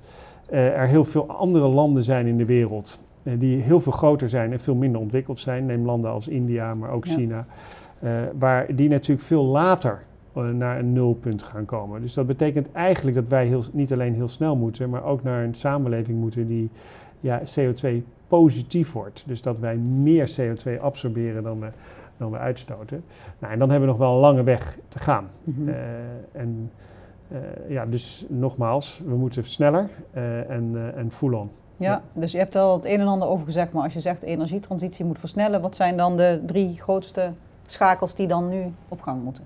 er 0.50 0.88
heel 0.88 1.06
veel 1.06 1.28
andere 1.28 1.68
landen 1.68 2.04
zijn 2.04 2.28
in 2.28 2.38
de 2.38 2.46
wereld 2.46 3.00
eh, 3.00 3.09
die 3.24 3.62
heel 3.62 3.80
veel 3.80 3.92
groter 3.92 4.30
zijn 4.30 4.52
en 4.52 4.60
veel 4.60 4.76
minder 4.76 5.02
ontwikkeld 5.02 5.40
zijn. 5.40 5.66
Neem 5.66 5.86
landen 5.86 6.12
als 6.12 6.28
India, 6.28 6.76
maar 6.76 6.90
ook 6.90 7.08
China. 7.08 7.46
Uh, 8.04 8.12
waar 8.38 8.76
die 8.76 8.90
natuurlijk 8.90 9.28
veel 9.28 9.44
later 9.44 10.02
uh, 10.38 10.50
naar 10.50 10.80
een 10.80 10.94
nulpunt 10.94 11.44
gaan 11.44 11.66
komen. 11.66 12.02
Dus 12.02 12.14
dat 12.14 12.28
betekent 12.28 12.72
eigenlijk 12.72 13.16
dat 13.16 13.28
wij 13.28 13.46
heel, 13.46 13.64
niet 13.72 13.94
alleen 13.94 14.14
heel 14.14 14.28
snel 14.28 14.56
moeten, 14.56 14.90
maar 14.90 15.04
ook 15.04 15.24
naar 15.24 15.44
een 15.44 15.54
samenleving 15.54 16.20
moeten 16.20 16.48
die 16.48 16.70
ja, 17.20 17.42
CO2 17.60 17.90
positief 18.28 18.92
wordt. 18.92 19.24
Dus 19.28 19.42
dat 19.42 19.60
wij 19.60 19.76
meer 19.78 20.32
CO2 20.40 20.82
absorberen 20.82 21.44
dan 21.44 21.60
we, 21.60 21.68
dan 22.18 22.32
we 22.32 22.38
uitstoten. 22.38 23.04
Nou, 23.40 23.54
en 23.54 23.60
dan 23.60 23.70
hebben 23.70 23.88
we 23.88 23.96
nog 23.96 24.08
wel 24.08 24.14
een 24.14 24.22
lange 24.22 24.44
weg 24.44 24.78
te 24.88 25.00
gaan. 25.00 25.30
Mm 25.44 25.54
-hmm. 25.56 25.74
en 26.32 26.72
ja, 27.68 27.86
dus 27.86 28.26
nogmaals, 28.28 29.02
we 29.06 29.16
moeten 29.16 29.44
sneller 29.44 29.90
en, 30.48 30.94
en 30.96 31.12
full 31.12 31.34
on. 31.34 31.50
Ja, 31.80 32.02
dus 32.14 32.32
je 32.32 32.38
hebt 32.38 32.56
al 32.56 32.76
het 32.76 32.86
een 32.86 33.00
en 33.00 33.08
ander 33.08 33.28
over 33.28 33.46
gezegd, 33.46 33.72
maar 33.72 33.84
als 33.84 33.94
je 33.94 34.00
zegt 34.00 34.24
energietransitie 34.24 35.06
moet 35.06 35.20
versnellen, 35.20 35.62
wat 35.62 35.76
zijn 35.76 35.98
dan 35.98 36.18
de 36.18 36.42
drie 36.46 36.78
grootste 36.78 37.32
schakels 37.66 38.16
die 38.16 38.28
dan 38.28 38.50
nu 38.50 38.64
op 38.88 39.02
gang 39.02 39.24
moeten? 39.24 39.44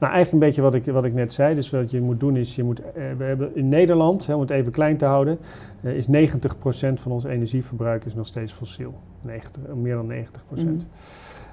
Nou, 0.00 0.12
eigenlijk 0.12 0.32
een 0.32 0.48
beetje 0.48 0.62
wat 0.62 0.74
ik, 0.74 0.84
wat 0.92 1.04
ik 1.04 1.14
net 1.14 1.32
zei. 1.32 1.54
Dus 1.54 1.70
wat 1.70 1.90
je 1.90 2.00
moet 2.00 2.20
doen 2.20 2.36
is, 2.36 2.54
je 2.54 2.64
moet, 2.64 2.80
eh, 2.80 2.92
we 3.18 3.24
hebben 3.24 3.56
in 3.56 3.68
Nederland, 3.68 4.26
hè, 4.26 4.34
om 4.34 4.40
het 4.40 4.50
even 4.50 4.72
klein 4.72 4.96
te 4.96 5.04
houden, 5.04 5.38
uh, 5.80 5.96
is 5.96 6.06
90% 6.06 7.00
van 7.00 7.12
ons 7.12 7.24
energieverbruik 7.24 8.04
is 8.04 8.14
nog 8.14 8.26
steeds 8.26 8.52
fossiel. 8.52 8.94
90, 9.20 9.62
meer 9.74 9.94
dan 9.94 10.06
90%. 10.06 10.64
Mm 10.64 10.86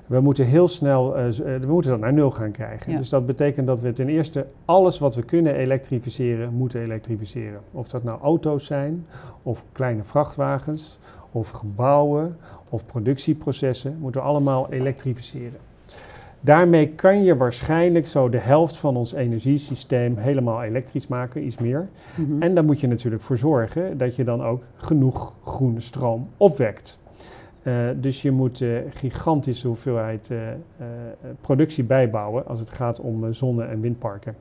we 0.07 0.19
moeten 0.19 0.45
heel 0.45 0.67
snel, 0.67 1.19
uh, 1.19 1.29
we 1.35 1.65
moeten 1.67 1.91
dat 1.91 1.99
naar 1.99 2.13
nul 2.13 2.31
gaan 2.31 2.51
krijgen. 2.51 2.97
Dus 2.97 3.09
dat 3.09 3.25
betekent 3.25 3.67
dat 3.67 3.79
we 3.79 3.93
ten 3.93 4.09
eerste 4.09 4.45
alles 4.65 4.99
wat 4.99 5.15
we 5.15 5.23
kunnen 5.23 5.55
elektrificeren, 5.55 6.53
moeten 6.53 6.81
elektrificeren. 6.81 7.59
Of 7.71 7.87
dat 7.87 8.03
nou 8.03 8.21
auto's 8.21 8.65
zijn, 8.65 9.05
of 9.43 9.63
kleine 9.71 10.03
vrachtwagens, 10.03 10.99
of 11.31 11.49
gebouwen, 11.49 12.37
of 12.69 12.85
productieprocessen, 12.85 13.97
moeten 13.99 14.21
we 14.21 14.27
allemaal 14.27 14.71
elektrificeren. 14.71 15.59
Daarmee 16.43 16.87
kan 16.87 17.23
je 17.23 17.37
waarschijnlijk 17.37 18.07
zo 18.07 18.29
de 18.29 18.37
helft 18.37 18.77
van 18.77 18.95
ons 18.95 19.13
energiesysteem 19.13 20.17
helemaal 20.17 20.63
elektrisch 20.63 21.07
maken, 21.07 21.45
iets 21.45 21.57
meer. 21.57 21.89
Mhm. 22.15 22.41
En 22.41 22.55
daar 22.55 22.65
moet 22.65 22.79
je 22.79 22.87
natuurlijk 22.87 23.23
voor 23.23 23.37
zorgen 23.37 23.97
dat 23.97 24.15
je 24.15 24.23
dan 24.23 24.43
ook 24.43 24.63
genoeg 24.75 25.35
groene 25.43 25.79
stroom 25.79 26.29
opwekt. 26.37 26.99
Uh, 27.63 27.89
dus 27.95 28.21
je 28.21 28.32
moet 28.32 28.62
uh, 28.62 28.78
gigantische 28.89 29.67
hoeveelheid 29.67 30.28
uh, 30.32 30.39
productie 31.41 31.84
bijbouwen 31.84 32.47
als 32.47 32.60
het 32.60 32.69
gaat 32.69 33.00
om 33.00 33.34
zonne- 33.34 33.65
en 33.65 33.82
windparken. 33.82 34.36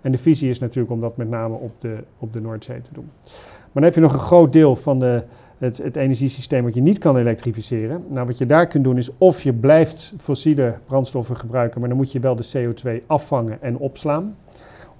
En 0.00 0.12
de 0.12 0.18
visie 0.18 0.50
is 0.50 0.58
natuurlijk 0.58 0.92
om 0.92 1.00
dat 1.00 1.16
met 1.16 1.28
name 1.28 1.54
op 1.54 1.80
de, 1.80 1.96
op 2.18 2.32
de 2.32 2.40
Noordzee 2.40 2.80
te 2.80 2.92
doen. 2.92 3.10
Maar 3.24 3.82
dan 3.82 3.82
heb 3.82 3.94
je 3.94 4.00
nog 4.00 4.12
een 4.12 4.18
groot 4.18 4.52
deel 4.52 4.76
van 4.76 4.98
de, 4.98 5.22
het, 5.58 5.78
het, 5.78 5.96
energiesysteem 5.96 6.64
wat 6.64 6.74
je 6.74 6.80
niet 6.80 6.98
kan 6.98 7.16
elektrificeren. 7.16 8.04
Nou, 8.08 8.26
wat 8.26 8.38
je 8.38 8.46
daar 8.46 8.66
kunt 8.66 8.84
doen 8.84 8.96
is 8.96 9.10
of 9.18 9.42
je 9.42 9.52
blijft 9.52 10.14
fossiele 10.18 10.74
brandstoffen 10.86 11.36
gebruiken, 11.36 11.80
maar 11.80 11.88
dan 11.88 11.98
moet 11.98 12.12
je 12.12 12.20
wel 12.20 12.36
de 12.36 12.50
CO2 12.56 13.06
afvangen 13.06 13.62
en 13.62 13.76
opslaan. 13.76 14.36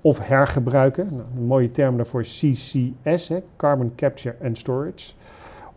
Of 0.00 0.18
hergebruiken. 0.18 1.08
Nou, 1.10 1.24
een 1.36 1.46
mooie 1.46 1.70
term 1.70 1.96
daarvoor 1.96 2.20
is 2.20 2.38
CCS, 2.38 3.30
Carbon 3.56 3.92
Capture 3.96 4.36
and 4.42 4.58
Storage 4.58 5.12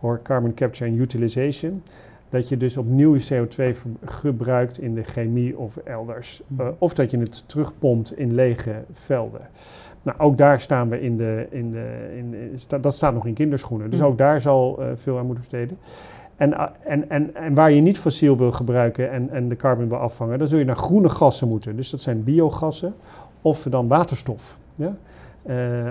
or 0.06 0.20
carbon 0.22 0.54
capture 0.54 0.90
and 0.90 0.98
utilization. 0.98 1.82
Dat 2.28 2.48
je 2.48 2.56
dus 2.56 2.76
opnieuw 2.76 3.18
CO2 3.18 3.62
gebruikt 4.04 4.78
in 4.78 4.94
de 4.94 5.02
chemie 5.02 5.58
of 5.58 5.76
elders. 5.76 6.42
Hmm. 6.46 6.60
Uh, 6.60 6.68
of 6.78 6.94
dat 6.94 7.10
je 7.10 7.18
het 7.18 7.48
terugpompt 7.48 8.18
in 8.18 8.34
lege 8.34 8.84
velden. 8.92 9.40
Nou, 10.02 10.18
ook 10.18 10.38
daar 10.38 10.60
staan 10.60 10.88
we 10.88 11.00
in 11.00 11.16
de. 11.16 11.46
In 11.50 11.70
de 11.70 12.14
in, 12.16 12.52
sta, 12.54 12.78
dat 12.78 12.94
staat 12.94 13.14
nog 13.14 13.26
in 13.26 13.34
kinderschoenen. 13.34 13.90
Dus 13.90 13.98
hmm. 13.98 14.08
ook 14.08 14.18
daar 14.18 14.40
zal 14.40 14.76
uh, 14.80 14.86
veel 14.94 15.18
aan 15.18 15.26
moeten 15.26 15.44
besteden. 15.50 15.78
En, 16.36 16.50
uh, 16.50 16.62
en, 16.84 17.10
en, 17.10 17.34
en 17.34 17.54
waar 17.54 17.70
je 17.70 17.80
niet 17.80 17.98
fossiel 17.98 18.36
wil 18.36 18.52
gebruiken 18.52 19.10
en, 19.10 19.30
en 19.30 19.48
de 19.48 19.56
carbon 19.56 19.88
wil 19.88 19.98
afvangen, 19.98 20.38
dan 20.38 20.48
zul 20.48 20.58
je 20.58 20.64
naar 20.64 20.76
groene 20.76 21.08
gassen 21.08 21.48
moeten. 21.48 21.76
Dus 21.76 21.90
dat 21.90 22.00
zijn 22.00 22.24
biogassen 22.24 22.94
of 23.42 23.62
dan 23.62 23.88
waterstof. 23.88 24.58
Ja? 24.74 24.96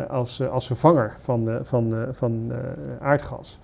Als, 0.10 0.48
als 0.48 0.68
vervanger 0.68 1.16
van, 1.18 1.60
van, 1.62 2.06
van 2.12 2.52
aardgas. 3.00 3.60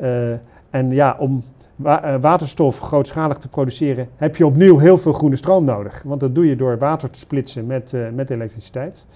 Uh, 0.00 0.32
en 0.70 0.90
ja, 0.90 1.16
om 1.18 1.42
uh, 1.84 2.14
waterstof 2.20 2.78
grootschalig 2.78 3.36
te 3.36 3.48
produceren, 3.48 4.08
heb 4.16 4.36
je 4.36 4.46
opnieuw 4.46 4.78
heel 4.78 4.98
veel 4.98 5.12
groene 5.12 5.36
stroom 5.36 5.64
nodig. 5.64 6.02
Want 6.02 6.20
dat 6.20 6.34
doe 6.34 6.46
je 6.46 6.56
door 6.56 6.78
water 6.78 7.10
te 7.10 7.18
splitsen 7.18 7.66
met, 7.66 7.92
uh, 7.92 8.08
met 8.14 8.30
elektriciteit. 8.30 9.06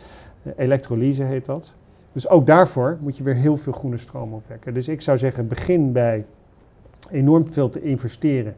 elektrolyse 0.57 1.23
heet 1.23 1.47
dat. 1.47 1.75
Dus 2.13 2.29
ook 2.29 2.47
daarvoor 2.47 2.99
moet 3.01 3.17
je 3.17 3.23
weer 3.23 3.35
heel 3.35 3.57
veel 3.57 3.73
groene 3.73 3.97
stroom 3.97 4.33
opwekken. 4.33 4.75
Dus 4.75 4.89
ik 4.89 5.01
zou 5.01 5.19
zeggen, 5.19 5.49
begin 5.49 5.93
bij 5.93 6.25
enorm 7.11 7.53
veel 7.53 7.69
te 7.69 7.83
investeren 7.83 8.55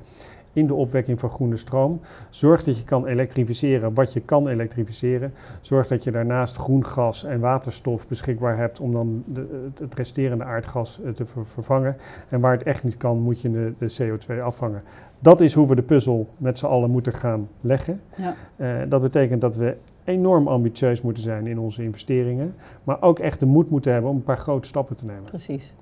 in 0.53 0.67
de 0.67 0.75
opwekking 0.75 1.21
van 1.21 1.31
groene 1.31 1.57
stroom. 1.57 2.01
Zorg 2.31 2.65
dat 2.65 2.79
je 2.79 2.85
kan 2.85 3.07
elektrificeren 3.07 3.95
wat 3.95 4.13
je 4.13 4.21
kan 4.21 4.49
elektrificeren. 4.49 5.35
Zorg 5.61 5.87
dat 5.87 6.05
je 6.05 6.11
daarnaast 6.11 6.57
groen 6.57 6.85
gas 6.85 7.25
en 7.25 7.41
waterstof 7.41 8.09
beschikbaar 8.09 8.57
hebt 8.57 8.81
om 8.81 8.93
dan 8.93 9.23
de, 9.27 9.71
het 9.81 9.95
resterende 9.95 10.45
aardgas 10.45 11.01
te 11.15 11.27
vervangen. 11.27 11.97
En 12.29 12.41
waar 12.41 12.53
het 12.53 12.63
echt 12.63 12.85
niet 12.85 12.97
kan, 12.97 13.19
moet 13.19 13.41
je 13.41 13.51
de, 13.51 13.73
de 13.79 13.97
CO2 14.03 14.41
afvangen. 14.43 14.83
Dat 15.19 15.41
is 15.41 15.55
hoe 15.55 15.69
we 15.69 15.75
de 15.75 15.83
puzzel 15.83 16.29
met 16.37 16.59
z'n 16.59 16.67
allen 16.67 16.91
moeten 16.91 17.13
gaan 17.13 17.49
leggen. 17.61 18.01
Ja. 18.17 18.35
Uh, 18.57 18.77
dat 18.89 19.03
betekent 19.03 19.41
dat 19.41 19.57
we 19.57 19.77
enorm 20.05 20.49
ambitieus 20.49 21.01
moeten 21.01 21.23
zijn 21.23 21.47
in 21.47 21.59
onze 21.59 21.83
investeringen, 21.83 22.55
maar 22.85 23.03
ook 23.03 23.19
echt 23.19 23.41
de 23.41 23.47
moed 23.47 23.71
moeten 23.71 23.93
hebben 23.93 24.11
om 24.11 24.17
een 24.17 24.23
paar 24.23 24.39
grote 24.39 24.69
stappen 24.69 24.97
te 24.97 25.05
nemen. 25.05 25.25
Precies. 25.25 25.75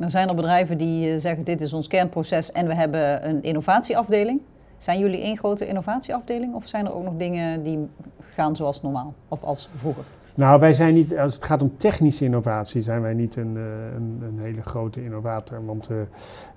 Nou 0.00 0.12
zijn 0.12 0.28
er 0.28 0.34
bedrijven 0.34 0.78
die 0.78 1.12
eh, 1.12 1.20
zeggen 1.20 1.44
dit 1.44 1.60
is 1.60 1.72
ons 1.72 1.86
kernproces 1.86 2.52
en 2.52 2.66
we 2.66 2.74
hebben 2.74 3.28
een 3.28 3.42
innovatieafdeling. 3.42 4.40
Zijn 4.78 4.98
jullie 4.98 5.20
één 5.20 5.36
grote 5.36 5.66
innovatieafdeling 5.66 6.54
of 6.54 6.66
zijn 6.66 6.86
er 6.86 6.94
ook 6.94 7.02
nog 7.02 7.16
dingen 7.16 7.62
die 7.62 7.88
gaan 8.34 8.56
zoals 8.56 8.82
normaal 8.82 9.14
of 9.28 9.42
als 9.42 9.68
vroeger? 9.76 10.04
Nou, 10.34 10.60
wij 10.60 10.72
zijn 10.72 10.94
niet, 10.94 11.18
als 11.18 11.34
het 11.34 11.44
gaat 11.44 11.62
om 11.62 11.72
technische 11.76 12.24
innovatie, 12.24 12.80
zijn 12.80 13.02
wij 13.02 13.14
niet 13.14 13.36
een, 13.36 13.56
eh, 13.56 13.62
een, 13.96 14.22
een 14.22 14.38
hele 14.38 14.62
grote 14.62 15.04
innovator. 15.04 15.64
Want 15.64 15.90
uh, 15.90 15.96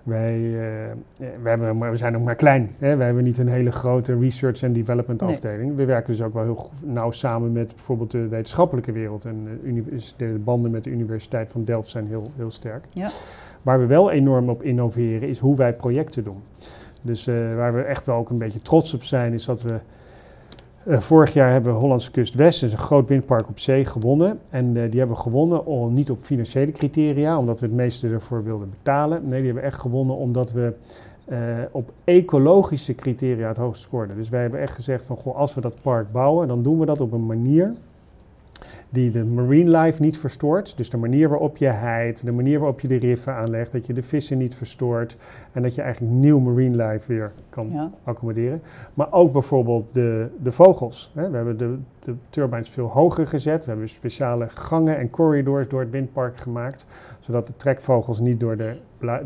wij, 0.03 0.39
uh, 0.39 0.55
we, 1.41 1.49
hebben, 1.49 1.89
we 1.89 1.97
zijn 1.97 2.15
ook 2.15 2.23
maar 2.23 2.35
klein. 2.35 2.71
Hè? 2.79 2.95
Wij 2.95 3.05
hebben 3.05 3.23
niet 3.23 3.37
een 3.37 3.47
hele 3.47 3.71
grote 3.71 4.19
research 4.19 4.61
en 4.61 4.73
development 4.73 5.21
afdeling. 5.21 5.75
We 5.75 5.85
werken 5.85 6.11
dus 6.11 6.21
ook 6.21 6.33
wel 6.33 6.43
heel 6.43 6.69
nauw 6.83 7.11
samen 7.11 7.51
met 7.51 7.67
bijvoorbeeld 7.75 8.11
de 8.11 8.27
wetenschappelijke 8.27 8.91
wereld. 8.91 9.25
En 9.25 9.59
de 10.17 10.39
banden 10.43 10.71
met 10.71 10.83
de 10.83 10.89
Universiteit 10.89 11.49
van 11.49 11.63
Delft 11.63 11.89
zijn 11.89 12.07
heel, 12.07 12.31
heel 12.35 12.51
sterk. 12.51 12.85
Ja. 12.93 13.09
Waar 13.61 13.79
we 13.79 13.85
wel 13.85 14.11
enorm 14.11 14.49
op 14.49 14.63
innoveren 14.63 15.29
is 15.29 15.39
hoe 15.39 15.55
wij 15.55 15.73
projecten 15.73 16.23
doen. 16.23 16.41
Dus 17.01 17.25
waar 17.55 17.73
we 17.73 17.81
echt 17.81 18.05
wel 18.05 18.15
ook 18.15 18.29
een 18.29 18.37
beetje 18.37 18.61
trots 18.61 18.93
op 18.93 19.03
zijn, 19.03 19.33
is 19.33 19.45
dat 19.45 19.61
we 19.61 19.79
uh, 20.85 20.99
vorig 20.99 21.33
jaar 21.33 21.51
hebben 21.51 21.73
we 21.73 21.79
Hollandse 21.79 22.11
Kust 22.11 22.33
West, 22.33 22.63
is 22.63 22.71
een 22.71 22.77
groot 22.77 23.07
windpark 23.07 23.47
op 23.49 23.59
zee, 23.59 23.85
gewonnen. 23.85 24.39
En 24.49 24.65
uh, 24.65 24.73
die 24.73 24.99
hebben 24.99 25.15
we 25.15 25.21
gewonnen 25.21 25.65
om, 25.65 25.93
niet 25.93 26.09
op 26.09 26.19
financiële 26.21 26.71
criteria, 26.71 27.37
omdat 27.37 27.59
we 27.59 27.65
het 27.65 27.75
meeste 27.75 28.07
ervoor 28.07 28.43
wilden 28.43 28.69
betalen. 28.69 29.19
Nee, 29.21 29.29
die 29.29 29.45
hebben 29.45 29.63
we 29.63 29.69
echt 29.69 29.79
gewonnen 29.79 30.15
omdat 30.15 30.51
we 30.51 30.73
uh, 31.27 31.37
op 31.71 31.91
ecologische 32.03 32.95
criteria 32.95 33.47
het 33.47 33.57
hoogst 33.57 33.81
scoorden. 33.81 34.15
Dus 34.15 34.29
wij 34.29 34.41
hebben 34.41 34.59
echt 34.59 34.73
gezegd 34.73 35.05
van, 35.05 35.17
goh, 35.17 35.35
als 35.35 35.53
we 35.53 35.61
dat 35.61 35.81
park 35.81 36.11
bouwen, 36.11 36.47
dan 36.47 36.63
doen 36.63 36.79
we 36.79 36.85
dat 36.85 37.01
op 37.01 37.11
een 37.11 37.25
manier 37.25 37.73
die 38.93 39.09
de 39.09 39.25
marine 39.25 39.77
life 39.77 40.01
niet 40.01 40.17
verstoort. 40.17 40.77
Dus 40.77 40.89
de 40.89 40.97
manier 40.97 41.29
waarop 41.29 41.57
je 41.57 41.67
heid, 41.67 42.25
de 42.25 42.31
manier 42.31 42.59
waarop 42.59 42.79
je 42.79 42.87
de 42.87 42.95
riffen 42.95 43.33
aanlegt, 43.33 43.71
dat 43.71 43.87
je 43.87 43.93
de 43.93 44.03
vissen 44.03 44.37
niet 44.37 44.55
verstoort 44.55 45.17
en 45.51 45.61
dat 45.61 45.75
je 45.75 45.81
eigenlijk 45.81 46.13
nieuw 46.13 46.39
marine 46.39 46.85
life 46.85 47.07
weer 47.07 47.31
kan 47.49 47.91
accommoderen. 48.03 48.61
Maar 48.93 49.11
ook 49.11 49.31
bijvoorbeeld 49.31 49.93
de, 49.93 50.27
de 50.43 50.51
vogels. 50.51 51.11
Hè. 51.15 51.29
We 51.29 51.35
hebben 51.35 51.57
de, 51.57 51.77
de 51.99 52.15
turbines 52.29 52.69
veel 52.69 52.87
hoger 52.87 53.27
gezet. 53.27 53.65
We 53.65 53.71
hebben 53.71 53.89
speciale 53.89 54.49
gangen 54.49 54.97
en 54.97 55.09
corridors 55.09 55.67
door 55.67 55.79
het 55.79 55.89
windpark 55.89 56.37
gemaakt, 56.37 56.85
zodat 57.19 57.47
de 57.47 57.55
trekvogels 57.55 58.19
niet 58.19 58.39
door 58.39 58.57
de 58.57 58.75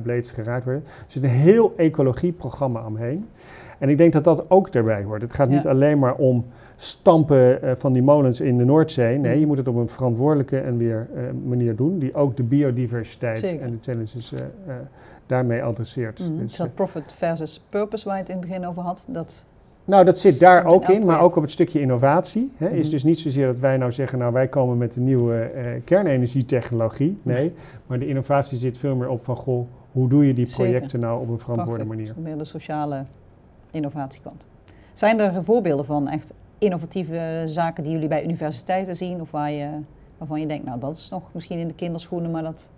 blades 0.03 0.32
geraakt 0.32 0.63
worden. 0.63 0.84
Er 0.84 1.06
zit 1.08 1.23
een 1.23 1.30
heel 1.30 1.73
ecologieprogramma 1.77 2.86
omheen. 2.86 3.25
En 3.78 3.90
ik 3.90 3.98
denk 3.98 4.13
dat 4.13 4.24
dat 4.24 4.50
ook 4.50 4.68
erbij 4.68 5.04
hoort. 5.04 5.22
Het 5.22 5.34
gaat 5.34 5.50
niet 5.50 5.68
alleen 5.68 6.00
maar 6.00 6.16
om 6.16 6.46
stampen 6.76 7.60
uh, 7.63 7.72
van 7.76 7.94
die 7.94 8.02
molens 8.02 8.42
in 8.42 8.58
de 8.58 8.66
Noordzee. 8.66 9.18
Nee, 9.18 9.34
mm. 9.34 9.40
je 9.40 9.48
moet 9.48 9.58
het 9.58 9.68
op 9.68 9.76
een 9.76 9.90
verantwoordelijke 9.90 10.60
en 10.60 10.78
weer 10.78 11.08
uh, 11.16 11.22
manier 11.46 11.76
doen, 11.76 12.00
die 12.00 12.13
ook 12.13 12.38
de 12.38 12.44
biodiversiteit 12.44 13.40
Zeker. 13.40 13.66
en 13.66 13.72
de 13.72 13.78
challenges 13.82 14.32
uh, 14.34 14.40
daarmee 15.26 15.63
adresseert. 15.63 16.30
Mm. 16.30 16.38
Dus, 16.40 16.56
dat 16.56 16.74
profit 16.74 17.13
versus 17.16 17.63
purpose 17.70 18.06
waar 18.06 18.16
je 18.16 18.22
het 18.22 18.30
in 18.30 18.38
het 18.38 18.48
begin 18.48 18.68
over 18.68 18.82
had, 18.82 19.06
dat... 19.08 19.46
Nou, 19.86 20.06
dat 20.06 20.20
zit 20.20 20.40
daar 20.40 20.66
ook 20.66 20.88
in, 20.88 21.06
maar 21.06 21.22
ook 21.22 21.36
op 21.36 21.42
het 21.42 21.52
stukje 21.52 21.80
innovatie. 21.80 22.52
Hè, 22.58 22.70
Is 22.70 22.86
mm. 22.86 22.92
dus 22.92 23.04
niet 23.04 23.20
zozeer 23.20 23.46
dat 23.46 23.60
wij 23.60 23.78
nou 23.78 23.92
zeggen, 23.92 24.20
nou 24.20 24.34
wij 24.34 24.48
komen 24.48 24.78
met 24.78 24.96
een 24.96 25.04
nieuwe 25.04 25.52
kernenergietechnologie. 25.84 27.18
Nee, 27.24 27.54
maar 27.86 28.00
de 28.00 28.08
innovatie 28.08 28.58
zit 28.58 28.78
veel 28.78 28.96
meer 28.96 29.10
op 29.10 29.24
van, 29.24 29.36
goh, 29.36 29.68
hoe 29.92 30.10
doe 30.10 30.28
je 30.28 30.34
die 30.34 30.48
projecten 30.48 30.90
Zeker. 30.90 31.08
nou 31.08 31.22
op 31.22 31.30
een 31.30 31.40
verantwoorde 31.40 31.86
manier? 31.86 32.13
meer 32.18 32.38
de 32.38 32.46
sociale 32.46 33.06
innovatiekant. 33.71 34.45
Zijn 34.93 35.19
er 35.19 35.43
voorbeelden 35.43 35.86
van 35.86 36.08
echt 36.08 36.34
innovatieve 36.58 37.43
zaken 37.45 37.84
die 37.84 37.91
jullie 37.91 38.08
bij 38.08 38.23
universiteiten 38.23 38.95
zien? 38.95 39.21
Of 39.21 39.32
waar 39.32 39.51
je, 39.51 39.69
waarvan 40.17 40.39
je 40.39 40.47
denkt, 40.47 40.65
nou 40.65 40.80
dat 40.80 40.97
is 40.97 41.10
nog 41.10 41.23
misschien 41.32 41.60
in 41.60 41.67
de 41.67 41.73
kinderschoenen, 41.73 42.32
maar 42.32 42.43
dat, 42.43 42.69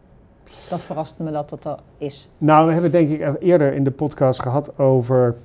dat 0.69 0.81
verrast 0.81 1.15
me 1.17 1.31
dat 1.31 1.49
dat 1.49 1.65
er 1.65 1.77
is. 1.97 2.29
Nou, 2.37 2.67
we 2.67 2.73
hebben 2.73 2.91
denk 2.91 3.09
ik 3.09 3.41
eerder 3.41 3.73
in 3.73 3.83
de 3.83 3.91
podcast 3.91 4.41
gehad 4.41 4.79
over 4.79 5.35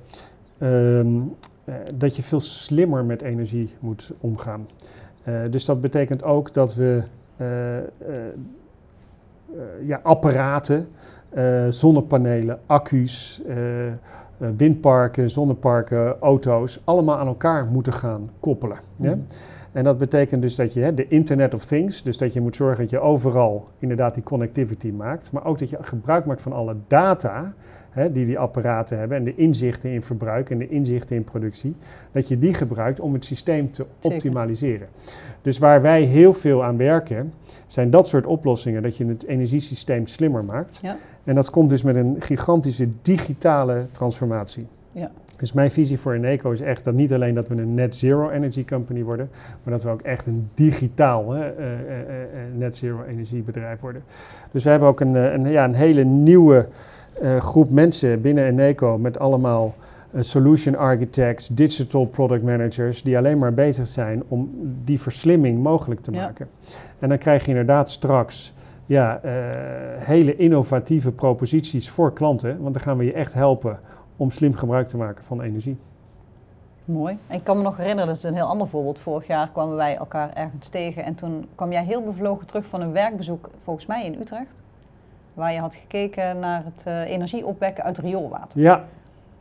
ehm, 0.57 1.17
eh, 1.63 1.75
dat 1.95 2.15
je 2.15 2.23
veel 2.23 2.39
slimmer 2.39 3.05
met 3.05 3.21
energie 3.21 3.75
moet 3.79 4.11
omgaan. 4.19 4.67
Uh, 5.27 5.41
dus 5.49 5.65
dat 5.65 5.81
betekent 5.81 6.23
ook 6.23 6.53
dat 6.53 6.75
we 6.75 7.03
uh, 7.37 7.77
ja, 9.81 9.99
apparaten, 10.03 10.87
zonnepanelen, 11.69 12.59
accu's, 12.65 13.41
windparken, 14.37 15.29
zonneparken, 15.29 16.19
auto's, 16.19 16.81
allemaal 16.83 17.17
aan 17.17 17.27
elkaar 17.27 17.65
moeten 17.65 17.93
gaan 17.93 18.29
koppelen. 18.39 18.77
Ja? 18.95 19.17
En 19.75 19.83
dat 19.83 19.97
betekent 19.97 20.41
dus 20.41 20.55
dat 20.55 20.73
je 20.73 20.79
hè, 20.79 20.93
de 20.93 21.07
Internet 21.07 21.53
of 21.53 21.65
Things, 21.65 22.03
dus 22.03 22.17
dat 22.17 22.33
je 22.33 22.41
moet 22.41 22.55
zorgen 22.55 22.77
dat 22.77 22.89
je 22.89 22.99
overal 22.99 23.67
inderdaad 23.79 24.13
die 24.13 24.23
connectivity 24.23 24.91
maakt, 24.91 25.31
maar 25.31 25.45
ook 25.45 25.59
dat 25.59 25.69
je 25.69 25.77
gebruik 25.81 26.25
maakt 26.25 26.41
van 26.41 26.53
alle 26.53 26.75
data 26.87 27.53
hè, 27.89 28.11
die 28.11 28.25
die 28.25 28.39
apparaten 28.39 28.97
hebben 28.97 29.17
en 29.17 29.23
de 29.23 29.35
inzichten 29.35 29.89
in 29.89 30.01
verbruik 30.01 30.49
en 30.49 30.57
de 30.57 30.67
inzichten 30.67 31.15
in 31.15 31.23
productie, 31.23 31.75
dat 32.11 32.27
je 32.27 32.37
die 32.37 32.53
gebruikt 32.53 32.99
om 32.99 33.13
het 33.13 33.25
systeem 33.25 33.71
te 33.71 33.85
optimaliseren. 34.01 34.87
Dus 35.41 35.57
waar 35.57 35.81
wij 35.81 36.03
heel 36.03 36.33
veel 36.33 36.63
aan 36.63 36.77
werken, 36.77 37.33
zijn 37.67 37.89
dat 37.89 38.07
soort 38.07 38.25
oplossingen, 38.25 38.81
dat 38.81 38.97
je 38.97 39.05
het 39.05 39.25
energiesysteem 39.25 40.07
slimmer 40.07 40.43
maakt. 40.43 40.79
Ja. 40.81 40.97
En 41.23 41.35
dat 41.35 41.49
komt 41.49 41.69
dus 41.69 41.81
met 41.81 41.95
een 41.95 42.15
gigantische 42.19 42.87
digitale 43.01 43.85
transformatie. 43.91 44.67
Ja. 44.91 45.11
Dus 45.37 45.53
mijn 45.53 45.71
visie 45.71 45.99
voor 45.99 46.13
Eneco 46.13 46.51
is 46.51 46.61
echt 46.61 46.83
dat 46.83 46.93
niet 46.93 47.13
alleen 47.13 47.35
dat 47.35 47.47
we 47.47 47.55
een 47.55 47.73
net 47.73 47.95
zero 47.95 48.29
energy 48.29 48.65
company 48.65 49.03
worden, 49.03 49.29
maar 49.63 49.73
dat 49.73 49.83
we 49.83 49.89
ook 49.89 50.01
echt 50.01 50.27
een 50.27 50.49
digitaal 50.53 51.31
hè, 51.31 51.57
uh, 51.59 51.65
uh, 51.65 51.75
net 52.57 52.77
zero 52.77 53.03
energiebedrijf 53.03 53.79
worden. 53.79 54.03
Dus 54.51 54.63
we 54.63 54.69
hebben 54.69 54.87
ook 54.87 54.99
een, 54.99 55.15
een, 55.15 55.47
ja, 55.47 55.63
een 55.63 55.73
hele 55.73 56.03
nieuwe 56.03 56.67
groep 57.39 57.69
mensen 57.69 58.21
binnen 58.21 58.45
Eneco 58.45 58.97
met 58.97 59.19
allemaal 59.19 59.75
solution 60.19 60.75
architects, 60.75 61.47
digital 61.47 62.05
product 62.05 62.43
managers, 62.43 63.03
die 63.03 63.17
alleen 63.17 63.37
maar 63.37 63.53
bezig 63.53 63.87
zijn 63.87 64.23
om 64.27 64.49
die 64.83 65.01
verslimming 65.01 65.63
mogelijk 65.63 66.01
te 66.01 66.11
maken. 66.11 66.47
En 66.99 67.09
dan 67.09 67.17
krijg 67.17 67.43
je 67.43 67.49
inderdaad 67.49 67.91
straks 67.91 68.53
ja, 68.85 69.19
hele 69.97 70.35
innovatieve 70.35 71.11
proposities 71.11 71.89
voor 71.89 72.13
klanten. 72.13 72.61
Want 72.61 72.73
dan 72.73 72.83
gaan 72.83 72.97
we 72.97 73.05
je 73.05 73.13
echt 73.13 73.33
helpen 73.33 73.79
om 74.17 74.31
slim 74.31 74.53
gebruik 74.53 74.87
te 74.87 74.97
maken 74.97 75.23
van 75.23 75.41
energie. 75.41 75.77
Mooi. 76.85 77.17
En 77.27 77.35
ik 77.35 77.43
kan 77.43 77.57
me 77.57 77.63
nog 77.63 77.77
herinneren, 77.77 78.07
dat 78.07 78.17
is 78.17 78.23
een 78.23 78.35
heel 78.35 78.45
ander 78.45 78.67
voorbeeld. 78.67 78.99
Vorig 78.99 79.27
jaar 79.27 79.49
kwamen 79.49 79.75
wij 79.75 79.95
elkaar 79.95 80.33
ergens 80.33 80.69
tegen 80.69 81.03
en 81.03 81.15
toen 81.15 81.47
kwam 81.55 81.71
jij 81.71 81.83
heel 81.83 82.03
bevlogen 82.03 82.47
terug 82.47 82.65
van 82.65 82.81
een 82.81 82.91
werkbezoek, 82.91 83.49
volgens 83.63 83.85
mij 83.85 84.05
in 84.05 84.19
Utrecht. 84.19 84.63
Waar 85.33 85.53
je 85.53 85.59
had 85.59 85.75
gekeken 85.75 86.39
naar 86.39 86.63
het 86.65 86.83
uh, 86.87 87.01
energie 87.01 87.45
opwekken 87.45 87.83
uit 87.83 87.97
rioolwater. 87.97 88.59
Ja. 88.59 88.83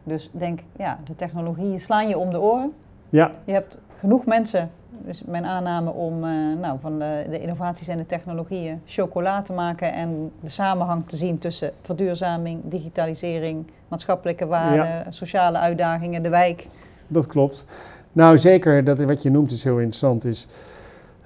Dus 0.03 0.31
denk, 0.33 0.61
ja, 0.77 0.99
de 1.05 1.15
technologieën 1.15 1.81
slaan 1.81 2.09
je 2.09 2.19
om 2.19 2.31
de 2.31 2.41
oren. 2.41 2.73
Ja. 3.09 3.31
Je 3.45 3.53
hebt 3.53 3.79
genoeg 3.99 4.27
mensen 4.27 4.71
dus 4.99 5.23
mijn 5.27 5.45
aanname 5.45 5.91
om 5.91 6.25
uh, 6.25 6.59
nou, 6.61 6.79
van 6.81 6.99
de, 6.99 7.27
de, 7.31 7.41
innovaties 7.41 7.89
en 7.89 7.97
de 7.97 8.07
technologieën 8.07 8.81
chocola 8.87 9.43
te 9.43 9.53
maken 9.53 9.93
en 9.93 10.31
de 10.41 10.49
samenhang 10.49 11.03
te 11.07 11.17
zien 11.17 11.39
tussen 11.39 11.73
verduurzaming, 11.83 12.61
digitalisering, 12.65 13.67
maatschappelijke 13.89 14.47
waarden, 14.47 15.13
sociale 15.13 15.59
uitdagingen, 15.59 16.23
de 16.23 16.29
wijk. 16.29 16.67
Dat 17.07 17.27
klopt. 17.27 17.67
Nou, 18.13 18.39
zeker 18.39 18.85
dat 18.85 19.01
wat 19.01 19.23
je 19.23 19.31
noemt 19.31 19.53
is 19.53 19.65
heel 19.65 19.79
interessant. 19.79 20.25
Is, 20.25 20.47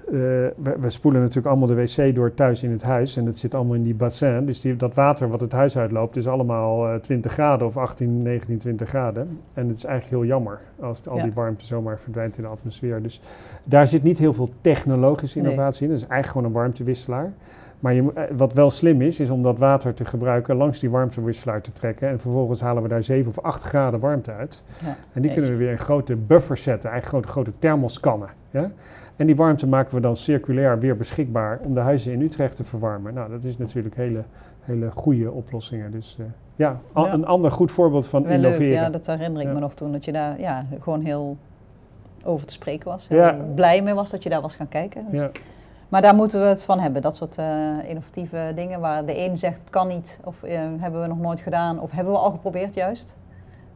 we, 0.09 0.75
we, 0.79 0.89
spoelen 0.89 1.21
natuurlijk 1.21 1.47
allemaal 1.47 1.67
de 1.67 1.75
wc 1.75 2.15
door 2.15 2.33
thuis 2.33 2.63
in 2.63 2.71
het 2.71 2.81
huis 2.81 3.17
en 3.17 3.25
het 3.25 3.39
zit 3.39 3.53
allemaal 3.53 3.75
in 3.75 3.83
die 3.83 3.95
bassin. 3.95 4.45
Dus 4.45 4.61
die, 4.61 4.75
dat 4.75 4.93
water 4.93 5.29
wat 5.29 5.39
het 5.39 5.51
huis 5.51 5.77
uitloopt 5.77 6.15
is 6.15 6.27
allemaal 6.27 6.87
uh, 6.87 6.95
eh, 6.95 7.01
20 7.01 7.31
graden 7.31 7.67
of 7.67 7.77
18, 7.77 8.21
19, 8.21 8.57
20 8.57 8.89
graden. 8.89 9.39
En 9.53 9.67
het 9.67 9.77
is 9.77 9.85
eigenlijk 9.85 10.21
heel 10.21 10.29
jammer 10.29 10.59
als 10.79 11.07
al 11.07 11.21
die 11.21 11.33
warmte 11.33 11.65
zomaar 11.65 11.99
verdwijnt 11.99 12.37
in 12.37 12.43
de 12.43 12.49
atmosfeer. 12.49 13.01
Dus 13.01 13.21
daar 13.63 13.87
zit 13.87 14.03
niet 14.03 14.17
heel 14.17 14.33
veel 14.33 14.49
technologische 14.61 15.39
innovatie 15.39 15.83
in. 15.83 15.89
Dat 15.89 16.01
is 16.01 16.07
eigenlijk 16.07 16.31
gewoon 16.31 16.47
een 16.47 16.61
warmtewisselaar. 16.61 17.33
Maar 17.79 17.93
je, 17.93 18.13
eh, 18.13 18.23
wat 18.37 18.53
wel 18.53 18.69
slim 18.69 19.01
is, 19.01 19.19
is 19.19 19.29
om 19.29 19.43
dat 19.43 19.57
water 19.57 19.93
te 19.93 20.05
gebruiken 20.05 20.55
langs 20.55 20.79
die 20.79 20.89
warmtewisselaar 20.89 21.61
te 21.61 21.71
trekken. 21.71 22.09
En 22.09 22.19
vervolgens 22.19 22.61
halen 22.61 22.83
we 22.83 22.89
daar 22.89 23.03
7 23.03 23.29
of 23.29 23.39
8 23.39 23.63
graden 23.63 23.99
warmte 23.99 24.31
uit. 24.31 24.63
Ja, 24.85 24.97
en 25.13 25.21
die 25.21 25.31
kunnen 25.31 25.51
we 25.51 25.57
weer 25.57 25.71
in 25.71 25.77
grote 25.77 26.15
buffers 26.15 26.63
zetten, 26.63 26.89
eigenlijk 26.89 27.25
grote, 27.25 27.41
grote 27.41 27.59
thermoskannen. 27.59 28.29
Ja? 28.51 28.71
En 29.19 29.25
die 29.25 29.35
warmte 29.35 29.67
maken 29.67 29.95
we 29.95 30.01
dan 30.01 30.15
circulair 30.15 30.79
weer 30.79 30.97
beschikbaar 30.97 31.59
om 31.63 31.73
de 31.73 31.79
huizen 31.79 32.11
in 32.13 32.21
Utrecht 32.21 32.55
te 32.55 32.63
verwarmen. 32.63 33.13
Nou, 33.13 33.29
dat 33.29 33.43
is 33.43 33.57
natuurlijk 33.57 33.95
hele 33.95 34.23
hele 34.61 34.91
goede 34.91 35.31
oplossingen. 35.31 35.91
Dus 35.91 36.17
eh, 36.19 36.25
ja, 36.55 36.79
a- 36.97 37.05
Ja. 37.05 37.13
een 37.13 37.25
ander 37.25 37.51
goed 37.51 37.71
voorbeeld 37.71 38.07
van 38.07 38.21
Wel 38.23 38.31
leuk, 38.31 38.39
innoveren. 38.45 38.73
ja, 38.81 38.89
dat 38.89 39.05
herinner 39.05 39.41
ik 39.41 39.47
Ja. 39.47 39.53
me 39.53 39.59
nog 39.59 39.73
toen. 39.73 39.91
Dat 39.91 40.05
je 40.05 40.11
daar 40.11 40.39
ja, 40.39 40.65
gewoon 40.79 41.01
heel 41.01 41.37
over 42.23 42.47
te 42.47 42.53
spreken 42.53 42.87
was. 42.87 43.07
Ja. 43.09 43.37
Blij 43.55 43.81
mee 43.81 43.93
was 43.93 44.09
dat 44.09 44.23
je 44.23 44.29
daar 44.29 44.41
was 44.41 44.55
gaan 44.55 44.67
kijken. 44.69 45.05
Dus- 45.09 45.19
Ja. 45.19 45.29
Maar 45.89 46.01
daar 46.01 46.15
moeten 46.15 46.39
we 46.41 46.45
het 46.45 46.65
van 46.65 46.79
hebben. 46.79 47.01
Dat 47.01 47.15
soort 47.15 47.37
eh, 47.37 47.45
innovatieve 47.87 48.51
dingen 48.55 48.79
waar 48.79 49.05
de 49.05 49.17
een 49.25 49.37
zegt 49.37 49.59
het 49.59 49.69
kan 49.69 49.87
niet. 49.87 50.19
Of 50.23 50.43
eh, 50.43 50.59
hebben 50.79 51.01
we 51.01 51.07
nog 51.07 51.19
nooit 51.19 51.39
gedaan. 51.39 51.79
Of 51.79 51.91
hebben 51.91 52.13
we 52.13 52.19
al 52.19 52.31
geprobeerd 52.31 52.73
juist. 52.73 53.17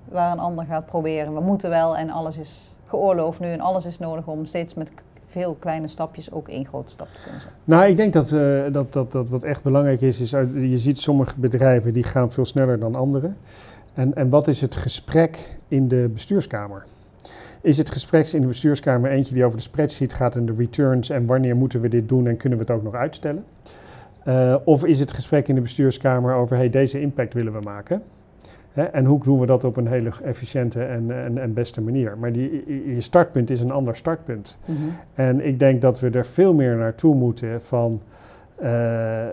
Waar 0.05 0.31
een 0.31 0.39
ander 0.39 0.65
gaat 0.65 0.85
proberen. 0.85 1.33
We 1.33 1.39
moeten 1.41 1.69
wel 1.69 1.97
en 1.97 2.09
alles 2.09 2.37
is 2.37 2.75
geoorloofd 2.85 3.39
nu. 3.39 3.51
En 3.51 3.59
alles 3.61 3.85
is 3.85 3.99
nodig 3.99 4.27
om 4.27 4.45
steeds 4.45 4.73
met 4.73 4.91
veel 5.33 5.55
kleine 5.59 5.87
stapjes 5.87 6.31
ook 6.31 6.47
één 6.47 6.65
grote 6.65 6.91
stap 6.91 7.07
te 7.13 7.21
kunnen 7.21 7.41
zetten. 7.41 7.59
Nou, 7.63 7.85
ik 7.85 7.97
denk 7.97 8.13
dat, 8.13 8.31
eh, 8.31 8.63
dat, 8.71 8.93
dat, 8.93 9.11
dat 9.11 9.29
wat 9.29 9.43
echt 9.43 9.63
belangrijk 9.63 10.01
is, 10.01 10.19
is 10.19 10.29
je 10.53 10.77
ziet 10.77 10.99
sommige 10.99 11.33
bedrijven 11.35 11.93
die 11.93 12.03
gaan 12.03 12.31
veel 12.31 12.45
sneller 12.45 12.79
dan 12.79 12.95
anderen. 12.95 13.37
En, 13.93 14.15
en 14.15 14.29
wat 14.29 14.47
is 14.47 14.61
het 14.61 14.75
gesprek 14.75 15.57
in 15.67 15.87
de 15.87 16.09
bestuurskamer? 16.13 16.85
Is 17.61 17.77
het 17.77 17.91
gesprek 17.91 18.27
in 18.27 18.41
de 18.41 18.47
bestuurskamer 18.47 19.11
eentje 19.11 19.33
die 19.33 19.45
over 19.45 19.57
de 19.57 19.63
spreadsheet 19.63 20.13
gaat 20.13 20.35
en 20.35 20.45
de 20.45 20.53
returns 20.57 21.09
en 21.09 21.25
wanneer 21.25 21.55
moeten 21.55 21.81
we 21.81 21.89
dit 21.89 22.09
doen 22.09 22.27
en 22.27 22.37
kunnen 22.37 22.59
we 22.59 22.65
het 22.65 22.73
ook 22.73 22.83
nog 22.83 22.93
uitstellen? 22.93 23.43
Eh, 24.23 24.55
of 24.63 24.85
is 24.85 24.99
het 24.99 25.11
gesprek 25.11 25.47
in 25.47 25.55
de 25.55 25.61
bestuurskamer 25.61 26.33
over 26.33 26.57
hey, 26.57 26.69
deze 26.69 27.01
impact 27.01 27.33
willen 27.33 27.53
we 27.53 27.59
maken? 27.59 28.01
Hè, 28.73 28.83
en 28.83 29.05
hoe 29.05 29.23
doen 29.23 29.39
we 29.39 29.45
dat 29.45 29.63
op 29.63 29.77
een 29.77 29.87
hele 29.87 30.11
efficiënte 30.23 30.83
en, 30.83 31.11
en, 31.11 31.37
en 31.37 31.53
beste 31.53 31.81
manier? 31.81 32.17
Maar 32.17 32.31
die, 32.31 32.63
je 32.95 33.01
startpunt 33.01 33.49
is 33.49 33.61
een 33.61 33.71
ander 33.71 33.95
startpunt. 33.95 34.57
En 35.13 35.45
ik 35.45 35.59
denk 35.59 35.81
dat 35.81 35.99
we 35.99 36.09
er 36.09 36.25
veel 36.25 36.53
meer 36.53 36.75
naartoe 36.75 37.15
moeten 37.15 37.61
van 37.61 38.01
eh, 38.55 39.25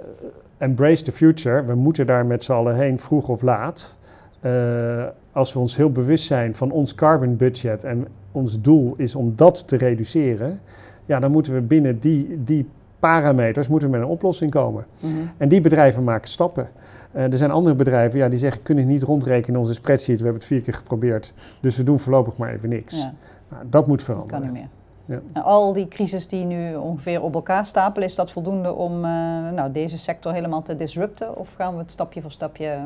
embrace 0.58 1.02
the 1.02 1.12
future. 1.12 1.64
We 1.64 1.74
moeten 1.74 2.06
daar 2.06 2.26
met 2.26 2.44
z'n 2.44 2.52
allen 2.52 2.76
heen, 2.76 2.98
vroeg 2.98 3.28
of 3.28 3.42
laat. 3.42 3.98
Eh, 4.40 5.04
als 5.32 5.52
we 5.52 5.58
ons 5.58 5.76
heel 5.76 5.92
bewust 5.92 6.24
zijn 6.24 6.54
van 6.54 6.70
ons 6.70 6.94
carbon 6.94 7.36
budget 7.36 7.84
en 7.84 8.06
ons 8.32 8.60
doel 8.60 8.94
is 8.96 9.14
om 9.14 9.32
dat 9.36 9.68
te 9.68 9.76
reduceren, 9.76 10.60
ja, 11.06 11.20
dan 11.20 11.30
moeten 11.30 11.54
we 11.54 11.60
binnen 11.60 11.98
die, 11.98 12.44
die 12.44 12.68
parameters 12.98 13.68
moeten 13.68 13.90
we 13.90 13.96
met 13.96 14.04
een 14.04 14.12
oplossing 14.12 14.50
komen. 14.50 14.86
Mhm. 15.00 15.12
En 15.36 15.48
die 15.48 15.60
bedrijven 15.60 16.04
maken 16.04 16.28
stappen. 16.28 16.68
Eh, 17.12 17.32
er 17.32 17.38
zijn 17.38 17.50
andere 17.50 17.74
bedrijven 17.74 18.18
ja, 18.18 18.28
die 18.28 18.38
zeggen, 18.38 18.62
kunnen 18.62 18.86
niet 18.86 19.02
rondrekenen 19.02 19.54
in 19.54 19.60
onze 19.60 19.74
spreadsheet. 19.74 20.16
We 20.18 20.22
hebben 20.22 20.40
het 20.40 20.50
vier 20.50 20.60
keer 20.60 20.74
geprobeerd, 20.74 21.32
dus 21.60 21.76
we 21.76 21.82
doen 21.82 21.98
voorlopig 21.98 22.36
maar 22.36 22.52
even 22.52 22.68
niks. 22.68 22.96
Ja, 22.96 23.12
Nou, 23.48 23.64
dat 23.70 23.86
moet 23.86 23.96
dat 23.98 24.06
veranderen. 24.06 24.40
kan 24.40 24.52
niet 24.52 24.60
meer. 24.60 24.68
Ja. 25.16 25.22
En 25.32 25.42
al 25.42 25.72
die 25.72 25.88
crisis 25.88 26.28
die 26.28 26.44
nu 26.44 26.74
ongeveer 26.74 27.22
op 27.22 27.34
elkaar 27.34 27.66
stapelen, 27.66 28.08
is 28.08 28.14
dat 28.14 28.32
voldoende 28.32 28.72
om 28.72 28.92
eh, 29.04 29.10
nou, 29.50 29.72
deze 29.72 29.98
sector 29.98 30.32
helemaal 30.32 30.62
te 30.62 30.76
disrupten? 30.76 31.36
Of 31.36 31.54
gaan 31.54 31.72
we 31.72 31.78
het 31.78 31.90
stapje 31.90 32.20
voor 32.20 32.30
stapje 32.30 32.78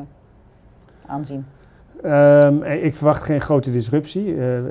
aanzien? 1.07 1.47
Ehm, 2.05 2.63
eh, 2.63 2.85
ik 2.85 2.95
verwacht 2.95 3.23
geen 3.23 3.41
grote 3.41 3.71
disruptie. 3.71 4.35
Eh, 4.35 4.59
eh, 4.59 4.65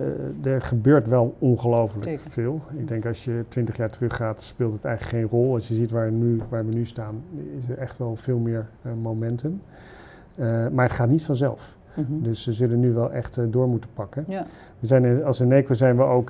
er 0.44 0.62
gebeurt 0.62 1.08
wel 1.08 1.36
ongelooflijk 1.40 2.20
veel. 2.28 2.62
Ik 2.78 2.88
denk 2.88 3.06
als 3.06 3.24
je 3.24 3.44
twintig 3.48 3.78
jaar 3.78 3.90
teruggaat, 3.90 4.42
speelt 4.42 4.74
het 4.74 4.86
eigenlijk 4.86 5.18
geen 5.18 5.40
rol. 5.40 5.54
Als 5.54 5.68
je 5.68 5.74
ziet 5.74 5.92
waar, 5.92 6.12
nu, 6.12 6.42
waar 6.50 6.66
we 6.66 6.74
nu 6.74 6.86
staan, 6.86 7.24
is 7.60 7.70
er 7.70 7.78
echt 7.78 7.98
wel 7.98 8.16
veel 8.16 8.38
meer 8.38 8.66
eh, 8.82 8.92
momentum. 9.02 9.62
Maar 10.72 10.86
het 10.86 10.92
gaat 10.92 11.10
niet 11.10 11.24
vanzelf. 11.24 11.78
Mhm. 11.94 12.22
Dus 12.22 12.46
we 12.46 12.52
zullen 12.52 12.80
nu 12.80 12.94
wel 12.94 13.12
echt 13.12 13.40
door 13.52 13.68
moeten 13.68 13.90
pakken. 13.94 14.24
Ja. 14.28 14.46
We 14.80 14.88
zijn, 14.88 15.24
als 15.24 15.40
Eneco 15.40 15.74
zijn 15.74 15.98
we 15.98 16.04
ook 16.04 16.30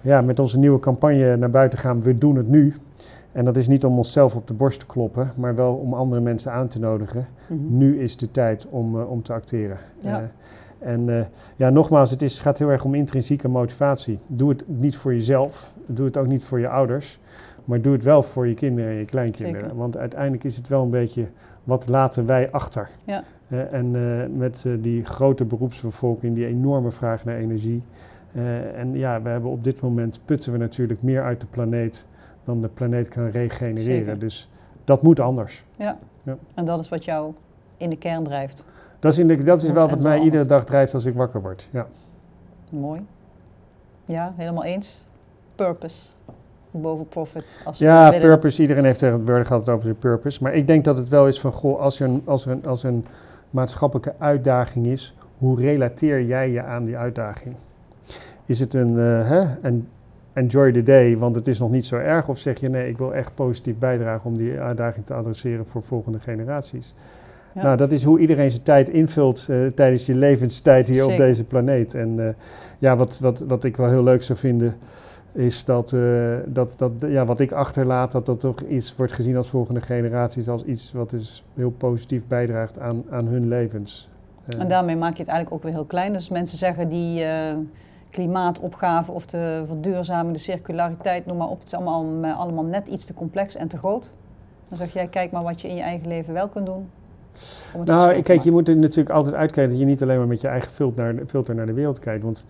ja, 0.00 0.20
met 0.20 0.38
onze 0.38 0.58
nieuwe 0.58 0.78
campagne 0.78 1.36
naar 1.36 1.50
buiten 1.50 1.78
gaan. 1.78 2.02
We 2.02 2.14
doen 2.14 2.36
het 2.36 2.48
nu. 2.48 2.74
En 3.36 3.44
dat 3.44 3.56
is 3.56 3.68
niet 3.68 3.84
om 3.84 3.96
onszelf 3.96 4.36
op 4.36 4.46
de 4.46 4.54
borst 4.54 4.80
te 4.80 4.86
kloppen, 4.86 5.32
maar 5.36 5.54
wel 5.54 5.74
om 5.74 5.94
andere 5.94 6.20
mensen 6.20 6.52
aan 6.52 6.68
te 6.68 6.78
nodigen 6.78 7.26
Mhm. 7.46 7.76
nu 7.76 8.00
is 8.00 8.16
de 8.16 8.30
tijd 8.30 8.66
om, 8.70 9.00
eh, 9.00 9.10
om 9.10 9.22
te 9.22 9.32
acteren. 9.32 9.76
Ja. 10.00 10.30
Eh, 10.78 10.92
en 10.92 11.08
eh, 11.18 11.24
ja, 11.56 11.70
nogmaals, 11.70 12.10
het 12.10 12.22
is, 12.22 12.40
gaat 12.40 12.58
heel 12.58 12.68
erg 12.68 12.84
om 12.84 12.94
intrinsieke 12.94 13.48
motivatie. 13.48 14.18
Doe 14.26 14.48
het 14.48 14.64
niet 14.66 14.96
voor 14.96 15.14
jezelf, 15.14 15.72
doe 15.86 16.06
het 16.06 16.16
ook 16.16 16.26
niet 16.26 16.44
voor 16.44 16.60
je 16.60 16.68
ouders, 16.68 17.20
maar 17.64 17.80
doe 17.80 17.92
het 17.92 18.02
wel 18.02 18.22
voor 18.22 18.46
je 18.46 18.54
kinderen 18.54 18.90
en 18.90 18.96
je 18.96 19.04
kleinkinderen. 19.04 19.60
Zeker. 19.60 19.76
Want 19.76 19.96
uiteindelijk 19.96 20.44
is 20.44 20.56
het 20.56 20.68
wel 20.68 20.82
een 20.82 20.90
beetje, 20.90 21.26
wat 21.64 21.88
laten 21.88 22.26
wij 22.26 22.50
achter? 22.50 22.88
Ja. 23.04 23.24
En 23.70 23.90
met 24.36 24.66
die 24.78 25.04
grote 25.04 25.44
beroepsbevolking, 25.44 26.34
die 26.34 26.46
enorme 26.46 26.90
vraag 26.90 27.24
naar 27.24 27.36
energie. 27.36 27.82
En 28.76 28.94
ja, 28.94 29.22
we 29.22 29.28
hebben 29.28 29.50
op 29.50 29.64
dit 29.64 29.80
moment 29.80 30.20
putten 30.24 30.52
we 30.52 30.58
natuurlijk 30.58 31.02
meer 31.02 31.22
uit 31.22 31.40
de 31.40 31.46
planeet 31.46 32.06
dan 32.46 32.60
de 32.60 32.68
planeet 32.68 33.08
kan 33.08 33.28
regenereren. 33.28 34.04
Zeker. 34.04 34.18
Dus 34.18 34.50
dat 34.84 35.02
moet 35.02 35.20
anders. 35.20 35.64
En 36.54 36.64
dat 36.64 36.80
is 36.80 36.88
wat 36.88 37.04
jou 37.04 37.32
in 37.76 37.90
de 37.90 37.96
kern 37.96 38.24
drijft. 38.24 38.64
Dat 38.98 39.12
is, 39.12 39.18
in 39.18 39.26
de, 39.26 39.42
dat 39.42 39.62
is 39.62 39.70
wel 39.70 39.88
wat 39.88 40.02
mij 40.02 40.20
iedere 40.20 40.46
dag 40.46 40.64
drijft 40.64 40.94
als 40.94 41.04
ik 41.04 41.14
wakker 41.14 41.42
word. 41.42 41.68
Ja. 41.70 41.86
Mooi. 42.70 43.06
Ja, 44.04 44.32
helemaal 44.36 44.64
eens. 44.64 45.04
Purpose. 45.54 46.06
Boven 46.70 47.08
profit. 47.08 47.54
Als 47.64 47.78
Ja, 47.78 48.10
purpose. 48.10 48.62
Iedereen 48.62 48.84
heeft 48.84 48.98
tegenwoordig 48.98 49.50
altijd 49.50 49.70
over 49.70 49.82
zijn 49.82 49.98
purpose. 49.98 50.42
Maar 50.42 50.54
ik 50.54 50.66
denk 50.66 50.84
dat 50.84 50.96
het 50.96 51.08
wel 51.08 51.28
is 51.28 51.40
van, 51.40 51.52
goh, 51.52 51.80
als 51.80 52.00
er 52.00 52.08
een, 52.08 52.22
als 52.24 52.46
er 52.46 52.52
een, 52.52 52.66
als 52.66 52.82
er 52.82 52.88
een 52.88 53.06
maatschappelijke 53.50 54.14
uitdaging 54.18 54.86
is, 54.86 55.14
hoe 55.38 55.60
relateer 55.60 56.22
jij 56.22 56.50
je 56.50 56.62
aan 56.62 56.84
die 56.84 56.96
uitdaging? 56.96 57.54
Is 58.46 58.60
het 58.60 58.74
een, 58.74 58.98
eh, 58.98 59.28
hè, 59.28 59.44
een 59.62 59.88
enjoy 60.36 60.72
the 60.72 60.82
day, 60.82 61.16
want 61.16 61.34
het 61.34 61.48
is 61.48 61.58
nog 61.58 61.70
niet 61.70 61.86
zo 61.86 61.96
erg? 61.96 62.28
Of 62.28 62.38
zeg 62.38 62.60
je, 62.60 62.68
nee, 62.68 62.88
ik 62.88 62.98
wil 62.98 63.14
echt 63.14 63.34
positief 63.34 63.78
bijdragen 63.78 64.30
om 64.30 64.36
die 64.36 64.58
uitdaging 64.58 65.06
te 65.06 65.14
adresseren 65.14 65.66
voor 65.66 65.82
volgende 65.82 66.18
generaties? 66.20 66.94
Ja. 67.54 67.62
Nou, 67.62 67.76
dat 67.76 67.92
is 67.92 68.04
hoe 68.04 68.18
iedereen 68.18 68.50
zijn 68.50 68.62
tijd 68.62 68.88
invult 68.88 69.46
eh, 69.48 69.66
tijdens 69.74 70.06
je 70.06 70.14
levenstijd 70.14 70.88
hier 70.88 71.06
op 71.06 71.16
deze 71.16 71.44
planeet. 71.44 71.94
En 71.94 72.26
eh, 72.26 72.34
ja, 72.78 72.96
wat, 72.96 73.18
wat, 73.18 73.38
wat 73.38 73.64
ik 73.64 73.76
wel 73.76 73.88
heel 73.88 74.02
leuk 74.02 74.22
zou 74.22 74.38
vinden, 74.38 74.76
is 75.32 75.64
dat, 75.64 75.92
eh, 75.92 76.00
dat, 76.46 76.74
dat 76.78 76.92
ja, 77.06 77.24
wat 77.24 77.40
ik 77.40 77.52
achterlaat, 77.52 78.12
dat 78.12 78.26
dat 78.26 78.40
toch 78.40 78.60
iets 78.60 78.96
wordt 78.96 79.12
gezien 79.12 79.36
als 79.36 79.48
volgende 79.48 79.80
generaties, 79.80 80.48
als 80.48 80.64
iets 80.64 80.92
wat 80.92 81.10
dus 81.10 81.44
heel 81.54 81.70
positief 81.70 82.22
bijdraagt 82.28 82.78
aan, 82.78 83.04
aan 83.10 83.26
hun 83.26 83.48
levens. 83.48 84.08
En 84.58 84.68
daarmee 84.68 84.96
maak 84.96 85.16
je 85.16 85.22
het 85.22 85.30
eigenlijk 85.30 85.52
ook 85.52 85.62
weer 85.62 85.80
heel 85.80 85.88
klein. 85.88 86.12
Dus 86.12 86.28
mensen 86.28 86.58
zeggen 86.58 86.88
die 86.88 87.24
klimaatopgave 88.16 89.12
of 89.12 89.26
de 89.26 89.64
verduurzaming, 89.66 90.34
de 90.34 90.40
circulariteit, 90.40 91.26
noem 91.26 91.36
maar 91.36 91.48
op. 91.48 91.58
Het 91.58 91.66
is 91.66 91.74
allemaal, 91.74 92.06
eh, 92.22 92.38
allemaal 92.38 92.64
net 92.64 92.86
iets 92.88 93.04
te 93.04 93.14
complex 93.14 93.54
en 93.54 93.68
te 93.68 93.76
groot. 93.76 94.12
Dan 94.68 94.78
zeg 94.78 94.92
jij, 94.92 95.06
kijk 95.06 95.30
maar 95.30 95.42
wat 95.42 95.60
je 95.60 95.68
in 95.68 95.76
je 95.76 95.82
eigen 95.82 96.08
leven 96.08 96.34
wel 96.34 96.48
kunt 96.48 96.66
doen. 96.66 96.88
nou, 97.84 98.22
kijk, 98.22 98.40
je 98.42 98.50
moet 98.50 98.68
er 98.68 98.76
natuurlijk 98.76 99.10
altijd 99.10 99.34
uitkijken 99.34 99.70
dat 99.70 99.80
je 99.80 99.86
niet 99.86 100.02
alleen 100.02 100.18
maar 100.18 100.26
met 100.26 100.40
je 100.40 100.48
eigen 100.48 100.72
filter 100.72 101.04
naar, 101.04 101.16
de- 101.16 101.26
filter 101.26 101.54
naar 101.54 101.66
de 101.66 101.72
wereld 101.72 101.98
kijkt. 101.98 102.24
Want 102.24 102.44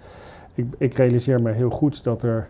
ik, 0.54 0.66
ik 0.78 0.94
realiseer 0.94 1.42
me 1.42 1.52
heel 1.52 1.70
goed 1.70 2.04
dat 2.04 2.22
er 2.22 2.48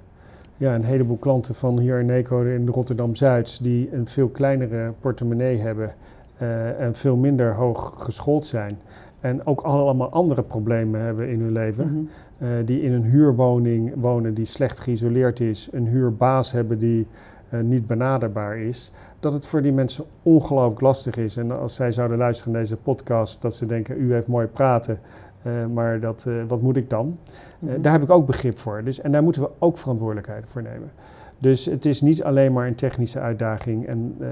ja, 0.56 0.74
een 0.74 0.84
heleboel 0.84 1.16
klanten 1.16 1.54
van 1.54 1.78
hier 1.78 1.98
in 2.00 2.10
Eco 2.10 2.42
in 2.42 2.68
Rotterdam-Zuid, 2.68 3.62
die 3.62 3.92
een 3.92 4.06
veel 4.06 4.28
kleinere 4.28 4.92
portemonnee 5.00 5.58
hebben 5.58 5.94
eh, 6.36 6.80
en 6.80 6.94
veel 6.94 7.16
minder 7.16 7.54
hoog 7.54 7.92
geschoold 7.96 8.46
zijn. 8.46 8.78
En 9.20 9.46
ook 9.46 9.60
allemaal 9.60 10.10
andere 10.10 10.42
problemen 10.42 11.00
hebben 11.00 11.28
in 11.28 11.40
hun 11.40 11.52
leven. 11.52 11.92
Mhm. 11.92 12.04
eh, 12.38 12.66
die 12.66 12.82
in 12.82 12.92
een 12.92 13.04
huurwoning 13.04 13.92
wonen 13.96 14.34
die 14.34 14.44
slecht 14.44 14.80
geïsoleerd 14.80 15.40
is, 15.40 15.68
een 15.72 15.86
huurbaas 15.86 16.52
hebben 16.52 16.78
die 16.78 17.06
eh, 17.48 17.60
niet 17.60 17.86
benaderbaar 17.86 18.58
is, 18.58 18.92
dat 19.20 19.32
het 19.32 19.46
voor 19.46 19.62
die 19.62 19.72
mensen 19.72 20.04
ongelooflijk 20.22 20.80
lastig 20.80 21.16
is. 21.16 21.36
En 21.36 21.60
als 21.60 21.74
zij 21.74 21.92
zouden 21.92 22.18
luisteren 22.18 22.52
naar 22.52 22.62
deze 22.62 22.76
podcast, 22.76 23.42
dat 23.42 23.54
ze 23.54 23.66
denken, 23.66 24.00
u 24.00 24.12
heeft 24.12 24.26
mooi 24.26 24.46
praten, 24.46 24.98
eh, 25.42 25.52
maar 25.66 26.00
dat, 26.00 26.26
wat 26.48 26.62
moet 26.62 26.76
ik 26.76 26.90
dan? 26.90 27.18
Mhm. 27.58 27.80
daar 27.80 27.92
heb 27.92 28.02
ik 28.02 28.10
ook 28.10 28.26
begrip 28.26 28.58
voor. 28.58 28.84
Dus, 28.84 29.00
en 29.00 29.12
daar 29.12 29.22
moeten 29.22 29.42
we 29.42 29.50
ook 29.58 29.78
verantwoordelijkheid 29.78 30.44
voor 30.46 30.62
nemen. 30.62 30.90
Dus 31.38 31.64
het 31.64 31.86
is 31.86 32.00
niet 32.00 32.22
alleen 32.24 32.52
maar 32.52 32.66
een 32.66 32.74
technische 32.74 33.20
uitdaging 33.20 33.86
en, 33.86 34.16
eh, 34.20 34.26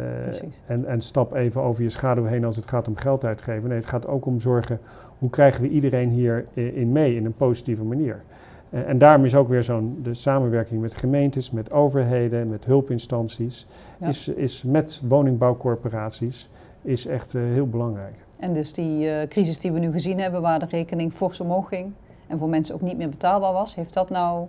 en, 0.66 0.86
en 0.86 1.00
stap 1.00 1.34
even 1.34 1.62
over 1.62 1.82
je 1.82 1.88
schaduw 1.90 2.24
heen 2.24 2.44
als 2.44 2.56
het 2.56 2.68
gaat 2.68 2.88
om 2.88 2.96
geld 2.96 3.24
uitgeven. 3.24 3.68
Nee, 3.68 3.78
het 3.78 3.86
gaat 3.86 4.06
ook 4.06 4.26
om 4.26 4.40
zorgen 4.40 4.80
hoe 5.18 5.30
krijgen 5.30 5.62
we 5.62 5.68
iedereen 5.68 6.08
hier 6.08 6.44
i- 6.56 6.76
in 6.76 6.92
mee 6.92 7.16
in 7.16 7.24
een 7.24 7.34
positieve 7.34 7.84
manier. 7.84 8.22
Eh, 8.70 8.88
en 8.88 8.98
daarom 8.98 9.24
is 9.24 9.34
ook 9.34 9.48
weer 9.48 9.62
zo'n 9.62 9.98
de 10.02 10.14
samenwerking 10.14 10.80
met 10.80 10.94
gemeentes, 10.94 11.50
met 11.50 11.70
overheden, 11.72 12.48
met 12.48 12.64
hulpinstanties, 12.64 13.66
Ja. 14.00 14.08
is, 14.08 14.28
is 14.28 14.62
met 14.62 15.02
woningbouwcorporaties, 15.08 16.48
is 16.82 17.06
echt 17.06 17.34
eh, 17.34 17.42
heel 17.42 17.68
belangrijk. 17.68 18.14
En 18.36 18.52
dus 18.52 18.72
die 18.72 19.28
crisis 19.28 19.58
die 19.58 19.72
we 19.72 19.78
nu 19.78 19.90
gezien 19.92 20.20
hebben, 20.20 20.40
waar 20.42 20.58
de 20.58 20.66
rekening 20.68 21.12
fors 21.12 21.40
omhoog 21.40 21.68
ging 21.68 21.92
en 22.26 22.38
voor 22.38 22.48
mensen 22.48 22.74
ook 22.74 22.80
niet 22.80 22.96
meer 22.96 23.08
betaalbaar 23.08 23.52
was, 23.52 23.74
heeft 23.74 23.94
dat 23.94 24.10
nou 24.10 24.46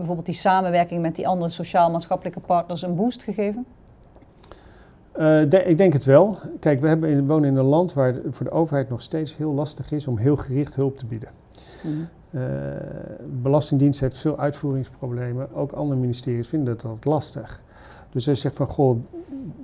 bijvoorbeeld 0.00 0.26
die 0.26 0.34
samenwerking 0.34 1.02
met 1.02 1.16
die 1.16 1.28
andere 1.28 1.50
sociaal-maatschappelijke 1.50 2.40
partners 2.40 2.82
een 2.82 2.94
boost 2.96 3.22
gegeven? 3.22 3.64
Eh, 5.12 5.26
de- 5.48 5.64
ik 5.64 5.78
denk 5.78 5.92
het 5.92 6.04
wel. 6.04 6.38
Kijk, 6.60 6.80
we 6.80 6.88
hebben 6.88 7.10
in, 7.10 7.26
wonen 7.26 7.48
in 7.48 7.56
een 7.56 7.64
land 7.64 7.92
waar 7.92 8.06
het 8.06 8.22
voor 8.30 8.46
de 8.46 8.52
overheid 8.52 8.88
nog 8.88 9.02
steeds 9.02 9.36
heel 9.36 9.52
lastig 9.52 9.92
is 9.92 10.06
om 10.06 10.16
heel 10.18 10.36
gericht 10.36 10.74
hulp 10.74 10.98
te 10.98 11.06
bieden. 11.06 11.28
Eh, 12.30 12.40
Belastingdienst 13.42 14.00
heeft 14.00 14.18
veel 14.18 14.38
uitvoeringsproblemen. 14.38 15.54
Ook 15.54 15.72
andere 15.72 16.00
ministeries 16.00 16.48
vinden 16.48 16.78
dat 16.82 17.04
lastig. 17.04 17.62
Dus 18.10 18.28
als 18.28 18.36
je 18.36 18.42
zegt 18.42 18.56
van, 18.56 18.66
goh, 18.68 18.96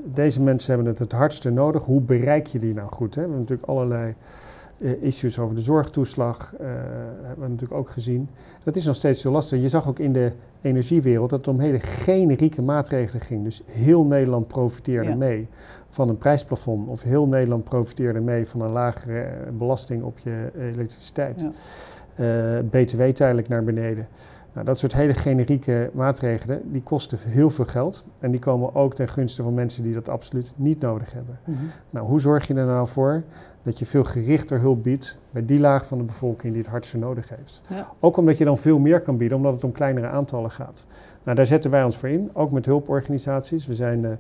deze 0.05 0.43
mensen 0.43 0.74
hebben 0.74 0.91
het 0.93 0.99
het 0.99 1.12
hardste 1.12 1.51
nodig. 1.51 1.84
Hoe 1.84 2.01
bereik 2.01 2.47
je 2.47 2.59
die 2.59 2.74
nou 2.74 2.89
goed? 2.93 3.14
Hè? 3.14 3.20
We 3.20 3.20
hebben 3.20 3.39
natuurlijk 3.39 3.68
allerlei 3.68 4.14
issues 4.79 5.39
over 5.39 5.55
de 5.55 5.61
zorgtoeslag, 5.61 6.55
uh, 6.55 6.66
hebben 7.22 7.45
we 7.45 7.51
natuurlijk 7.51 7.81
ook 7.81 7.91
gezien. 7.91 8.29
Dat 8.62 8.77
is 8.77 8.87
nog 8.87 8.95
steeds 8.95 9.22
heel 9.22 9.33
lastig. 9.33 9.61
Je 9.61 9.68
zag 9.68 9.89
ook 9.89 9.99
in 9.99 10.12
de 10.12 10.33
energiewereld 10.61 11.31
dat 11.31 11.39
het 11.39 11.49
om 11.49 11.61
hele 11.61 11.81
generieke 11.81 12.62
maatregelen 12.62 13.22
ging. 13.22 13.45
Dus 13.45 13.62
heel 13.66 14.05
Nederland 14.05 14.47
profiteerde 14.47 15.09
Ja. 15.09 15.16
mee 15.16 15.49
van 15.89 16.09
een 16.09 16.18
prijsplafond. 16.18 16.89
Of 16.89 17.03
heel 17.03 17.27
Nederland 17.27 17.64
profiteerde 17.64 18.20
mee 18.20 18.47
van 18.47 18.61
een 18.61 18.70
lagere 18.70 19.20
eh, 19.20 19.53
belasting 19.59 20.03
op 20.03 20.18
je 20.18 20.51
elektriciteit. 20.59 21.41
Ja. 21.41 21.51
Eh, 22.59 22.64
BTW 22.70 23.03
tijdelijk 23.03 23.49
naar 23.49 23.64
beneden. 23.64 24.09
Nou, 24.53 24.68
dat 24.68 24.79
soort 24.79 24.95
hele 24.95 25.14
generieke 25.14 25.91
maatregelen, 25.93 26.61
die 26.72 26.83
kosten 26.83 27.18
heel 27.22 27.51
veel 27.51 27.64
geld. 27.64 28.05
En 28.18 28.31
die 28.31 28.41
komen 28.41 28.74
ook 28.74 28.95
ten 28.95 29.09
gunste 29.09 29.43
van 29.43 29.55
mensen 29.55 29.83
die 29.83 29.95
dat 29.95 30.09
absoluut 30.09 30.53
niet 30.57 30.81
nodig 30.81 31.12
hebben. 31.12 31.39
Mhm. 31.45 31.59
Nou, 31.91 32.07
hoe 32.07 32.20
zorg 32.20 32.47
je 32.47 32.55
er 32.55 32.66
nou 32.66 32.89
voor 32.89 33.22
dat 33.66 33.78
je 33.78 33.86
veel 33.86 34.04
gerichter 34.04 34.60
hulp 34.60 34.82
biedt 34.82 35.18
bij 35.30 35.44
die 35.44 35.58
laag 35.60 35.86
van 35.86 35.98
de 35.98 36.04
bevolking 36.04 36.52
die 36.52 36.62
het 36.62 36.70
hardste 36.70 36.98
nodig 36.98 37.28
heeft? 37.28 37.62
Ja. 37.68 37.86
Ook 38.00 38.16
omdat 38.16 38.38
je 38.38 38.44
dan 38.44 38.58
veel 38.58 38.78
meer 38.78 39.00
kan 39.00 39.16
bieden, 39.16 39.36
omdat 39.36 39.52
het 39.52 39.64
om 39.64 39.72
kleinere 39.72 40.06
aantallen 40.06 40.50
gaat. 40.50 40.86
Nou, 41.22 41.36
daar 41.36 41.46
zetten 41.46 41.70
wij 41.70 41.84
ons 41.84 41.96
voor 41.96 42.08
in, 42.08 42.30
ook 42.32 42.50
met 42.50 42.66
hulporganisaties. 42.66 43.66
We 43.66 43.74
zijn 43.74 44.04
eh, 44.04 44.10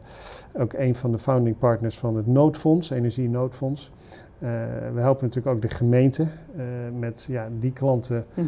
ook 0.62 0.72
een 0.72 0.94
van 0.94 1.10
de 1.10 1.18
founding 1.18 1.58
partners 1.58 1.98
van 1.98 2.16
het 2.16 2.26
Noodfonds, 2.26 2.90
Energie 2.90 3.28
Noodfonds. 3.28 3.90
Eh, 4.38 4.48
we 4.94 5.00
helpen 5.00 5.24
natuurlijk 5.24 5.56
ook 5.56 5.62
de 5.62 5.68
gemeente 5.68 6.22
eh, 6.56 6.62
met 6.98 7.26
ja, 7.28 7.48
die 7.58 7.72
klanten 7.72 8.24
Mhm. 8.34 8.46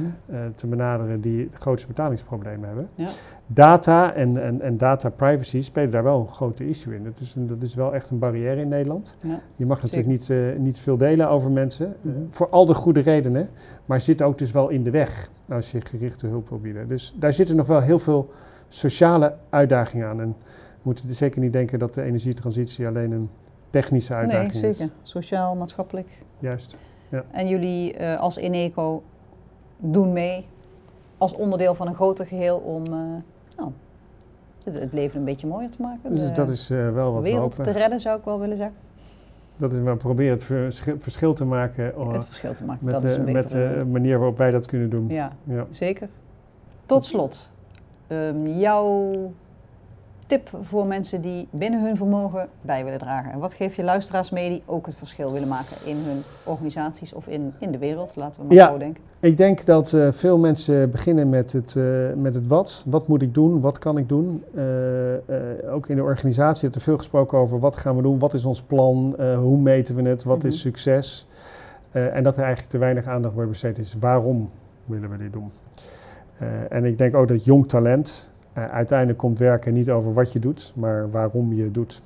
te 0.55 0.67
benaderen 0.67 1.21
die 1.21 1.45
het 1.51 1.55
grootste 1.61 1.87
betalingsproblemen 1.89 2.67
hebben. 2.67 2.89
Ja. 2.95 3.09
Data 3.51 4.13
en, 4.15 4.43
en, 4.43 4.61
en 4.61 4.77
data 4.79 5.09
privacy 5.11 5.63
spelen 5.63 5.91
daar 5.91 6.03
wel 6.03 6.21
een 6.21 6.29
grote 6.35 6.69
issue 6.69 6.95
in. 6.95 7.05
Dat 7.05 7.21
is, 7.21 7.35
een- 7.35 7.47
dat 7.47 7.63
is 7.63 7.75
wel 7.75 7.95
echt 7.95 8.11
een 8.11 8.19
barrière 8.19 8.61
in 8.61 8.69
Nederland. 8.69 9.17
Ja. 9.21 9.41
Je 9.57 9.67
mag 9.67 9.83
natuurlijk 9.83 10.09
niet, 10.09 10.31
eh, 10.31 10.39
niet 10.59 10.79
veel 10.79 10.97
delen 10.97 11.29
over 11.31 11.51
mensen, 11.51 11.87
eh, 11.87 12.11
Mhm. 12.11 12.19
voor 12.31 12.49
al 12.49 12.67
de 12.67 12.75
goede 12.75 13.01
redenen, 13.01 13.49
maar 13.85 14.01
zit 14.01 14.23
ook 14.23 14.39
dus 14.39 14.51
wel 14.53 14.69
in 14.69 14.83
de 14.83 14.91
weg 14.91 15.31
als 15.49 15.71
je 15.73 15.81
gerichte 15.81 16.27
hulp 16.27 16.49
wil 16.49 16.59
bieden. 16.61 16.89
Dus 16.89 17.15
daar 17.19 17.33
zitten 17.33 17.57
nog 17.57 17.67
wel 17.67 17.81
heel 17.81 17.99
veel 17.99 18.31
sociale 18.69 19.35
uitdagingen 19.51 20.09
aan. 20.09 20.21
En 20.21 20.29
we 20.49 20.81
moeten 20.83 21.15
zeker 21.15 21.41
niet 21.41 21.53
denken 21.53 21.79
dat 21.79 21.95
de 21.95 22.03
energietransitie 22.03 22.87
alleen 22.87 23.13
een 23.13 23.31
technische 23.71 24.13
Nee, 24.13 24.21
uitdaging 24.23 24.65
is. 24.65 24.77
zeker. 24.77 24.93
Sociaal, 25.03 25.55
maatschappelijk. 25.57 26.09
Juist. 26.39 26.77
En 27.31 27.49
jullie 27.49 27.95
eh, 27.95 28.21
als 28.21 28.37
Eneco 28.37 29.03
doen 29.79 30.13
mee 30.13 30.47
als 31.19 31.35
onderdeel 31.35 31.75
van 31.75 31.87
een 31.87 31.95
groter 31.95 32.27
geheel 32.27 32.57
om 32.57 32.83
nou, 33.59 33.71
het, 34.65 34.75
het 34.75 34.93
leven 34.93 35.19
een 35.19 35.25
beetje 35.25 35.47
mooier 35.47 35.71
te 35.71 35.83
maken. 35.83 36.17
Dus 36.17 36.33
dat 36.33 36.49
is 36.49 36.71
eh, 36.71 36.93
wel 36.93 37.13
wat 37.13 37.23
we 37.23 37.31
wereld 37.31 37.65
te 37.65 37.71
redden, 37.71 38.01
zou 38.01 38.19
ik 38.19 38.25
wel 38.25 38.41
willen 38.41 38.57
zeggen. 38.57 38.77
Dat 39.57 39.73
is, 39.73 39.79
we 39.83 39.97
proberen 39.97 40.33
het 40.33 40.43
verschil, 40.43 40.95
verschil 40.99 41.35
te 41.35 41.45
maken 41.45 41.95
eh, 41.95 42.13
het 42.13 42.25
verschil 42.25 42.55
te 42.55 42.65
maken. 42.65 42.85
met, 42.85 42.95
dat 42.95 43.05
is 43.05 43.15
de, 43.15 43.21
een 43.21 43.33
met 43.33 43.49
de 43.49 43.85
manier 43.91 44.19
waarop 44.19 44.39
wij 44.39 44.51
dat 44.51 44.67
kunnen 44.67 44.91
doen. 44.91 45.09
Ja, 45.09 45.33
Ja. 45.45 45.67
zeker. 45.71 46.09
Tot 46.87 47.05
slot, 47.05 47.51
ehm, 48.07 48.47
jouw 48.47 49.13
tip 50.29 50.51
voor 50.63 50.87
mensen 50.87 51.21
die 51.21 51.49
binnen 51.51 51.83
hun 51.85 51.97
vermogen 51.97 52.49
bij 52.61 52.85
willen 52.85 52.99
dragen. 52.99 53.33
En 53.33 53.39
wat 53.39 53.55
geef 53.55 53.75
je 53.75 53.83
luisteraars 53.83 54.31
mee 54.31 54.49
die 54.49 54.63
ook 54.67 54.87
het 54.87 54.95
verschil 54.95 55.33
willen 55.33 55.49
maken 55.49 55.77
in 55.87 55.97
hun 55.97 56.23
organisaties 56.45 57.13
of 57.13 57.27
in, 57.27 57.53
in 57.59 57.71
de 57.73 57.79
wereld, 57.79 58.17
laten 58.17 58.41
we 58.41 58.47
maar 58.47 58.57
Ja. 58.57 58.71
zo 58.71 58.79
denken. 58.79 59.03
Ik 59.21 59.37
denk 59.37 59.65
dat 59.65 59.93
eh, 59.93 60.13
veel 60.13 60.39
mensen 60.39 60.91
beginnen 60.91 61.29
met 61.29 61.53
het, 61.53 61.77
eh, 61.77 61.85
met 62.17 62.35
het 62.35 62.47
wat. 62.47 62.83
Wat 62.87 63.09
moet 63.09 63.23
ik 63.23 63.35
doen? 63.35 63.61
Wat 63.61 63.79
kan 63.79 63.99
ik 63.99 64.09
doen? 64.09 64.45
Eh, 64.55 64.63
ook 65.73 65.89
in 65.89 65.97
de 65.97 66.03
organisatie 66.03 66.61
wordt 66.61 66.77
er 66.77 66.83
veel 66.83 66.97
gesproken 66.97 67.39
over 67.39 67.59
wat 67.59 67.77
gaan 67.77 67.97
we 67.97 68.03
doen? 68.03 68.19
Wat 68.19 68.35
is 68.35 68.45
ons 68.45 68.63
plan? 68.63 69.15
Hoe 69.41 69.59
meten 69.59 69.95
we 69.95 70.03
het? 70.09 70.25
Wat 70.25 70.39
Mhm. 70.39 70.47
is 70.47 70.61
succes? 70.61 71.27
Eh, 71.91 72.15
en 72.17 72.23
dat 72.23 72.35
er 72.37 72.43
eigenlijk 72.43 72.71
te 72.71 72.79
weinig 72.79 73.07
aandacht 73.07 73.35
wordt 73.35 73.51
besteed 73.51 73.79
is 73.79 73.97
waarom 74.01 74.51
willen 74.85 75.11
we 75.11 75.17
dit 75.17 75.33
doen? 75.33 75.51
En 76.69 76.85
ik 76.85 76.99
denk 76.99 77.15
ook 77.15 77.29
dat 77.29 77.45
jong 77.45 77.69
talent 77.69 78.28
uiteindelijk 78.67 79.19
komt 79.19 79.39
werken 79.39 79.73
niet 79.75 79.91
over 79.91 80.13
wat 80.13 80.33
je 80.33 80.39
doet, 80.39 80.73
maar 80.77 81.11
waarom 81.11 81.53
je 81.53 81.71
doet. 81.71 82.03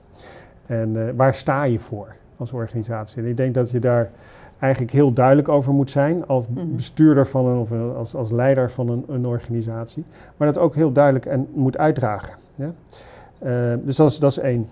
En 0.66 1.06
eh, 1.08 1.14
waar 1.16 1.34
sta 1.34 1.62
je 1.64 1.78
voor 1.78 2.14
als 2.36 2.52
organisatie? 2.52 3.22
En 3.22 3.28
ik 3.28 3.36
denk 3.36 3.54
dat 3.54 3.70
je 3.70 3.78
daar 3.80 4.10
eigenlijk 4.58 4.92
heel 4.92 5.12
duidelijk 5.12 5.48
over 5.48 5.72
moet 5.72 5.90
zijn 5.90 6.26
als 6.26 6.44
Mhm. 6.48 6.74
bestuurder 6.74 7.26
van 7.26 7.46
een 7.46 7.56
of 7.58 7.72
als, 7.96 8.14
als 8.14 8.30
leider 8.30 8.70
van 8.70 8.88
een, 8.88 9.04
een 9.08 9.26
organisatie. 9.26 10.04
Maar 10.36 10.46
dat 10.52 10.58
ook 10.58 10.74
heel 10.74 10.92
duidelijk 10.92 11.26
en 11.26 11.48
moet 11.54 11.78
uitdragen. 11.78 12.34
Ja? 12.54 12.72
Eh, 13.38 13.74
dus 13.84 13.96
dat 13.96 14.10
is, 14.10 14.18
dat 14.18 14.30
is 14.30 14.38
één. 14.38 14.68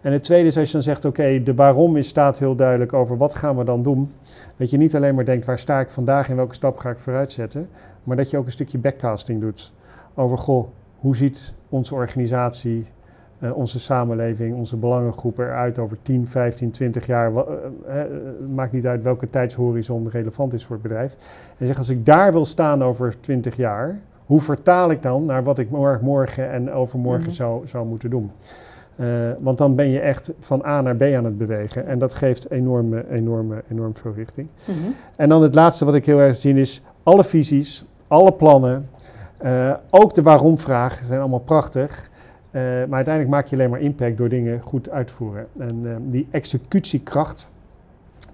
En 0.00 0.12
het 0.12 0.22
tweede 0.22 0.46
is 0.48 0.56
als 0.56 0.66
je 0.66 0.72
dan 0.72 0.82
zegt, 0.82 1.04
oké, 1.04 1.42
de 1.42 1.54
waarom 1.54 1.96
is, 1.96 2.08
staat 2.08 2.38
heel 2.38 2.54
duidelijk 2.54 2.92
over 2.92 3.16
wat 3.16 3.34
gaan 3.34 3.56
we 3.56 3.64
dan 3.64 3.82
doen. 3.82 4.12
Dat 4.56 4.70
je 4.70 4.76
niet 4.76 4.96
alleen 4.96 5.14
maar 5.14 5.24
denkt, 5.24 5.46
waar 5.46 5.58
sta 5.58 5.80
ik 5.80 5.90
vandaag 5.90 6.28
en 6.28 6.36
welke 6.36 6.54
stap 6.54 6.78
ga 6.78 6.90
ik 6.90 6.98
vooruit 6.98 7.32
zetten. 7.32 7.68
Maar 8.04 8.16
dat 8.16 8.30
je 8.30 8.36
ook 8.36 8.44
een 8.44 8.50
stukje 8.52 8.78
backcasting 8.78 9.40
doet. 9.40 9.72
Over, 10.14 10.38
goh, 10.38 10.68
hoe 11.02 11.16
ziet 11.16 11.54
onze 11.68 11.94
organisatie, 11.94 12.86
eh, 13.38 13.56
onze 13.56 13.80
samenleving, 13.80 14.54
onze 14.56 14.76
belangengroepen 14.76 15.44
eruit 15.46 15.78
over 15.78 15.96
10, 16.02 16.26
15, 16.28 16.70
20 16.70 17.06
jaar. 17.06 17.32
Het 17.86 18.54
maakt 18.54 18.72
niet 18.72 18.86
uit 18.86 19.02
welke 19.02 19.30
tijdshorizon 19.30 20.08
relevant 20.08 20.52
is 20.52 20.64
voor 20.64 20.74
het 20.74 20.82
bedrijf. 20.82 21.16
En 21.58 21.66
zeg, 21.66 21.78
als 21.78 21.88
ik 21.88 22.06
daar 22.06 22.32
wil 22.32 22.44
staan 22.44 22.82
over 22.84 23.20
20 23.20 23.56
jaar, 23.56 23.98
hoe 24.26 24.40
vertaal 24.40 24.90
ik 24.90 25.02
dan 25.02 25.24
naar 25.24 25.42
wat 25.44 25.58
ik 25.58 25.70
mor- 25.70 25.98
morgen 26.02 26.50
en 26.50 26.72
overmorgen 26.72 27.22
Mhm. 27.22 27.30
zou, 27.32 27.66
zou 27.66 27.86
moeten 27.86 28.10
doen? 28.10 28.30
Want 29.38 29.58
dan 29.58 29.74
ben 29.74 29.88
je 29.88 30.00
echt 30.00 30.32
van 30.38 30.64
A 30.64 30.80
naar 30.80 30.96
B 30.96 31.02
aan 31.02 31.24
het 31.24 31.38
bewegen. 31.38 31.86
En 31.86 31.98
dat 31.98 32.14
geeft 32.14 32.50
enorme, 32.50 33.04
enorme, 33.10 33.62
enorm 33.70 33.94
veel 33.94 34.12
richting. 34.12 34.48
Mhm. 34.64 34.76
En 35.16 35.28
dan 35.28 35.42
het 35.42 35.54
laatste 35.54 35.84
wat 35.84 35.94
ik 35.94 36.06
heel 36.06 36.18
erg 36.18 36.36
zie 36.36 36.54
is 36.54 36.82
alle 37.02 37.24
visies, 37.24 37.84
alle 38.06 38.32
plannen, 38.32 38.88
eh, 39.42 39.74
ook 39.90 40.14
de 40.14 40.22
waarom-vraag 40.22 41.02
zijn 41.04 41.20
allemaal 41.20 41.38
prachtig. 41.38 42.10
Eh, 42.50 42.62
maar 42.62 42.94
uiteindelijk 42.94 43.28
maak 43.28 43.46
je 43.46 43.56
alleen 43.56 43.70
maar 43.70 43.80
impact 43.80 44.16
door 44.16 44.28
dingen 44.28 44.60
goed 44.60 44.90
uit 44.90 45.06
te 45.06 45.12
voeren. 45.14 45.46
En 45.58 45.80
eh, 45.84 45.96
die 46.00 46.28
executiekracht, 46.30 47.50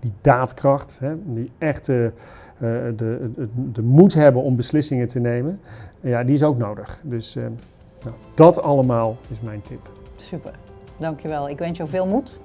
die 0.00 0.12
daadkracht, 0.20 0.98
hè, 0.98 1.14
die 1.24 1.50
echte 1.58 2.12
de, 2.58 2.92
de, 2.96 3.48
de 3.72 3.82
moed 3.82 4.14
hebben 4.14 4.42
om 4.42 4.56
beslissingen 4.56 5.06
te 5.06 5.18
nemen, 5.18 5.60
ja, 6.00 6.24
die 6.24 6.34
is 6.34 6.42
ook 6.42 6.58
nodig. 6.58 7.00
Dus 7.04 7.34
nou, 7.34 8.16
dat 8.34 8.62
allemaal 8.62 9.16
is 9.28 9.40
mijn 9.40 9.60
tip. 9.60 9.90
Super, 10.16 10.52
dankjewel. 10.96 11.48
Ik 11.48 11.58
wens 11.58 11.76
jou 11.76 11.88
veel 11.88 12.06
moed 12.06 12.38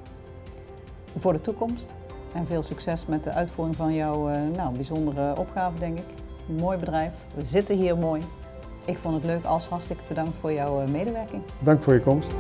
voor 1.18 1.34
de 1.34 1.41
toekomst. 1.41 1.93
En 2.34 2.45
veel 2.45 2.61
succes 2.61 3.05
met 3.05 3.24
de 3.24 3.32
uitvoering 3.32 3.76
van 3.76 3.93
jouw 3.93 4.30
nou, 4.55 4.76
bijzondere 4.76 5.38
opgave, 5.38 5.80
denk 5.80 5.97
ik. 5.97 6.05
Mooi 6.59 6.78
bedrijf. 6.78 7.11
We 7.36 7.45
zitten 7.45 7.78
hier 7.78 7.97
mooi. 7.97 8.22
Ik 8.86 8.97
vond 8.97 9.15
het 9.15 9.25
leuk. 9.25 9.45
Als 9.45 9.67
hartstikke 9.67 10.03
bedankt 10.07 10.38
voor 10.38 10.53
jouw 10.53 10.81
eh, 10.81 10.88
medewerking. 10.88 11.41
Dank 11.59 11.84
voor 11.84 11.93
je 11.93 12.01
komst. 12.01 12.31